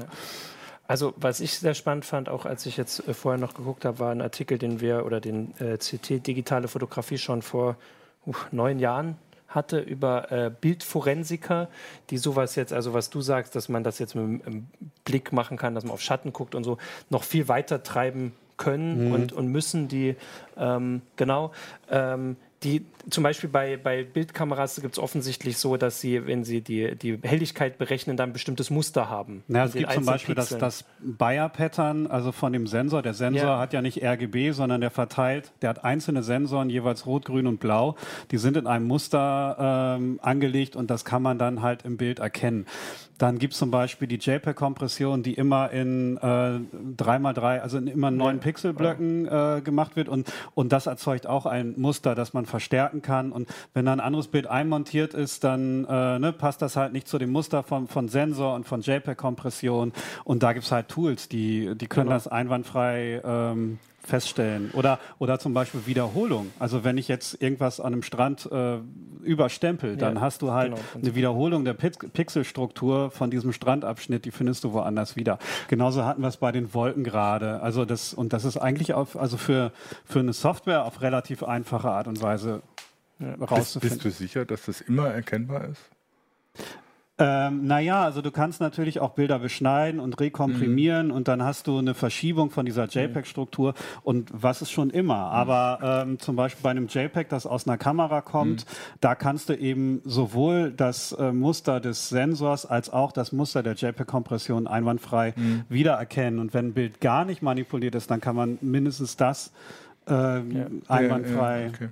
Also 0.86 1.14
was 1.16 1.40
ich 1.40 1.58
sehr 1.58 1.72
spannend 1.72 2.04
fand, 2.04 2.28
auch 2.28 2.44
als 2.44 2.66
ich 2.66 2.76
jetzt 2.76 3.08
äh, 3.08 3.14
vorher 3.14 3.40
noch 3.40 3.54
geguckt 3.54 3.86
habe, 3.86 3.98
war 3.98 4.10
ein 4.10 4.20
Artikel, 4.20 4.58
den 4.58 4.82
wir 4.82 5.06
oder 5.06 5.20
den 5.20 5.54
äh, 5.58 5.78
CT 5.78 6.26
Digitale 6.26 6.68
Fotografie 6.68 7.16
schon 7.16 7.40
vor 7.40 7.76
uh, 8.26 8.34
neun 8.50 8.78
Jahren 8.78 9.16
hatte 9.48 9.78
über 9.78 10.32
äh, 10.32 10.50
Bildforensiker, 10.50 11.68
die 12.10 12.18
sowas 12.18 12.56
jetzt, 12.56 12.72
also 12.72 12.92
was 12.92 13.10
du 13.10 13.20
sagst, 13.20 13.54
dass 13.54 13.68
man 13.68 13.84
das 13.84 13.98
jetzt 13.98 14.14
mit 14.14 14.46
einem 14.46 14.66
Blick 15.04 15.32
machen 15.32 15.56
kann, 15.56 15.74
dass 15.74 15.84
man 15.84 15.92
auf 15.92 16.00
Schatten 16.00 16.32
guckt 16.32 16.54
und 16.54 16.64
so, 16.64 16.78
noch 17.08 17.22
viel 17.22 17.48
weiter 17.48 17.82
treiben 17.82 18.32
können 18.56 19.08
mhm. 19.08 19.14
und, 19.14 19.32
und 19.32 19.48
müssen 19.48 19.88
die, 19.88 20.16
ähm, 20.56 21.02
genau, 21.16 21.52
ähm, 21.90 22.36
die 22.64 22.86
zum 23.10 23.22
Beispiel 23.22 23.50
bei, 23.50 23.76
bei 23.76 24.02
Bildkameras 24.02 24.80
gibt 24.80 24.94
es 24.94 24.98
offensichtlich 24.98 25.58
so, 25.58 25.76
dass 25.76 26.00
sie, 26.00 26.26
wenn 26.26 26.42
sie 26.44 26.62
die, 26.62 26.96
die 26.96 27.18
Helligkeit 27.22 27.76
berechnen, 27.76 28.16
dann 28.16 28.30
ein 28.30 28.32
bestimmtes 28.32 28.70
Muster 28.70 29.10
haben. 29.10 29.44
Ja, 29.48 29.66
es 29.66 29.74
gibt 29.74 29.92
zum 29.92 30.06
Beispiel 30.06 30.34
das, 30.34 30.48
das 30.48 30.84
Bayer-Pattern, 31.00 32.06
also 32.06 32.32
von 32.32 32.52
dem 32.52 32.66
Sensor. 32.66 33.02
Der 33.02 33.12
Sensor 33.12 33.44
ja. 33.44 33.58
hat 33.58 33.74
ja 33.74 33.82
nicht 33.82 34.02
RGB, 34.02 34.52
sondern 34.52 34.80
der 34.80 34.90
verteilt, 34.90 35.52
der 35.60 35.70
hat 35.70 35.84
einzelne 35.84 36.22
Sensoren, 36.22 36.70
jeweils 36.70 37.06
rot, 37.06 37.26
grün 37.26 37.46
und 37.46 37.60
blau. 37.60 37.96
Die 38.30 38.38
sind 38.38 38.56
in 38.56 38.66
einem 38.66 38.86
Muster 38.86 39.96
ähm, 39.98 40.18
angelegt 40.22 40.74
und 40.74 40.90
das 40.90 41.04
kann 41.04 41.22
man 41.22 41.38
dann 41.38 41.60
halt 41.60 41.84
im 41.84 41.98
Bild 41.98 42.20
erkennen. 42.20 42.66
Dann 43.18 43.38
gibt 43.38 43.52
es 43.52 43.58
zum 43.58 43.70
Beispiel 43.70 44.08
die 44.08 44.16
JPEG-Kompression, 44.16 45.22
die 45.22 45.34
immer 45.34 45.70
in 45.70 46.16
äh, 46.16 46.20
3x3, 46.20 47.60
also 47.60 47.78
in 47.78 47.86
immer 47.86 48.10
neun 48.10 48.40
Pixelblöcken 48.40 49.26
äh, 49.28 49.60
gemacht 49.62 49.96
wird 49.96 50.08
und, 50.08 50.32
und 50.54 50.72
das 50.72 50.86
erzeugt 50.86 51.26
auch 51.26 51.46
ein 51.46 51.74
Muster, 51.76 52.14
das 52.14 52.34
man 52.34 52.46
verstärken 52.46 53.02
kann. 53.02 53.30
Und 53.32 53.48
wenn 53.72 53.84
dann 53.84 54.00
ein 54.00 54.06
anderes 54.06 54.28
Bild 54.28 54.46
einmontiert 54.46 55.14
ist, 55.14 55.44
dann 55.44 55.84
äh, 55.84 56.18
ne, 56.18 56.32
passt 56.32 56.62
das 56.62 56.76
halt 56.76 56.92
nicht 56.92 57.06
zu 57.06 57.18
dem 57.18 57.30
Muster 57.30 57.62
von, 57.62 57.86
von 57.86 58.08
Sensor 58.08 58.54
und 58.54 58.66
von 58.66 58.80
JPEG-Kompression. 58.80 59.92
Und 60.24 60.42
da 60.42 60.52
gibt 60.52 60.64
es 60.64 60.72
halt 60.72 60.88
Tools, 60.88 61.28
die, 61.28 61.74
die 61.76 61.86
können 61.86 62.06
genau. 62.06 62.16
das 62.16 62.28
einwandfrei 62.28 63.20
ähm, 63.24 63.78
feststellen. 64.06 64.70
Oder, 64.72 64.98
oder 65.18 65.38
zum 65.38 65.54
Beispiel 65.54 65.86
Wiederholung. 65.86 66.50
Also 66.58 66.84
wenn 66.84 66.98
ich 66.98 67.08
jetzt 67.08 67.40
irgendwas 67.42 67.80
an 67.80 67.92
einem 67.92 68.02
Strand 68.02 68.48
äh, 68.50 68.78
überstempel, 69.22 69.96
dann 69.96 70.16
ja, 70.16 70.20
hast 70.20 70.42
du 70.42 70.52
halt 70.52 70.74
genau, 70.74 70.82
eine 70.94 71.14
Wiederholung 71.14 71.64
der 71.64 71.74
Pixelstruktur 71.74 73.10
von 73.10 73.30
diesem 73.30 73.52
Strandabschnitt, 73.52 74.24
die 74.24 74.30
findest 74.30 74.64
du 74.64 74.72
woanders 74.72 75.16
wieder. 75.16 75.38
Genauso 75.68 76.04
hatten 76.04 76.22
wir 76.22 76.28
es 76.28 76.36
bei 76.36 76.52
den 76.52 76.74
Wolken 76.74 77.04
gerade. 77.04 77.60
Also 77.60 77.84
das, 77.84 78.14
und 78.14 78.32
das 78.32 78.44
ist 78.44 78.56
eigentlich 78.56 78.94
auf, 78.94 79.16
also 79.16 79.36
für, 79.36 79.72
für 80.04 80.20
eine 80.20 80.32
Software 80.32 80.84
auf 80.84 81.00
relativ 81.00 81.42
einfache 81.42 81.90
Art 81.90 82.06
und 82.06 82.20
Weise 82.22 82.62
ja. 83.18 83.34
rauszufinden. 83.34 83.98
Bist, 83.98 84.04
bist 84.04 84.20
du 84.20 84.24
sicher, 84.24 84.44
dass 84.44 84.66
das 84.66 84.80
immer 84.80 85.08
erkennbar 85.08 85.68
ist? 85.68 85.82
Ähm, 87.16 87.64
naja, 87.66 88.02
also 88.02 88.22
du 88.22 88.32
kannst 88.32 88.60
natürlich 88.60 88.98
auch 88.98 89.10
Bilder 89.10 89.38
beschneiden 89.38 90.00
und 90.00 90.18
rekomprimieren 90.18 91.08
mhm. 91.08 91.12
und 91.12 91.28
dann 91.28 91.44
hast 91.44 91.68
du 91.68 91.78
eine 91.78 91.94
Verschiebung 91.94 92.50
von 92.50 92.66
dieser 92.66 92.86
JPEG-Struktur 92.86 93.74
und 94.02 94.30
was 94.32 94.62
ist 94.62 94.72
schon 94.72 94.90
immer. 94.90 95.28
Mhm. 95.28 95.32
Aber 95.32 95.78
ähm, 96.02 96.18
zum 96.18 96.34
Beispiel 96.34 96.62
bei 96.64 96.70
einem 96.70 96.88
JPEG, 96.88 97.28
das 97.28 97.46
aus 97.46 97.68
einer 97.68 97.78
Kamera 97.78 98.20
kommt, 98.20 98.64
mhm. 98.64 98.96
da 99.00 99.14
kannst 99.14 99.48
du 99.48 99.54
eben 99.54 100.02
sowohl 100.04 100.72
das 100.72 101.12
äh, 101.12 101.30
Muster 101.30 101.78
des 101.78 102.08
Sensors 102.08 102.66
als 102.66 102.90
auch 102.92 103.12
das 103.12 103.30
Muster 103.30 103.62
der 103.62 103.74
JPEG-Kompression 103.74 104.66
einwandfrei 104.66 105.34
mhm. 105.36 105.64
wiedererkennen. 105.68 106.40
Und 106.40 106.52
wenn 106.52 106.68
ein 106.68 106.74
Bild 106.74 107.00
gar 107.00 107.24
nicht 107.24 107.42
manipuliert 107.42 107.94
ist, 107.94 108.10
dann 108.10 108.20
kann 108.20 108.34
man 108.34 108.58
mindestens 108.60 109.16
das 109.16 109.52
äh, 110.08 110.12
ja. 110.12 110.40
einwandfrei. 110.88 111.58
Ja, 111.58 111.66
ja, 111.66 111.68
okay. 111.68 111.88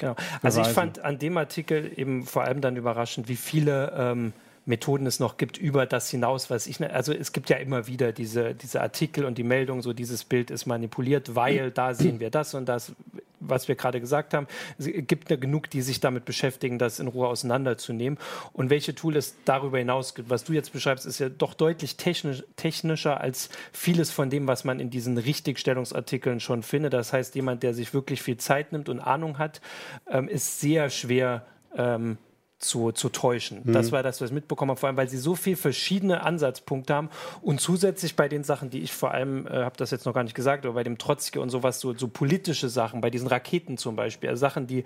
Genau. 0.00 0.16
Also 0.42 0.62
ich 0.62 0.68
fand 0.68 0.98
an 1.04 1.18
dem 1.18 1.36
Artikel 1.36 1.92
eben 1.94 2.24
vor 2.24 2.42
allem 2.44 2.62
dann 2.62 2.76
überraschend, 2.76 3.28
wie 3.28 3.36
viele 3.36 3.92
ähm, 3.96 4.32
Methoden 4.66 5.06
es 5.06 5.20
noch 5.20 5.36
gibt 5.36 5.58
über 5.58 5.86
das 5.86 6.10
hinaus, 6.10 6.50
was 6.50 6.66
ich, 6.66 6.80
ne, 6.80 6.92
also 6.92 7.12
es 7.12 7.32
gibt 7.32 7.48
ja 7.50 7.56
immer 7.56 7.86
wieder 7.86 8.12
diese, 8.12 8.54
diese 8.54 8.80
Artikel 8.80 9.24
und 9.24 9.38
die 9.38 9.42
Meldung, 9.42 9.82
so 9.82 9.92
dieses 9.92 10.24
Bild 10.24 10.50
ist 10.50 10.66
manipuliert, 10.66 11.34
weil 11.34 11.70
da 11.70 11.94
sehen 11.94 12.20
wir 12.20 12.30
das 12.30 12.54
und 12.54 12.66
das, 12.66 12.92
was 13.40 13.68
wir 13.68 13.74
gerade 13.74 14.00
gesagt 14.00 14.34
haben. 14.34 14.46
Es 14.78 14.86
gibt 14.86 15.30
ja 15.30 15.36
genug, 15.36 15.70
die 15.70 15.80
sich 15.82 16.00
damit 16.00 16.24
beschäftigen, 16.24 16.78
das 16.78 17.00
in 17.00 17.08
Ruhe 17.08 17.26
auseinanderzunehmen. 17.28 18.18
Und 18.52 18.70
welche 18.70 18.94
Tool 18.94 19.16
es 19.16 19.36
darüber 19.44 19.78
hinaus 19.78 20.14
gibt, 20.14 20.28
was 20.28 20.44
du 20.44 20.52
jetzt 20.52 20.72
beschreibst, 20.72 21.06
ist 21.06 21.18
ja 21.18 21.30
doch 21.30 21.54
deutlich 21.54 21.96
technisch, 21.96 22.44
technischer 22.56 23.20
als 23.20 23.48
vieles 23.72 24.10
von 24.10 24.28
dem, 24.28 24.46
was 24.46 24.64
man 24.64 24.78
in 24.78 24.90
diesen 24.90 25.16
Richtigstellungsartikeln 25.16 26.40
schon 26.40 26.62
findet. 26.62 26.92
Das 26.92 27.12
heißt, 27.12 27.34
jemand, 27.34 27.62
der 27.62 27.72
sich 27.72 27.94
wirklich 27.94 28.22
viel 28.22 28.36
Zeit 28.36 28.72
nimmt 28.72 28.88
und 28.88 29.00
Ahnung 29.00 29.38
hat, 29.38 29.60
ähm, 30.08 30.28
ist 30.28 30.60
sehr 30.60 30.90
schwer 30.90 31.46
ähm, 31.76 32.18
zu, 32.60 32.92
zu 32.92 33.08
täuschen. 33.08 33.62
Mhm. 33.64 33.72
Das 33.72 33.90
war 33.90 34.02
das, 34.02 34.20
was 34.20 34.28
ich 34.28 34.34
mitbekommen 34.34 34.70
habe, 34.70 34.78
vor 34.78 34.88
allem, 34.88 34.96
weil 34.96 35.08
sie 35.08 35.16
so 35.16 35.34
viele 35.34 35.56
verschiedene 35.56 36.22
Ansatzpunkte 36.22 36.94
haben 36.94 37.08
und 37.40 37.60
zusätzlich 37.60 38.16
bei 38.16 38.28
den 38.28 38.44
Sachen, 38.44 38.70
die 38.70 38.80
ich 38.80 38.92
vor 38.92 39.10
allem, 39.10 39.46
äh, 39.46 39.64
habe 39.64 39.76
das 39.78 39.90
jetzt 39.90 40.04
noch 40.04 40.12
gar 40.12 40.22
nicht 40.22 40.34
gesagt, 40.34 40.64
aber 40.64 40.74
bei 40.74 40.84
dem 40.84 40.98
Trotzki 40.98 41.38
und 41.38 41.48
sowas, 41.50 41.80
so, 41.80 41.94
so 41.96 42.06
politische 42.06 42.68
Sachen, 42.68 43.00
bei 43.00 43.10
diesen 43.10 43.28
Raketen 43.28 43.78
zum 43.78 43.96
Beispiel, 43.96 44.28
also 44.28 44.40
Sachen, 44.40 44.66
die 44.66 44.84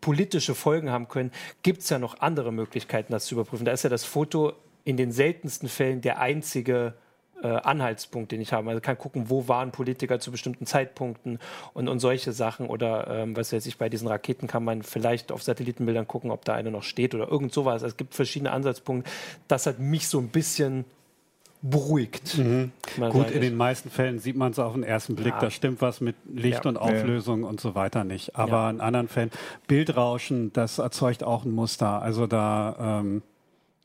politische 0.00 0.54
Folgen 0.54 0.90
haben 0.90 1.08
können, 1.08 1.30
gibt 1.62 1.82
es 1.82 1.88
ja 1.88 1.98
noch 1.98 2.20
andere 2.20 2.52
Möglichkeiten, 2.52 3.12
das 3.12 3.26
zu 3.26 3.36
überprüfen. 3.36 3.64
Da 3.64 3.72
ist 3.72 3.84
ja 3.84 3.90
das 3.90 4.04
Foto 4.04 4.52
in 4.84 4.96
den 4.96 5.12
seltensten 5.12 5.68
Fällen 5.68 6.02
der 6.02 6.20
einzige 6.20 6.94
äh, 7.44 7.48
Anhaltspunkt, 7.48 8.32
den 8.32 8.40
ich 8.40 8.52
habe. 8.52 8.70
Also 8.70 8.80
kann 8.80 8.96
gucken, 8.96 9.28
wo 9.28 9.46
waren 9.48 9.70
Politiker 9.70 10.18
zu 10.18 10.30
bestimmten 10.30 10.64
Zeitpunkten 10.64 11.38
und, 11.74 11.88
und 11.88 12.00
solche 12.00 12.32
Sachen. 12.32 12.66
Oder 12.66 13.06
ähm, 13.08 13.36
was 13.36 13.52
weiß 13.52 13.66
ich, 13.66 13.76
bei 13.76 13.90
diesen 13.90 14.08
Raketen 14.08 14.46
kann 14.46 14.64
man 14.64 14.82
vielleicht 14.82 15.30
auf 15.30 15.42
Satellitenbildern 15.42 16.08
gucken, 16.08 16.30
ob 16.30 16.44
da 16.46 16.54
eine 16.54 16.70
noch 16.70 16.82
steht 16.82 17.14
oder 17.14 17.28
irgend 17.28 17.52
sowas. 17.52 17.74
Also 17.74 17.88
es 17.88 17.96
gibt 17.98 18.14
verschiedene 18.14 18.50
Ansatzpunkte. 18.50 19.10
Das 19.46 19.66
hat 19.66 19.78
mich 19.78 20.08
so 20.08 20.18
ein 20.18 20.28
bisschen 20.28 20.86
beruhigt. 21.60 22.38
Mhm. 22.38 22.72
Gut, 23.10 23.30
in 23.30 23.40
den 23.40 23.56
meisten 23.56 23.90
Fällen 23.90 24.18
sieht 24.18 24.36
man 24.36 24.52
es 24.52 24.58
auf 24.58 24.72
den 24.72 24.82
ersten 24.82 25.14
Blick. 25.14 25.34
Ja. 25.34 25.40
Da 25.40 25.50
stimmt 25.50 25.82
was 25.82 26.00
mit 26.00 26.16
Licht 26.32 26.64
ja. 26.64 26.70
und 26.70 26.78
Auflösung 26.78 27.42
ja. 27.42 27.48
und 27.48 27.60
so 27.60 27.74
weiter 27.74 28.04
nicht. 28.04 28.36
Aber 28.36 28.70
in 28.70 28.80
anderen 28.80 29.08
Fällen 29.08 29.30
Bildrauschen, 29.66 30.52
das 30.52 30.78
erzeugt 30.78 31.24
auch 31.24 31.44
ein 31.44 31.50
Muster. 31.52 32.00
Also 32.00 32.26
da 32.26 33.00
ähm, 33.00 33.22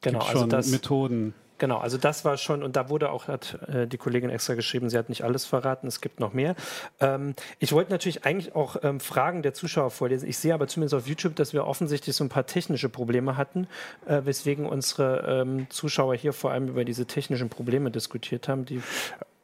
genau, 0.02 0.20
gibt 0.20 0.30
also 0.30 0.42
schon 0.42 0.54
also 0.54 0.72
Methoden. 0.72 1.34
Genau, 1.60 1.78
also 1.78 1.98
das 1.98 2.26
war 2.26 2.38
schon, 2.38 2.64
und 2.64 2.76
da 2.76 2.90
wurde 2.90 3.12
auch, 3.12 3.28
hat 3.28 3.60
äh, 3.68 3.86
die 3.86 3.98
Kollegin 3.98 4.30
extra 4.30 4.56
geschrieben, 4.56 4.90
sie 4.90 4.98
hat 4.98 5.10
nicht 5.10 5.24
alles 5.24 5.46
verraten, 5.46 5.88
es 5.88 6.02
gibt 6.02 6.20
noch 6.20 6.34
mehr. 6.34 6.56
Ähm, 7.00 7.36
ich 7.60 7.74
wollte 7.74 7.92
natürlich 7.92 8.26
eigentlich 8.26 8.56
auch 8.56 8.78
ähm, 8.82 9.00
Fragen 9.00 9.44
der 9.44 9.54
Zuschauer 9.54 9.92
vorlesen. 9.92 10.28
Ich 10.28 10.38
sehe 10.38 10.54
aber 10.54 10.68
zumindest 10.68 10.96
auf 10.96 11.08
YouTube, 11.08 11.36
dass 11.36 11.54
wir 11.54 11.68
offensichtlich 11.68 12.16
so 12.16 12.24
ein 12.24 12.30
paar 12.30 12.46
technische 12.46 12.90
Probleme 12.90 13.38
hatten, 13.38 13.68
äh, 14.08 14.22
weswegen 14.24 14.66
unsere 14.66 15.42
ähm, 15.42 15.68
Zuschauer 15.70 16.16
hier 16.16 16.34
vor 16.34 16.52
allem 16.52 16.70
über 16.70 16.86
diese 16.86 17.06
technischen 17.06 17.50
Probleme 17.50 17.92
diskutiert 17.92 18.48
haben, 18.48 18.66
die 18.66 18.82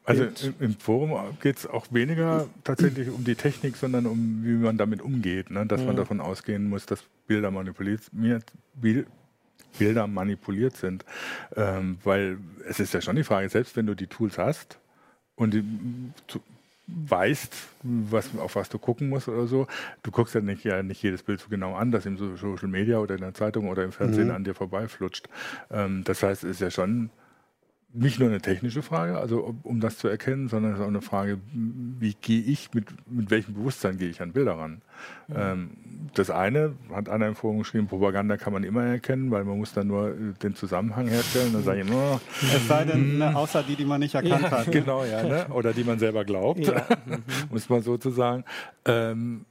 also 0.08 0.28
im 0.60 0.76
Forum 0.76 1.36
geht 1.42 1.58
es 1.58 1.68
auch 1.68 1.88
weniger 1.90 2.48
tatsächlich 2.64 3.10
um 3.10 3.24
die 3.24 3.34
Technik, 3.34 3.76
sondern 3.76 4.06
um 4.06 4.42
wie 4.44 4.54
man 4.54 4.78
damit 4.78 5.02
umgeht. 5.02 5.50
Ne? 5.50 5.66
Dass 5.66 5.82
mhm. 5.82 5.88
man 5.88 5.96
davon 5.96 6.22
ausgehen 6.22 6.70
muss, 6.70 6.86
dass 6.86 7.04
Bilder 7.26 7.50
manipuliert, 7.50 8.04
Bilder 9.78 10.08
manipuliert 10.08 10.78
sind. 10.78 11.06
Ähm, 11.56 11.98
weil 12.04 12.38
es 12.68 12.80
ist 12.80 12.94
ja 12.94 13.02
schon 13.02 13.16
die 13.16 13.24
Frage, 13.24 13.50
selbst 13.50 13.76
wenn 13.76 13.86
du 13.86 13.96
die 13.96 14.08
Tools 14.08 14.38
hast 14.38 14.80
und 15.36 15.54
die, 15.54 15.64
zu, 16.28 16.42
weißt, 16.88 17.54
was, 17.84 18.30
auf 18.38 18.56
was 18.56 18.70
du 18.70 18.78
gucken 18.78 19.10
musst 19.10 19.28
oder 19.28 19.48
so, 19.48 19.68
du 20.04 20.12
guckst 20.12 20.36
ja 20.36 20.42
nicht, 20.42 20.64
ja 20.64 20.84
nicht 20.84 21.02
jedes 21.02 21.24
Bild 21.24 21.40
so 21.40 21.48
genau 21.50 21.76
an, 21.76 21.92
das 21.92 22.06
im 22.06 22.18
Social 22.18 22.68
Media 22.68 23.00
oder 23.00 23.16
in 23.16 23.22
der 23.22 23.34
Zeitung 23.34 23.70
oder 23.70 23.84
im 23.84 23.92
Fernsehen 23.92 24.28
mhm. 24.28 24.36
an 24.36 24.44
dir 24.44 24.54
vorbeiflutscht. 24.54 25.28
Ähm, 25.72 26.04
das 26.04 26.22
heißt, 26.22 26.44
es 26.44 26.52
ist 26.52 26.62
ja 26.62 26.72
schon 26.72 27.10
nicht 27.96 28.20
nur 28.20 28.30
eine 28.30 28.42
technische 28.42 28.82
Frage, 28.82 29.18
also 29.18 29.56
um 29.64 29.80
das 29.80 29.98
zu 29.98 30.08
erkennen, 30.08 30.50
sondern 30.50 30.74
es 30.74 30.80
ist 30.80 30.84
auch 30.84 30.90
eine 30.90 31.02
Frage, 31.02 31.40
wie 31.54 32.14
gehe 32.20 32.42
ich, 32.42 32.74
mit, 32.74 32.88
mit 33.10 33.32
welchem 33.32 33.54
Bewusstsein 33.54 33.98
gehe 33.98 34.10
ich 34.10 34.22
an 34.22 34.34
Bilder 34.34 34.58
ran. 34.58 34.82
Ähm, 35.34 35.72
das 36.14 36.30
eine, 36.30 36.74
hat 36.94 37.10
einer 37.10 37.28
im 37.28 37.36
Forum 37.36 37.60
geschrieben, 37.60 37.88
Propaganda 37.88 38.38
kann 38.38 38.54
man 38.54 38.64
immer 38.64 38.84
erkennen, 38.84 39.32
weil 39.32 39.44
man 39.44 39.58
muss 39.58 39.74
dann 39.74 39.88
nur 39.88 40.10
äh, 40.10 40.34
den 40.44 40.56
Zusammenhang 40.56 41.08
herstellen. 41.08 41.54
Dann 41.54 41.64
sage 41.64 41.82
ich 41.82 41.88
immer, 41.88 42.20
es 42.42 42.68
sei 42.68 42.84
denn, 42.84 43.18
ne, 43.18 43.36
außer 43.36 43.64
die, 43.64 43.76
die 43.76 43.86
man 43.86 44.02
nicht 44.02 44.16
erkannt 44.16 44.44
ja. 44.44 44.52
hat. 44.52 44.72
Genau, 44.76 45.06
ja, 45.06 45.24
ne? 45.24 45.48
oder 45.50 45.74
die 45.74 45.84
man 45.84 46.00
selber 46.00 46.26
glaubt, 46.26 46.68
ja. 46.68 46.86
muss 47.50 47.70
man 47.70 47.82
sozusagen. 47.82 48.44
Ähm, 48.84 49.46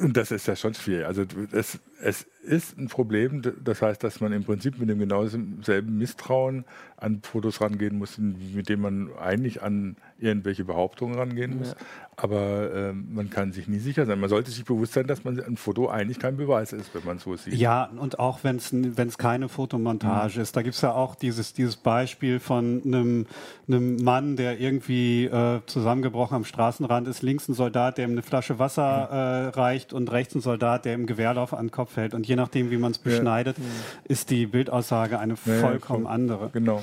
und 0.00 0.16
das 0.16 0.30
ist 0.30 0.46
ja 0.46 0.56
schon 0.56 0.74
schwierig. 0.74 1.06
Also 1.06 1.24
es, 1.52 1.78
es 2.04 2.26
ist 2.42 2.76
ein 2.78 2.88
Problem. 2.88 3.40
Das 3.64 3.80
heißt, 3.80 4.04
dass 4.04 4.20
man 4.20 4.32
im 4.32 4.44
Prinzip 4.44 4.78
mit 4.78 4.90
dem 4.90 4.98
genau 4.98 5.26
selben 5.26 5.96
Misstrauen 5.96 6.66
an 6.98 7.20
Fotos 7.22 7.62
rangehen 7.62 7.96
muss, 7.98 8.18
mit 8.18 8.68
dem 8.68 8.82
man 8.82 9.08
eigentlich 9.18 9.62
an 9.62 9.96
irgendwelche 10.18 10.64
Behauptungen 10.64 11.18
rangehen 11.18 11.58
muss. 11.58 11.70
Ja. 11.70 11.76
Aber 12.16 12.72
äh, 12.72 12.92
man 12.92 13.28
kann 13.28 13.52
sich 13.52 13.66
nie 13.66 13.78
sicher 13.78 14.06
sein. 14.06 14.20
Man 14.20 14.30
sollte 14.30 14.50
sich 14.50 14.64
bewusst 14.64 14.92
sein, 14.92 15.06
dass 15.06 15.24
man 15.24 15.42
ein 15.42 15.56
Foto 15.56 15.88
eigentlich 15.88 16.20
kein 16.20 16.36
Beweis 16.36 16.72
ist, 16.72 16.94
wenn 16.94 17.04
man 17.04 17.18
so 17.18 17.34
sieht. 17.36 17.54
Ja, 17.54 17.90
und 17.96 18.20
auch 18.20 18.40
wenn 18.44 18.56
es 18.56 19.18
keine 19.18 19.48
Fotomontage 19.48 20.36
mhm. 20.36 20.42
ist. 20.42 20.56
Da 20.56 20.62
gibt 20.62 20.76
es 20.76 20.80
ja 20.82 20.92
auch 20.92 21.16
dieses, 21.16 21.54
dieses 21.54 21.76
Beispiel 21.76 22.38
von 22.38 22.82
einem, 22.84 23.26
einem 23.66 23.96
Mann, 23.96 24.36
der 24.36 24.60
irgendwie 24.60 25.24
äh, 25.24 25.60
zusammengebrochen 25.66 26.36
am 26.36 26.44
Straßenrand 26.44 27.08
ist. 27.08 27.22
Links 27.22 27.48
ein 27.48 27.54
Soldat, 27.54 27.98
der 27.98 28.06
ihm 28.06 28.12
eine 28.12 28.22
Flasche 28.22 28.58
Wasser 28.58 29.08
mhm. 29.10 29.16
äh, 29.16 29.60
reicht 29.60 29.92
und 29.92 30.12
rechts 30.12 30.34
ein 30.36 30.40
Soldat, 30.40 30.84
der 30.84 30.94
ihm 30.94 31.06
Gewehrlauf 31.06 31.52
an 31.52 31.66
den 31.66 31.72
Kopf 31.72 31.93
hält. 31.96 32.14
Und 32.14 32.26
je 32.26 32.36
nachdem, 32.36 32.70
wie 32.70 32.76
man 32.76 32.92
es 32.92 32.98
beschneidet, 32.98 33.58
ja. 33.58 33.64
ist 34.04 34.30
die 34.30 34.46
Bildaussage 34.46 35.18
eine 35.18 35.36
vollkommen 35.36 36.04
ja, 36.04 36.10
andere. 36.10 36.50
Genau. 36.52 36.82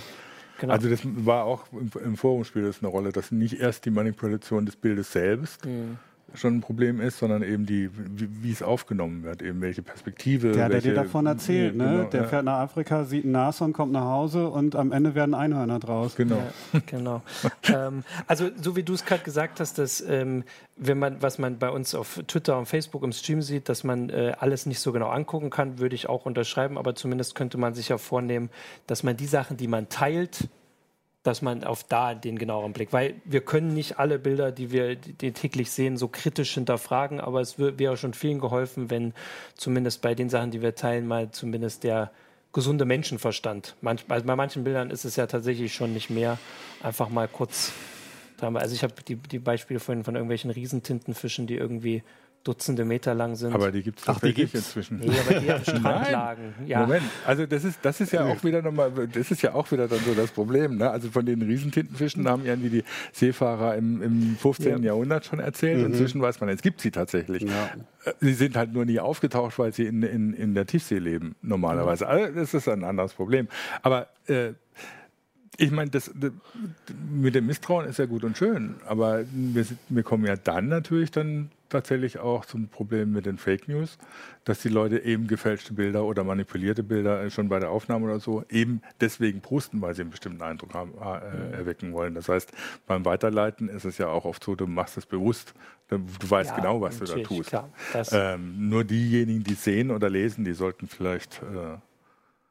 Genau. 0.59 0.73
Also 0.73 0.89
das 0.89 0.99
war 1.03 1.45
auch 1.45 1.63
im, 1.71 1.89
im 2.03 2.17
Forum 2.17 2.43
spielt 2.43 2.67
das 2.67 2.79
eine 2.81 2.87
Rolle, 2.87 3.11
dass 3.11 3.31
nicht 3.31 3.59
erst 3.59 3.85
die 3.85 3.89
Manipulation 3.89 4.67
des 4.67 4.75
Bildes 4.75 5.11
selbst 5.11 5.65
mhm. 5.65 5.97
Schon 6.33 6.57
ein 6.57 6.61
Problem 6.61 7.01
ist, 7.01 7.19
sondern 7.19 7.43
eben 7.43 7.65
die, 7.65 7.89
wie, 7.93 8.43
wie, 8.43 8.51
es 8.51 8.63
aufgenommen 8.63 9.23
wird, 9.23 9.41
eben 9.41 9.61
welche 9.61 9.81
Perspektive. 9.81 10.51
Der, 10.51 10.69
welche, 10.69 10.89
der 10.89 10.95
dir 10.95 11.03
davon 11.03 11.25
erzählt, 11.25 11.75
ne? 11.75 11.83
Genau, 11.83 12.03
der 12.09 12.21
ja. 12.21 12.27
fährt 12.27 12.45
nach 12.45 12.59
Afrika, 12.59 13.03
sieht 13.05 13.25
ein 13.25 13.31
Nashorn, 13.31 13.73
kommt 13.73 13.91
nach 13.91 14.05
Hause 14.05 14.49
und 14.49 14.75
am 14.75 14.91
Ende 14.91 15.15
werden 15.15 15.33
Einhörner 15.33 15.79
draus. 15.79 16.15
Genau. 16.15 16.41
Ja, 16.73 16.79
genau. 16.85 17.21
ähm, 17.63 18.03
also 18.27 18.49
so 18.61 18.75
wie 18.75 18.83
du 18.83 18.93
es 18.93 19.05
gerade 19.05 19.23
gesagt 19.23 19.59
hast, 19.59 19.77
dass 19.77 20.01
ähm, 20.01 20.43
wenn 20.77 20.99
man, 20.99 21.21
was 21.21 21.37
man 21.37 21.57
bei 21.59 21.69
uns 21.69 21.93
auf 21.93 22.21
Twitter 22.27 22.57
und 22.57 22.65
Facebook 22.65 23.03
im 23.03 23.11
Stream 23.11 23.41
sieht, 23.41 23.69
dass 23.69 23.83
man 23.83 24.09
äh, 24.09 24.33
alles 24.39 24.65
nicht 24.65 24.79
so 24.79 24.91
genau 24.91 25.09
angucken 25.09 25.49
kann, 25.49 25.79
würde 25.79 25.95
ich 25.95 26.09
auch 26.09 26.25
unterschreiben, 26.25 26.77
aber 26.77 26.95
zumindest 26.95 27.35
könnte 27.35 27.57
man 27.57 27.73
sich 27.73 27.89
ja 27.89 27.97
vornehmen, 27.97 28.49
dass 28.87 29.03
man 29.03 29.17
die 29.17 29.27
Sachen, 29.27 29.57
die 29.57 29.67
man 29.67 29.89
teilt, 29.89 30.49
dass 31.23 31.41
man 31.41 31.63
auf 31.63 31.83
da 31.83 32.15
den 32.15 32.37
genaueren 32.37 32.73
Blick, 32.73 32.91
weil 32.93 33.15
wir 33.25 33.41
können 33.41 33.73
nicht 33.73 33.99
alle 33.99 34.17
Bilder, 34.17 34.51
die 34.51 34.71
wir 34.71 34.95
die 34.95 35.31
täglich 35.31 35.71
sehen, 35.71 35.97
so 35.97 36.07
kritisch 36.07 36.53
hinterfragen, 36.55 37.19
aber 37.19 37.41
es 37.41 37.59
wäre 37.59 37.95
schon 37.95 38.13
vielen 38.13 38.39
geholfen, 38.39 38.89
wenn 38.89 39.13
zumindest 39.55 40.01
bei 40.01 40.15
den 40.15 40.29
Sachen, 40.29 40.49
die 40.49 40.61
wir 40.61 40.73
teilen, 40.73 41.07
mal 41.07 41.29
zumindest 41.31 41.83
der 41.83 42.11
gesunde 42.53 42.85
Menschenverstand. 42.85 43.75
Manch, 43.81 44.05
also 44.07 44.25
bei 44.25 44.35
manchen 44.35 44.63
Bildern 44.63 44.89
ist 44.89 45.05
es 45.05 45.15
ja 45.15 45.27
tatsächlich 45.27 45.73
schon 45.73 45.93
nicht 45.93 46.09
mehr 46.09 46.37
einfach 46.81 47.09
mal 47.09 47.27
kurz. 47.27 47.71
Also 48.41 48.73
ich 48.73 48.81
habe 48.81 48.95
die, 49.07 49.15
die 49.15 49.37
Beispiele 49.37 49.79
von, 49.79 50.03
von 50.03 50.15
irgendwelchen 50.15 50.49
Riesentintenfischen, 50.49 51.45
die 51.45 51.55
irgendwie 51.55 52.01
Dutzende 52.43 52.85
Meter 52.85 53.13
lang 53.13 53.35
sind. 53.35 53.53
Aber 53.53 53.71
die 53.71 53.83
gibt 53.83 53.99
es 53.99 54.05
tatsächlich 54.05 54.53
inzwischen. 54.53 54.99
Nee, 54.99 55.11
aber 55.27 55.39
die 55.39 55.51
am 55.51 55.63
Strand 55.63 56.11
lagen. 56.11 56.53
Ja. 56.65 56.81
Moment, 56.81 57.03
also 57.25 57.45
das 57.45 57.63
ist, 57.63 57.79
das 57.83 58.01
ist 58.01 58.11
ja 58.13 58.25
auch 58.25 58.43
wieder 58.43 58.61
nochmal, 58.61 58.91
das 59.07 59.29
ist 59.29 59.41
ja 59.41 59.53
auch 59.53 59.71
wieder 59.71 59.87
dann 59.87 59.99
so 59.99 60.13
das 60.13 60.31
Problem. 60.31 60.77
Ne? 60.77 60.89
Also 60.89 61.09
von 61.09 61.25
den 61.25 61.41
Riesentintenfischen 61.41 62.27
haben 62.27 62.45
irgendwie 62.45 62.69
die 62.69 62.83
Seefahrer 63.11 63.75
im, 63.75 64.01
im 64.01 64.37
15. 64.37 64.83
Ja. 64.83 64.91
Jahrhundert 64.91 65.25
schon 65.25 65.39
erzählt. 65.39 65.79
Mhm. 65.79 65.93
Inzwischen 65.93 66.21
weiß 66.21 66.39
man, 66.39 66.49
es 66.49 66.61
gibt 66.61 66.81
sie 66.81 66.91
tatsächlich. 66.91 67.43
Ja. 67.43 67.69
Äh, 68.05 68.13
sie 68.19 68.33
sind 68.33 68.55
halt 68.55 68.73
nur 68.73 68.85
nie 68.85 68.99
aufgetaucht, 68.99 69.59
weil 69.59 69.73
sie 69.73 69.85
in, 69.85 70.01
in, 70.03 70.33
in 70.33 70.55
der 70.55 70.65
Tiefsee 70.65 70.97
leben, 70.97 71.35
normalerweise. 71.41 72.07
Also 72.07 72.33
das 72.33 72.53
ist 72.53 72.67
ein 72.67 72.83
anderes 72.83 73.13
Problem. 73.13 73.47
Aber 73.83 74.07
äh, 74.27 74.53
ich 75.57 75.71
meine, 75.71 75.91
das, 75.91 76.11
das, 76.15 76.31
mit 77.09 77.35
dem 77.35 77.45
Misstrauen 77.45 77.85
ist 77.87 77.99
ja 77.99 78.05
gut 78.05 78.23
und 78.23 78.37
schön, 78.37 78.75
aber 78.85 79.23
wir, 79.31 79.65
wir 79.89 80.03
kommen 80.03 80.25
ja 80.25 80.35
dann 80.35 80.69
natürlich 80.69 81.11
dann 81.11 81.51
tatsächlich 81.71 82.19
auch 82.19 82.45
zum 82.45 82.67
Problem 82.67 83.11
mit 83.11 83.25
den 83.25 83.37
Fake 83.37 83.67
News, 83.67 83.97
dass 84.43 84.61
die 84.61 84.69
Leute 84.69 84.99
eben 84.99 85.27
gefälschte 85.27 85.73
Bilder 85.73 86.03
oder 86.03 86.23
manipulierte 86.23 86.83
Bilder 86.83 87.29
schon 87.29 87.49
bei 87.49 87.59
der 87.59 87.69
Aufnahme 87.69 88.05
oder 88.05 88.19
so 88.19 88.43
eben 88.49 88.81
deswegen 88.99 89.41
posten, 89.41 89.81
weil 89.81 89.95
sie 89.95 90.01
einen 90.01 90.11
bestimmten 90.11 90.41
Eindruck 90.41 90.73
haben, 90.73 90.93
äh, 90.99 91.55
erwecken 91.55 91.93
wollen. 91.93 92.13
Das 92.13 92.29
heißt, 92.29 92.51
beim 92.87 93.05
Weiterleiten 93.05 93.69
ist 93.69 93.85
es 93.85 93.97
ja 93.97 94.07
auch 94.07 94.25
oft 94.25 94.43
so, 94.43 94.55
du 94.55 94.67
machst 94.67 94.97
es 94.97 95.05
bewusst. 95.05 95.53
Du 95.89 95.99
weißt 96.29 96.51
ja, 96.51 96.55
genau, 96.55 96.79
was 96.79 96.99
du 96.99 97.05
da 97.05 97.15
tust. 97.19 97.49
Klar, 97.49 97.69
ähm, 98.11 98.69
nur 98.69 98.83
diejenigen, 98.83 99.43
die 99.43 99.55
sehen 99.55 99.91
oder 99.91 100.09
lesen, 100.09 100.45
die 100.45 100.53
sollten 100.53 100.87
vielleicht 100.87 101.41
äh, 101.41 101.77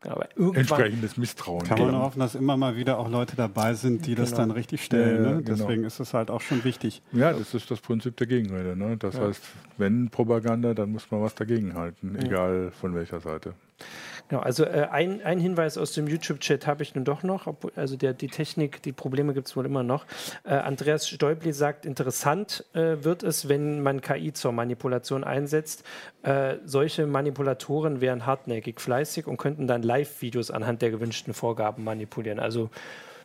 aber 0.09 0.29
entsprechendes 0.55 1.17
Misstrauen. 1.17 1.65
Kann 1.65 1.79
man 1.79 1.97
hoffen, 1.97 2.21
dass 2.21 2.35
immer 2.35 2.57
mal 2.57 2.77
wieder 2.77 2.99
auch 2.99 3.09
Leute 3.09 3.37
dabei 3.37 3.75
sind, 3.75 4.07
die 4.07 4.15
genau. 4.15 4.23
das 4.23 4.35
dann 4.35 4.51
richtig 4.51 4.85
stellen. 4.85 5.25
Ja, 5.25 5.31
ne? 5.33 5.43
genau. 5.43 5.57
Deswegen 5.59 5.85
ist 5.85 6.01
es 6.01 6.15
halt 6.15 6.31
auch 6.31 6.41
schon 6.41 6.65
wichtig. 6.65 7.03
Ja, 7.13 7.33
das 7.33 7.55
ist 7.55 7.71
das 7.71 7.81
Prinzip 7.81 8.17
der 8.17 8.27
Gegenrede. 8.27 8.77
Ne? 8.77 8.97
Das 8.97 9.17
ja. 9.17 9.27
heißt, 9.27 9.43
wenn 9.77 10.09
Propaganda, 10.09 10.73
dann 10.75 10.91
muss 10.93 11.11
man 11.11 11.21
was 11.21 11.35
dagegen 11.35 11.75
halten, 11.75 12.17
egal 12.17 12.71
von 12.71 12.95
welcher 12.95 13.21
Seite. 13.21 13.55
Genau, 14.31 14.43
also 14.43 14.65
äh, 14.65 14.87
ein, 14.93 15.23
ein 15.25 15.41
Hinweis 15.41 15.77
aus 15.77 15.93
dem 15.93 16.07
YouTube-Chat 16.07 16.65
habe 16.69 16.85
ich 16.85 16.95
nun 16.95 17.05
doch 17.05 17.25
noch. 17.25 17.53
Also 17.75 17.97
der, 17.97 18.15
die 18.15 18.29
Technik, 18.29 18.81
die 18.81 18.93
Probleme 18.93 19.35
gibt 19.35 19.49
es 19.49 19.57
wohl 19.57 19.67
immer 19.67 19.83
noch. 19.83 20.07
Äh, 20.45 20.55
Andreas 20.55 21.09
Stäubli 21.09 21.53
sagt, 21.53 21.85
interessant 21.85 22.65
äh, 22.73 23.03
wird 23.03 23.25
es, 23.25 23.49
wenn 23.49 23.83
man 23.83 24.01
KI 24.01 24.33
zur 24.33 24.53
Manipulation 24.53 25.25
einsetzt. 25.25 25.83
Äh, 26.23 26.59
solche 26.65 27.09
Manipulatoren 27.09 28.01
wären 28.01 28.25
hartnäckig 28.25 28.81
fleißig 28.81 29.27
und 29.27 29.37
könnten 29.37 29.67
dann 29.67 29.83
Live-Videos 29.83 30.53
anhand 30.53 30.81
der 30.81 30.93
gewünschten 30.93 31.35
Vorgaben 31.35 31.83
manipulieren. 31.83 32.39
Also 32.39 32.71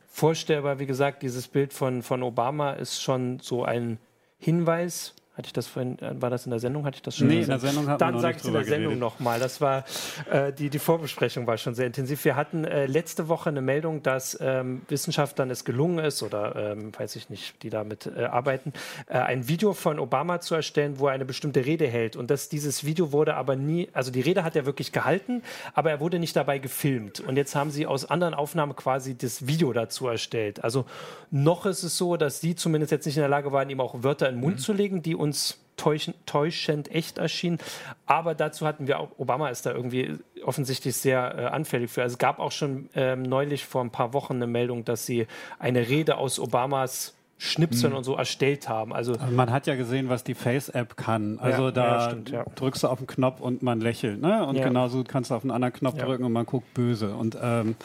vorstellbar, 0.07 0.79
wie 0.79 0.87
gesagt, 0.87 1.21
dieses 1.21 1.47
Bild 1.47 1.71
von, 1.71 2.01
von 2.01 2.23
Obama 2.23 2.73
ist 2.73 2.99
schon 2.99 3.39
so 3.41 3.63
ein 3.63 3.99
Hinweis 4.39 5.13
hatte 5.37 5.47
ich 5.47 5.53
das 5.53 5.67
vorhin, 5.67 5.99
äh, 5.99 6.19
war 6.21 6.29
das 6.29 6.45
in 6.45 6.51
der 6.51 6.59
Sendung? 6.59 6.85
Hatte 6.85 6.95
ich 6.95 7.01
das 7.01 7.17
schon? 7.17 7.27
Nee, 7.27 7.41
in 7.41 7.47
der 7.47 7.59
Sendung 7.59 7.87
hatten 7.87 7.99
Dann 7.99 8.19
sage 8.19 8.37
ich 8.37 8.41
es 8.41 8.47
in 8.47 8.53
der 8.53 8.63
Sendung 8.63 8.97
nochmal. 8.97 9.39
Das 9.39 9.59
war, 9.59 9.83
äh, 10.31 10.53
die, 10.53 10.69
die 10.69 10.79
Vorbesprechung 10.79 11.45
war 11.45 11.57
schon 11.57 11.75
sehr 11.75 11.87
intensiv. 11.87 12.23
Wir 12.23 12.37
hatten 12.37 12.63
äh, 12.63 12.85
letzte 12.85 13.27
Woche 13.27 13.49
eine 13.49 13.61
Meldung, 13.61 14.01
dass 14.01 14.37
ähm, 14.39 14.83
Wissenschaftlern 14.87 15.49
es 15.49 15.65
gelungen 15.65 15.99
ist, 15.99 16.23
oder 16.23 16.55
ähm, 16.71 16.91
weiß 16.97 17.17
ich 17.17 17.29
nicht, 17.29 17.61
die 17.63 17.69
damit 17.69 18.05
äh, 18.05 18.25
arbeiten, 18.25 18.71
äh, 19.07 19.17
ein 19.17 19.47
Video 19.47 19.73
von 19.73 19.99
Obama 19.99 20.39
zu 20.39 20.55
erstellen, 20.55 20.99
wo 20.99 21.07
er 21.07 21.13
eine 21.13 21.25
bestimmte 21.25 21.65
Rede 21.65 21.87
hält. 21.87 22.15
Und 22.15 22.31
dass 22.31 22.47
dieses 22.47 22.85
Video 22.85 23.11
wurde 23.11 23.35
aber 23.35 23.57
nie, 23.57 23.89
also 23.91 24.11
die 24.11 24.21
Rede 24.21 24.43
hat 24.45 24.55
er 24.55 24.65
wirklich 24.65 24.93
gehalten, 24.93 25.43
aber 25.73 25.91
er 25.91 25.99
wurde 25.99 26.17
nicht 26.19 26.35
dabei 26.35 26.59
gefilmt. 26.59 27.19
Und 27.19 27.35
jetzt 27.35 27.55
haben 27.55 27.71
sie 27.71 27.85
aus 27.85 28.05
anderen 28.05 28.33
Aufnahmen 28.33 28.75
quasi 28.75 29.17
das 29.17 29.47
Video 29.47 29.73
dazu 29.73 30.07
erstellt. 30.07 30.63
Also 30.63 30.85
noch 31.29 31.65
ist 31.65 31.83
es 31.83 31.97
so, 31.97 32.15
dass 32.15 32.39
sie 32.39 32.55
zumindest 32.55 32.91
jetzt 32.91 33.05
nicht 33.05 33.17
in 33.17 33.21
der 33.21 33.29
Lage 33.29 33.51
waren, 33.51 33.69
ihm 33.69 33.81
auch 33.81 34.03
Wörter 34.03 34.29
in 34.29 34.35
den 34.35 34.41
Mund 34.41 34.55
mhm. 34.55 34.59
zu 34.59 34.71
legen, 34.71 35.01
die 35.01 35.15
uns 35.25 35.59
täuschend 35.77 36.91
echt 36.91 37.17
erschienen. 37.17 37.59
Aber 38.05 38.33
dazu 38.33 38.65
hatten 38.65 38.87
wir 38.87 38.99
auch, 38.99 39.09
Obama 39.17 39.49
ist 39.49 39.65
da 39.65 39.71
irgendwie 39.71 40.17
offensichtlich 40.43 40.95
sehr 40.95 41.37
äh, 41.37 41.45
anfällig 41.47 41.91
für. 41.91 42.01
Also 42.01 42.13
es 42.13 42.17
gab 42.17 42.39
auch 42.39 42.51
schon 42.51 42.89
ähm, 42.95 43.23
neulich 43.23 43.65
vor 43.65 43.83
ein 43.83 43.91
paar 43.91 44.13
Wochen 44.13 44.35
eine 44.35 44.47
Meldung, 44.47 44.85
dass 44.85 45.05
sie 45.05 45.27
eine 45.59 45.87
Rede 45.89 46.17
aus 46.17 46.39
Obamas 46.39 47.13
Schnipseln 47.37 47.91
mhm. 47.91 47.97
und 47.97 48.03
so 48.05 48.15
erstellt 48.15 48.69
haben. 48.69 48.93
Also, 48.93 49.13
also 49.13 49.25
man 49.35 49.51
hat 49.51 49.67
ja 49.67 49.75
gesehen, 49.75 50.07
was 50.07 50.23
die 50.23 50.35
Face-App 50.35 50.95
kann. 50.95 51.37
Also 51.39 51.65
ja, 51.65 51.71
da 51.71 51.85
ja, 51.85 52.01
stimmt, 52.09 52.29
ja. 52.29 52.45
drückst 52.55 52.83
du 52.83 52.87
auf 52.87 52.99
den 52.99 53.07
Knopf 53.07 53.41
und 53.41 53.61
man 53.61 53.81
lächelt. 53.81 54.21
Ne? 54.21 54.45
Und 54.45 54.55
genauso 54.55 55.03
kannst 55.03 55.31
du 55.31 55.35
auf 55.35 55.43
einen 55.43 55.51
anderen 55.51 55.73
Knopf 55.73 55.97
drücken 55.97 56.23
und 56.23 56.31
man 56.31 56.45
guckt 56.45 56.73
böse. 56.73 57.13
Und 57.13 57.37
ähm, 57.41 57.75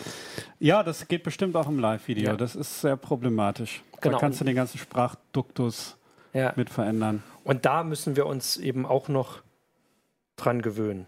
ja, 0.61 0.85
das 0.85 1.09
geht 1.09 1.25
bestimmt 1.25 1.57
auch 1.57 1.67
im 1.67 1.81
Live-Video. 1.81 2.37
Das 2.37 2.55
ist 2.55 2.81
sehr 2.81 2.97
problematisch. 2.97 3.83
Genau. 4.01 4.15
Da 4.15 4.21
kannst 4.21 4.41
du 4.41 4.45
den 4.45 4.55
ganzen 4.55 4.79
Sprachduktus 4.79 5.97
mit 6.57 6.71
verändern. 6.71 7.23
Und 7.45 7.65
da 7.65 7.83
müssen 7.85 8.17
wir 8.17 8.27
uns 8.27 8.57
eben 8.57 8.87
auch 8.87 9.09
noch 9.09 9.43
dran 10.37 10.63
gewöhnen, 10.63 11.07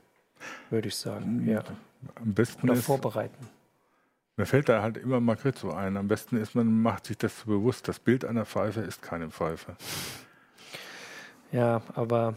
würde 0.70 0.88
ich 0.88 0.96
sagen. 0.96 1.46
Ja. 1.48 1.62
Am 2.16 2.34
besten 2.34 2.68
Oder 2.68 2.80
vorbereiten. 2.80 3.48
Mir 4.36 4.46
fällt 4.46 4.68
da 4.68 4.82
halt 4.82 4.96
immer 4.96 5.20
Magritte 5.20 5.60
so 5.60 5.72
ein. 5.72 5.96
Am 5.96 6.08
besten 6.08 6.36
ist, 6.36 6.54
man 6.54 6.82
macht 6.82 7.06
sich 7.06 7.18
das 7.18 7.32
bewusst. 7.44 7.86
Das 7.86 7.98
Bild 8.00 8.24
einer 8.24 8.46
Pfeife 8.46 8.80
ist 8.80 9.02
keine 9.02 9.30
Pfeife. 9.30 9.76
Ja, 11.52 11.82
aber 11.94 12.34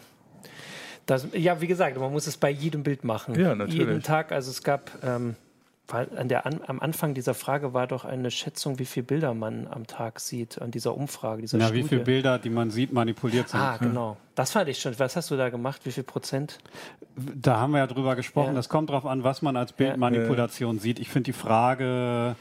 das, 1.05 1.27
ja, 1.33 1.61
wie 1.61 1.67
gesagt, 1.67 1.97
man 1.97 2.11
muss 2.11 2.27
es 2.27 2.37
bei 2.37 2.49
jedem 2.49 2.83
Bild 2.83 3.03
machen. 3.03 3.39
Ja, 3.39 3.55
natürlich. 3.55 3.79
Jeden 3.79 4.03
Tag. 4.03 4.31
Also 4.31 4.51
es 4.51 4.61
gab 4.61 4.91
ähm, 5.03 5.35
an 5.87 6.27
der, 6.27 6.45
an, 6.45 6.61
am 6.65 6.79
Anfang 6.79 7.13
dieser 7.13 7.33
Frage 7.33 7.73
war 7.73 7.87
doch 7.87 8.05
eine 8.05 8.31
Schätzung, 8.31 8.79
wie 8.79 8.85
viele 8.85 9.05
Bilder 9.05 9.33
man 9.33 9.67
am 9.67 9.85
Tag 9.85 10.19
sieht, 10.19 10.61
an 10.61 10.71
dieser 10.71 10.95
Umfrage, 10.95 11.41
dieser 11.41 11.57
Na, 11.57 11.67
Studie. 11.67 11.83
wie 11.83 11.87
viele 11.87 12.01
Bilder, 12.01 12.39
die 12.39 12.49
man 12.49 12.71
sieht, 12.71 12.91
manipuliert 12.91 13.49
sind. 13.49 13.59
Ah, 13.59 13.77
genau. 13.77 14.17
Das 14.33 14.51
fand 14.51 14.67
ich 14.69 14.79
schon. 14.79 14.97
Was 14.97 15.15
hast 15.15 15.29
du 15.31 15.37
da 15.37 15.49
gemacht? 15.49 15.81
Wie 15.85 15.91
viel 15.91 16.03
Prozent? 16.03 16.57
Da 17.15 17.57
haben 17.57 17.71
wir 17.71 17.79
ja 17.79 17.87
drüber 17.87 18.15
gesprochen. 18.15 18.49
Ja. 18.49 18.53
Das 18.53 18.69
kommt 18.69 18.89
darauf 18.89 19.05
an, 19.05 19.23
was 19.23 19.41
man 19.41 19.55
als 19.55 19.73
Bildmanipulation 19.73 20.77
ja. 20.77 20.81
sieht. 20.81 20.99
Ich 20.99 21.09
finde 21.09 21.25
die 21.25 21.33
Frage 21.33 22.35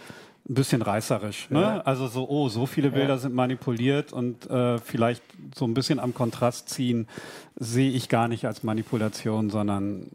ein 0.49 0.55
bisschen 0.55 0.83
reißerisch. 0.83 1.49
Ne? 1.51 1.61
Ja. 1.61 1.81
Also 1.81 2.07
so, 2.07 2.29
oh, 2.29 2.49
so 2.49 2.67
viele 2.67 2.91
Bilder 2.91 3.19
sind 3.19 3.35
manipuliert 3.35 4.13
und 4.13 4.49
äh, 4.51 4.79
vielleicht 4.79 5.23
so 5.55 5.65
ein 5.67 5.73
bisschen 5.73 5.99
am 5.99 6.13
Kontrast 6.13 6.69
ziehen, 6.69 7.09
sehe 7.57 7.91
ich 7.91 8.09
gar 8.09 8.29
nicht 8.29 8.47
als 8.47 8.63
Manipulation, 8.63 9.49
sondern 9.49 10.11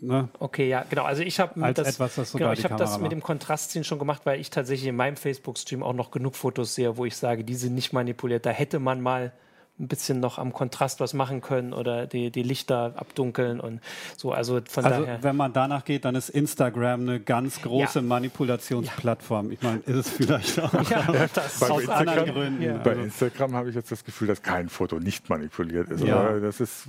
Ne? 0.00 0.28
Okay, 0.38 0.68
ja, 0.68 0.84
genau. 0.88 1.02
Also 1.02 1.22
ich 1.22 1.40
habe 1.40 1.60
das, 1.72 1.88
etwas, 1.88 2.14
das, 2.14 2.32
genau, 2.32 2.52
ich 2.52 2.64
hab 2.64 2.76
das 2.76 3.00
mit 3.00 3.10
dem 3.10 3.22
Kontrastziehen 3.22 3.84
schon 3.84 3.98
gemacht, 3.98 4.22
weil 4.24 4.40
ich 4.40 4.50
tatsächlich 4.50 4.88
in 4.88 4.96
meinem 4.96 5.16
Facebook-Stream 5.16 5.82
auch 5.82 5.92
noch 5.92 6.12
genug 6.12 6.36
Fotos 6.36 6.74
sehe, 6.74 6.96
wo 6.96 7.04
ich 7.04 7.16
sage, 7.16 7.42
die 7.42 7.56
sind 7.56 7.74
nicht 7.74 7.92
manipuliert. 7.92 8.46
Da 8.46 8.50
hätte 8.50 8.78
man 8.78 9.00
mal 9.00 9.32
ein 9.80 9.88
bisschen 9.88 10.18
noch 10.20 10.38
am 10.38 10.52
Kontrast 10.52 11.00
was 11.00 11.14
machen 11.14 11.40
können 11.40 11.72
oder 11.72 12.06
die, 12.06 12.30
die 12.30 12.42
Lichter 12.42 12.94
abdunkeln 12.96 13.60
und 13.60 13.80
so. 14.16 14.32
Also 14.32 14.60
von 14.68 14.84
also 14.84 15.02
daher. 15.02 15.22
Wenn 15.22 15.36
man 15.36 15.52
danach 15.52 15.84
geht, 15.84 16.04
dann 16.04 16.14
ist 16.14 16.28
Instagram 16.28 17.02
eine 17.02 17.20
ganz 17.20 17.62
große 17.62 18.00
ja. 18.00 18.04
Manipulationsplattform. 18.04 19.46
Ja. 19.46 19.52
Ich 19.52 19.62
meine, 19.62 19.78
ist 19.86 19.96
es 19.96 20.10
vielleicht 20.10 20.60
auch 20.60 20.72
ja, 20.90 21.28
das 21.32 21.62
aus 21.62 21.80
Instagram, 21.80 22.08
anderen 22.08 22.34
Gründen. 22.34 22.62
Ja. 22.62 22.76
Bei 22.78 22.92
Instagram 22.92 23.54
habe 23.54 23.68
ich 23.68 23.76
jetzt 23.76 23.92
das 23.92 24.04
Gefühl, 24.04 24.28
dass 24.28 24.42
kein 24.42 24.68
Foto 24.68 24.98
nicht 24.98 25.28
manipuliert 25.28 25.90
ist. 25.90 26.02
Ja. 26.02 26.38
Das 26.40 26.60
ist 26.60 26.88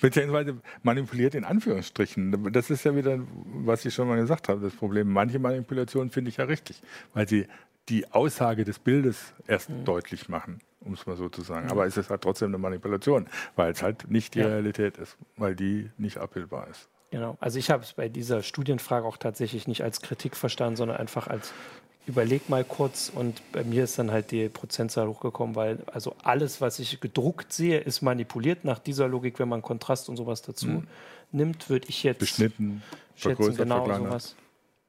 beziehungsweise 0.00 0.56
manipuliert 0.82 1.34
in 1.34 1.44
Anführungsstrichen. 1.44 2.52
Das 2.52 2.70
ist 2.70 2.84
ja 2.84 2.94
wieder, 2.94 3.18
was 3.64 3.84
ich 3.84 3.94
schon 3.94 4.08
mal 4.08 4.16
gesagt 4.16 4.48
habe, 4.48 4.60
das 4.60 4.74
Problem. 4.74 5.10
Manche 5.10 5.38
Manipulationen 5.38 6.10
finde 6.10 6.28
ich 6.28 6.36
ja 6.36 6.44
richtig, 6.44 6.80
weil 7.14 7.26
sie 7.26 7.46
die 7.88 8.10
Aussage 8.12 8.64
des 8.64 8.78
Bildes 8.78 9.32
erst 9.46 9.70
mhm. 9.70 9.84
deutlich 9.84 10.28
machen 10.28 10.60
um 10.80 10.92
es 10.92 11.06
mal 11.06 11.16
so 11.16 11.28
zu 11.28 11.42
sagen. 11.42 11.70
Aber 11.70 11.86
es 11.86 11.96
ist 11.96 12.10
halt 12.10 12.22
trotzdem 12.22 12.48
eine 12.48 12.58
Manipulation, 12.58 13.26
weil 13.54 13.72
es 13.72 13.82
halt 13.82 14.10
nicht 14.10 14.34
die 14.34 14.40
ja. 14.40 14.46
Realität 14.46 14.98
ist, 14.98 15.16
weil 15.36 15.54
die 15.56 15.90
nicht 15.98 16.18
abbildbar 16.18 16.68
ist. 16.68 16.88
Genau. 17.10 17.36
Also 17.40 17.58
ich 17.58 17.70
habe 17.70 17.82
es 17.82 17.92
bei 17.92 18.08
dieser 18.08 18.42
Studienfrage 18.42 19.06
auch 19.06 19.16
tatsächlich 19.16 19.68
nicht 19.68 19.82
als 19.82 20.02
Kritik 20.02 20.36
verstanden, 20.36 20.76
sondern 20.76 20.96
einfach 20.96 21.28
als 21.28 21.52
überleg 22.06 22.48
mal 22.48 22.64
kurz 22.64 23.10
und 23.12 23.42
bei 23.52 23.64
mir 23.64 23.84
ist 23.84 23.98
dann 23.98 24.12
halt 24.12 24.30
die 24.30 24.48
Prozentzahl 24.48 25.08
hochgekommen, 25.08 25.56
weil 25.56 25.78
also 25.92 26.14
alles, 26.22 26.60
was 26.60 26.78
ich 26.78 27.00
gedruckt 27.00 27.52
sehe, 27.52 27.78
ist 27.78 28.00
manipuliert 28.00 28.64
nach 28.64 28.78
dieser 28.78 29.08
Logik, 29.08 29.38
wenn 29.40 29.48
man 29.48 29.60
Kontrast 29.60 30.08
und 30.08 30.16
sowas 30.16 30.42
dazu 30.42 30.68
mhm. 30.68 30.88
nimmt, 31.32 31.68
würde 31.68 31.88
ich 31.88 32.04
jetzt 32.04 32.20
beschnitten, 32.20 32.82
schätzen, 33.16 33.56
genau 33.56 33.86
sowas. 33.86 34.36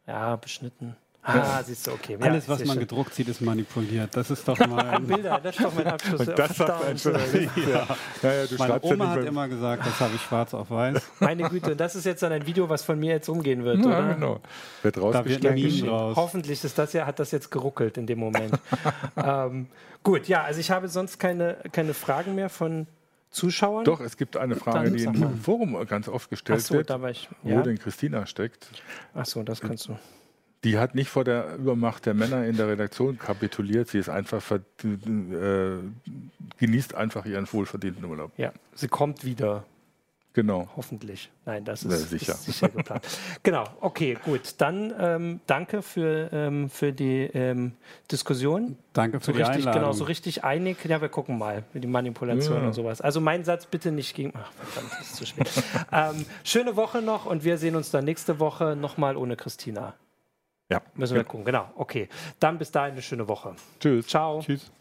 Ja, 0.05 0.35
beschnitten. 0.35 0.95
Ah, 1.27 1.61
siehst 1.61 1.85
du, 1.85 1.91
okay. 1.91 2.17
Ja, 2.19 2.25
Alles, 2.27 2.47
was 2.47 2.59
man 2.59 2.69
schön. 2.69 2.79
gedruckt 2.79 3.13
sieht, 3.13 3.27
ist 3.27 3.41
manipuliert. 3.41 4.15
Das 4.15 4.31
ist 4.31 4.47
doch 4.47 4.57
mal. 4.67 4.99
Bilder, 5.01 5.39
das 5.43 5.57
ist 5.57 5.65
doch 5.65 5.73
mein 5.75 5.87
Abschluss. 5.87 6.21
Und 6.21 6.39
das 6.39 6.55
sagt 6.55 6.85
ein 6.85 6.95
Journalist. 6.95 7.57
ja. 7.57 7.87
Ja, 8.23 8.33
ja, 8.33 8.45
Meine 8.57 8.81
Oma 8.81 9.05
ja 9.05 9.11
hat 9.11 9.25
immer 9.25 9.47
gesagt, 9.49 9.85
das 9.85 9.99
habe 9.99 10.15
ich 10.15 10.21
schwarz 10.21 10.53
auf 10.53 10.71
weiß. 10.71 11.01
Meine 11.19 11.49
Güte, 11.49 11.71
und 11.71 11.79
das 11.79 11.95
ist 11.95 12.05
jetzt 12.05 12.23
dann 12.23 12.31
ein 12.31 12.47
Video, 12.47 12.69
was 12.69 12.83
von 12.83 12.97
mir 12.97 13.11
jetzt 13.11 13.27
umgehen 13.27 13.65
wird, 13.65 13.79
ja, 13.79 13.85
oder? 13.85 14.13
genau. 14.13 14.39
Wird 14.83 14.97
rausgeschnitten. 15.01 15.89
Raus. 15.89 16.15
Hoffentlich 16.15 16.63
ist 16.63 16.77
das 16.77 16.93
ja, 16.93 17.05
hat 17.05 17.19
das 17.19 17.31
jetzt 17.31 17.51
geruckelt 17.51 17.97
in 17.97 18.07
dem 18.07 18.19
Moment. 18.19 18.53
ähm, 19.17 19.67
gut, 20.03 20.27
ja, 20.29 20.43
also 20.43 20.61
ich 20.61 20.71
habe 20.71 20.87
sonst 20.87 21.19
keine, 21.19 21.57
keine 21.73 21.93
Fragen 21.93 22.35
mehr 22.35 22.49
von 22.49 22.87
Zuschauern? 23.31 23.83
Doch, 23.83 23.99
es 23.99 24.15
gibt 24.15 24.37
eine 24.37 24.55
Frage, 24.55 24.91
die 24.91 25.03
im 25.03 25.39
Forum 25.41 25.85
ganz 25.85 26.07
oft 26.07 26.29
gestellt 26.29 26.61
so, 26.61 26.75
wird, 26.75 26.89
ich, 27.11 27.29
ja. 27.43 27.57
wo 27.57 27.61
denn 27.61 27.77
Christina 27.77 28.25
steckt. 28.25 28.69
Ach 29.13 29.25
so, 29.25 29.43
das 29.43 29.59
kannst 29.59 29.89
du. 29.89 29.97
Die 30.63 30.77
hat 30.77 30.95
nicht 30.95 31.09
vor 31.09 31.23
der 31.23 31.55
Übermacht 31.55 32.05
der 32.05 32.13
Männer 32.13 32.45
in 32.45 32.57
der 32.57 32.67
Redaktion 32.67 33.17
kapituliert. 33.19 33.89
Sie 33.89 33.99
ist 33.99 34.09
einfach 34.09 34.43
äh, 34.51 34.59
genießt 36.57 36.95
einfach 36.95 37.25
ihren 37.25 37.51
wohlverdienten 37.51 38.05
Urlaub. 38.05 38.31
Ja, 38.37 38.51
sie 38.73 38.87
kommt 38.87 39.23
wieder. 39.23 39.65
Genau. 40.37 40.67
Hoffentlich. 40.75 41.31
Nein, 41.47 41.65
das 41.65 41.83
ist, 41.83 41.91
ja, 41.91 41.97
sicher. 41.97 42.33
ist 42.33 42.45
sicher 42.45 42.69
geplant. 42.69 43.03
genau, 43.41 43.63
okay, 43.81 44.15
gut. 44.23 44.53
Dann 44.59 44.93
ähm, 44.99 45.39
danke 45.47 45.81
für, 45.81 46.29
ähm, 46.31 46.69
für 46.69 46.93
die 46.93 47.23
ähm, 47.33 47.71
Diskussion. 48.11 48.77
Danke 48.93 49.19
für 49.19 49.25
so 49.25 49.31
die 49.31 49.39
richtig, 49.39 49.57
Einladung. 49.57 49.81
Genau, 49.81 49.93
so 49.93 50.03
richtig 50.03 50.43
einig. 50.43 50.77
Ja, 50.85 51.01
wir 51.01 51.09
gucken 51.09 51.39
mal 51.39 51.63
mit 51.73 51.83
die 51.83 51.87
Manipulation 51.87 52.61
ja. 52.61 52.67
und 52.67 52.73
sowas. 52.73 53.01
Also 53.01 53.19
mein 53.19 53.45
Satz 53.45 53.65
bitte 53.65 53.91
nicht 53.91 54.15
gegen... 54.15 54.31
Ach, 54.35 54.51
verdammt, 54.51 55.01
ist 55.01 55.15
zu 55.15 55.25
spät. 55.25 55.49
Ähm, 55.91 56.25
schöne 56.43 56.75
Woche 56.75 57.01
noch 57.01 57.25
und 57.25 57.43
wir 57.43 57.57
sehen 57.57 57.75
uns 57.75 57.89
dann 57.89 58.05
nächste 58.05 58.39
Woche 58.39 58.75
nochmal 58.75 59.17
ohne 59.17 59.37
Christina. 59.37 59.95
Ja. 60.69 60.81
Müssen 60.95 61.15
wir 61.15 61.23
gucken, 61.23 61.45
genau. 61.45 61.69
Okay. 61.75 62.09
Dann 62.39 62.57
bis 62.57 62.71
dahin 62.71 62.93
eine 62.93 63.01
schöne 63.01 63.27
Woche. 63.27 63.55
Tschüss. 63.79 64.07
Ciao. 64.07 64.41
Tschüss. 64.41 64.71